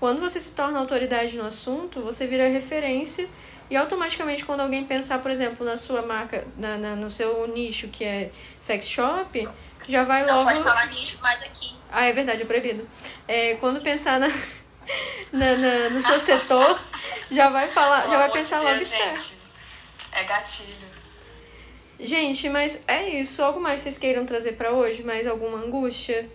Quando 0.00 0.20
você 0.20 0.40
se 0.40 0.54
torna 0.54 0.78
autoridade 0.78 1.36
no 1.36 1.46
assunto, 1.46 2.00
você 2.00 2.26
vira 2.26 2.48
referência 2.48 3.28
e 3.72 3.76
automaticamente 3.76 4.44
quando 4.44 4.60
alguém 4.60 4.84
pensar, 4.84 5.20
por 5.20 5.30
exemplo, 5.30 5.64
na 5.64 5.78
sua 5.78 6.02
marca, 6.02 6.46
na, 6.58 6.76
na 6.76 6.94
no 6.94 7.10
seu 7.10 7.48
nicho 7.48 7.88
que 7.88 8.04
é 8.04 8.30
sex 8.60 8.86
shop, 8.86 9.48
já 9.88 10.04
vai 10.04 10.26
logo. 10.26 10.40
Não 10.40 10.44
pode 10.44 10.62
falar 10.62 10.88
nicho 10.88 11.22
mais 11.22 11.42
aqui. 11.42 11.74
Ah, 11.90 12.04
é 12.04 12.12
verdade, 12.12 12.42
é 12.42 12.44
proibido. 12.44 12.86
É, 13.26 13.54
quando 13.54 13.80
pensar 13.80 14.20
na, 14.20 14.28
na, 15.32 15.56
na, 15.56 15.88
no 15.88 16.02
seu 16.02 16.20
setor, 16.20 16.78
já 17.30 17.48
vai 17.48 17.66
falar, 17.68 18.08
já 18.08 18.18
vai 18.18 18.30
pensar 18.30 18.60
logo 18.60 18.82
isso. 18.82 19.38
É 20.12 20.22
gatilho. 20.24 20.92
Gente, 21.98 22.50
mas 22.50 22.82
é 22.86 23.08
isso. 23.08 23.42
Algo 23.42 23.58
mais 23.58 23.80
vocês 23.80 23.96
queiram 23.96 24.26
trazer 24.26 24.52
para 24.52 24.72
hoje? 24.72 25.02
Mais 25.02 25.26
alguma 25.26 25.56
angústia? 25.56 26.28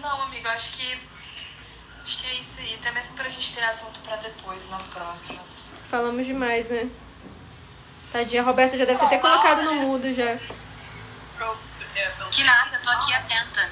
Não, 0.00 0.22
amiga, 0.22 0.52
acho 0.52 0.78
que. 0.78 1.07
Acho 2.08 2.22
que 2.22 2.26
é 2.26 2.34
isso 2.40 2.62
aí. 2.62 2.74
Até 2.76 2.90
mesmo 2.92 3.16
pra 3.16 3.28
gente 3.28 3.54
ter 3.54 3.64
assunto 3.64 4.00
para 4.00 4.16
depois, 4.16 4.70
nas 4.70 4.86
próximas. 4.86 5.66
Falamos 5.90 6.24
demais, 6.24 6.70
né? 6.70 6.88
Tadinha, 8.10 8.40
a 8.40 8.44
Roberta 8.46 8.78
já 8.78 8.86
deve 8.86 8.98
ter 8.98 9.04
até 9.04 9.18
colocado 9.18 9.62
no 9.62 9.74
mudo 9.74 10.14
já. 10.14 10.38
Que 12.30 12.44
nada, 12.44 12.80
tô 12.82 12.90
aqui 12.90 13.12
atenta. 13.12 13.70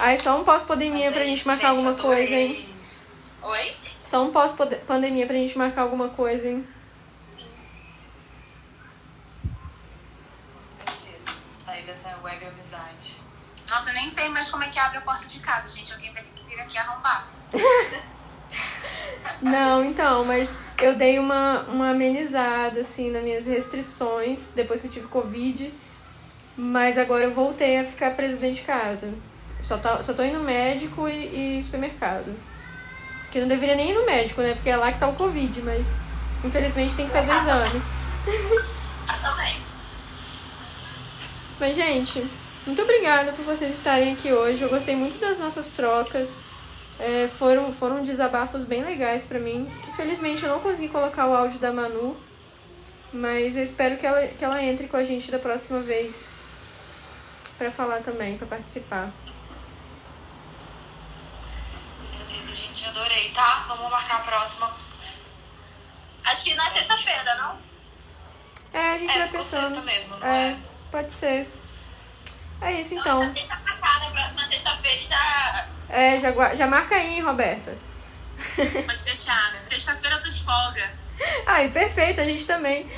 Ai, 0.00 0.16
só 0.16 0.40
um 0.40 0.44
pós-pandemia 0.44 1.12
pra 1.12 1.24
gente 1.24 1.46
marcar 1.46 1.68
gente, 1.68 1.78
alguma 1.78 1.94
coisa, 1.94 2.34
hein? 2.34 2.74
Oi? 3.42 3.76
Só 4.02 4.24
um 4.24 4.32
pós-pandemia 4.32 5.26
pra 5.26 5.36
gente 5.36 5.58
marcar 5.58 5.82
alguma 5.82 6.08
coisa, 6.08 6.48
hein? 6.48 6.66
Sair 11.66 11.82
dessa 11.84 12.18
web 12.22 12.46
amizade. 12.46 13.25
Nossa, 13.68 13.90
eu 13.90 13.94
nem 13.94 14.08
sei 14.08 14.28
mais 14.28 14.50
como 14.50 14.62
é 14.62 14.68
que 14.68 14.78
abre 14.78 14.98
a 14.98 15.00
porta 15.00 15.26
de 15.26 15.38
casa, 15.40 15.68
gente. 15.70 15.92
Alguém 15.92 16.12
vai 16.12 16.22
ter 16.22 16.30
que 16.34 16.44
vir 16.44 16.60
aqui 16.60 16.78
arrombar. 16.78 17.26
Não, 19.42 19.84
então, 19.84 20.24
mas 20.24 20.54
eu 20.80 20.94
dei 20.94 21.18
uma, 21.18 21.62
uma 21.62 21.90
amenizada, 21.90 22.80
assim, 22.80 23.10
nas 23.10 23.22
minhas 23.22 23.46
restrições 23.46 24.52
depois 24.54 24.80
que 24.80 24.86
eu 24.86 24.90
tive 24.90 25.06
Covid. 25.08 25.72
Mas 26.56 26.96
agora 26.96 27.24
eu 27.24 27.34
voltei 27.34 27.78
a 27.78 27.84
ficar 27.84 28.12
presa 28.12 28.38
dentro 28.38 28.60
de 28.60 28.66
casa. 28.66 29.12
Só 29.62 29.76
tô, 29.76 30.02
só 30.02 30.14
tô 30.14 30.22
indo 30.22 30.38
médico 30.40 31.08
e, 31.08 31.58
e 31.58 31.62
supermercado. 31.62 32.34
Que 33.30 33.40
não 33.40 33.48
deveria 33.48 33.74
nem 33.74 33.90
ir 33.90 33.94
no 33.94 34.06
médico, 34.06 34.40
né? 34.40 34.54
Porque 34.54 34.70
é 34.70 34.76
lá 34.76 34.92
que 34.92 34.98
tá 34.98 35.08
o 35.08 35.14
Covid, 35.14 35.60
mas 35.62 35.94
infelizmente 36.44 36.94
tem 36.94 37.06
que 37.06 37.12
fazer 37.12 37.32
exame. 37.32 37.82
Também. 39.22 39.56
Mas, 41.58 41.74
gente, 41.74 42.24
muito 42.66 42.82
obrigada 42.82 43.32
por 43.32 43.44
vocês 43.44 43.74
estarem 43.74 44.12
aqui 44.12 44.32
hoje. 44.32 44.62
Eu 44.62 44.68
gostei 44.68 44.96
muito 44.96 45.18
das 45.18 45.38
nossas 45.38 45.68
trocas. 45.68 46.42
É, 46.98 47.28
foram, 47.28 47.72
foram 47.72 48.02
desabafos 48.02 48.64
bem 48.64 48.82
legais 48.82 49.24
para 49.24 49.38
mim. 49.38 49.70
Infelizmente 49.88 50.44
eu 50.44 50.50
não 50.50 50.60
consegui 50.60 50.88
colocar 50.88 51.26
o 51.26 51.34
áudio 51.34 51.58
da 51.58 51.72
Manu, 51.72 52.16
mas 53.12 53.56
eu 53.56 53.62
espero 53.62 53.96
que 53.96 54.06
ela, 54.06 54.26
que 54.26 54.44
ela 54.44 54.62
entre 54.62 54.88
com 54.88 54.96
a 54.96 55.02
gente 55.02 55.30
da 55.30 55.38
próxima 55.38 55.80
vez 55.80 56.34
para 57.56 57.70
falar 57.70 58.00
também, 58.00 58.36
para 58.36 58.46
participar. 58.46 59.10
adorei, 62.96 63.30
tá? 63.30 63.64
Vamos 63.68 63.90
marcar 63.90 64.16
a 64.16 64.20
próxima. 64.20 64.74
Acho 66.24 66.44
que 66.44 66.54
na 66.54 66.70
sexta-feira, 66.70 67.34
não? 67.36 67.58
É, 68.72 68.92
a 68.92 68.98
gente 68.98 69.14
é, 69.14 69.18
vai 69.18 69.28
pensando. 69.28 69.68
Sexta 69.68 69.82
mesmo, 69.82 70.16
não 70.16 70.26
é, 70.26 70.50
é? 70.50 70.58
Pode 70.90 71.12
ser. 71.12 71.46
É 72.60 72.72
isso 72.80 72.94
então. 72.94 73.22
Então, 73.24 73.46
marcar 73.64 74.00
na 74.00 74.10
próxima 74.10 74.46
sexta-feira 74.48 75.02
e 75.02 75.06
já. 75.06 75.66
É, 75.88 76.18
já, 76.18 76.54
já 76.54 76.66
marca 76.66 76.96
aí, 76.96 77.20
Roberta. 77.20 77.76
Pode 78.56 79.04
deixar. 79.04 79.52
né? 79.52 79.60
Sexta-feira 79.60 80.16
eu 80.16 80.22
tô 80.22 80.28
de 80.30 80.42
folga. 80.44 80.90
Ai, 81.46 81.68
perfeito, 81.68 82.20
a 82.20 82.24
gente 82.24 82.46
também. 82.46 82.88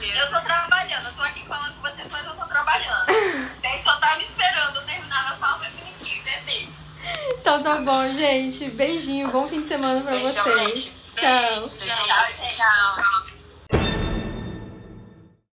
Eu 0.00 0.30
tô 0.30 0.40
trabalhando, 0.40 1.06
eu 1.06 1.12
tô 1.12 1.22
aqui 1.22 1.44
falando 1.46 1.74
com 1.74 1.80
vocês, 1.88 2.08
mas 2.10 2.26
eu 2.26 2.32
tô 2.34 2.44
trabalhando. 2.46 3.06
Tem 3.60 3.82
só 3.82 3.96
tá 3.98 4.16
me 4.16 4.24
esperando 4.24 4.76
eu 4.76 4.82
terminar 4.82 5.32
a 5.32 5.36
sala 5.36 5.58
definitiva, 5.58 6.28
é 6.30 6.40
mesmo. 6.42 6.72
Então 7.40 7.62
tá 7.62 7.76
bom, 7.76 8.06
gente. 8.12 8.68
Beijinho, 8.70 9.28
bom 9.30 9.48
fim 9.48 9.60
de 9.60 9.66
semana 9.66 10.00
pra 10.02 10.12
Beijão, 10.12 10.44
vocês. 10.44 10.78
gente. 10.78 10.90
Tchau. 11.14 11.60
Beijo, 11.60 12.42
gente. 12.42 12.56
Tchau. 12.56 13.33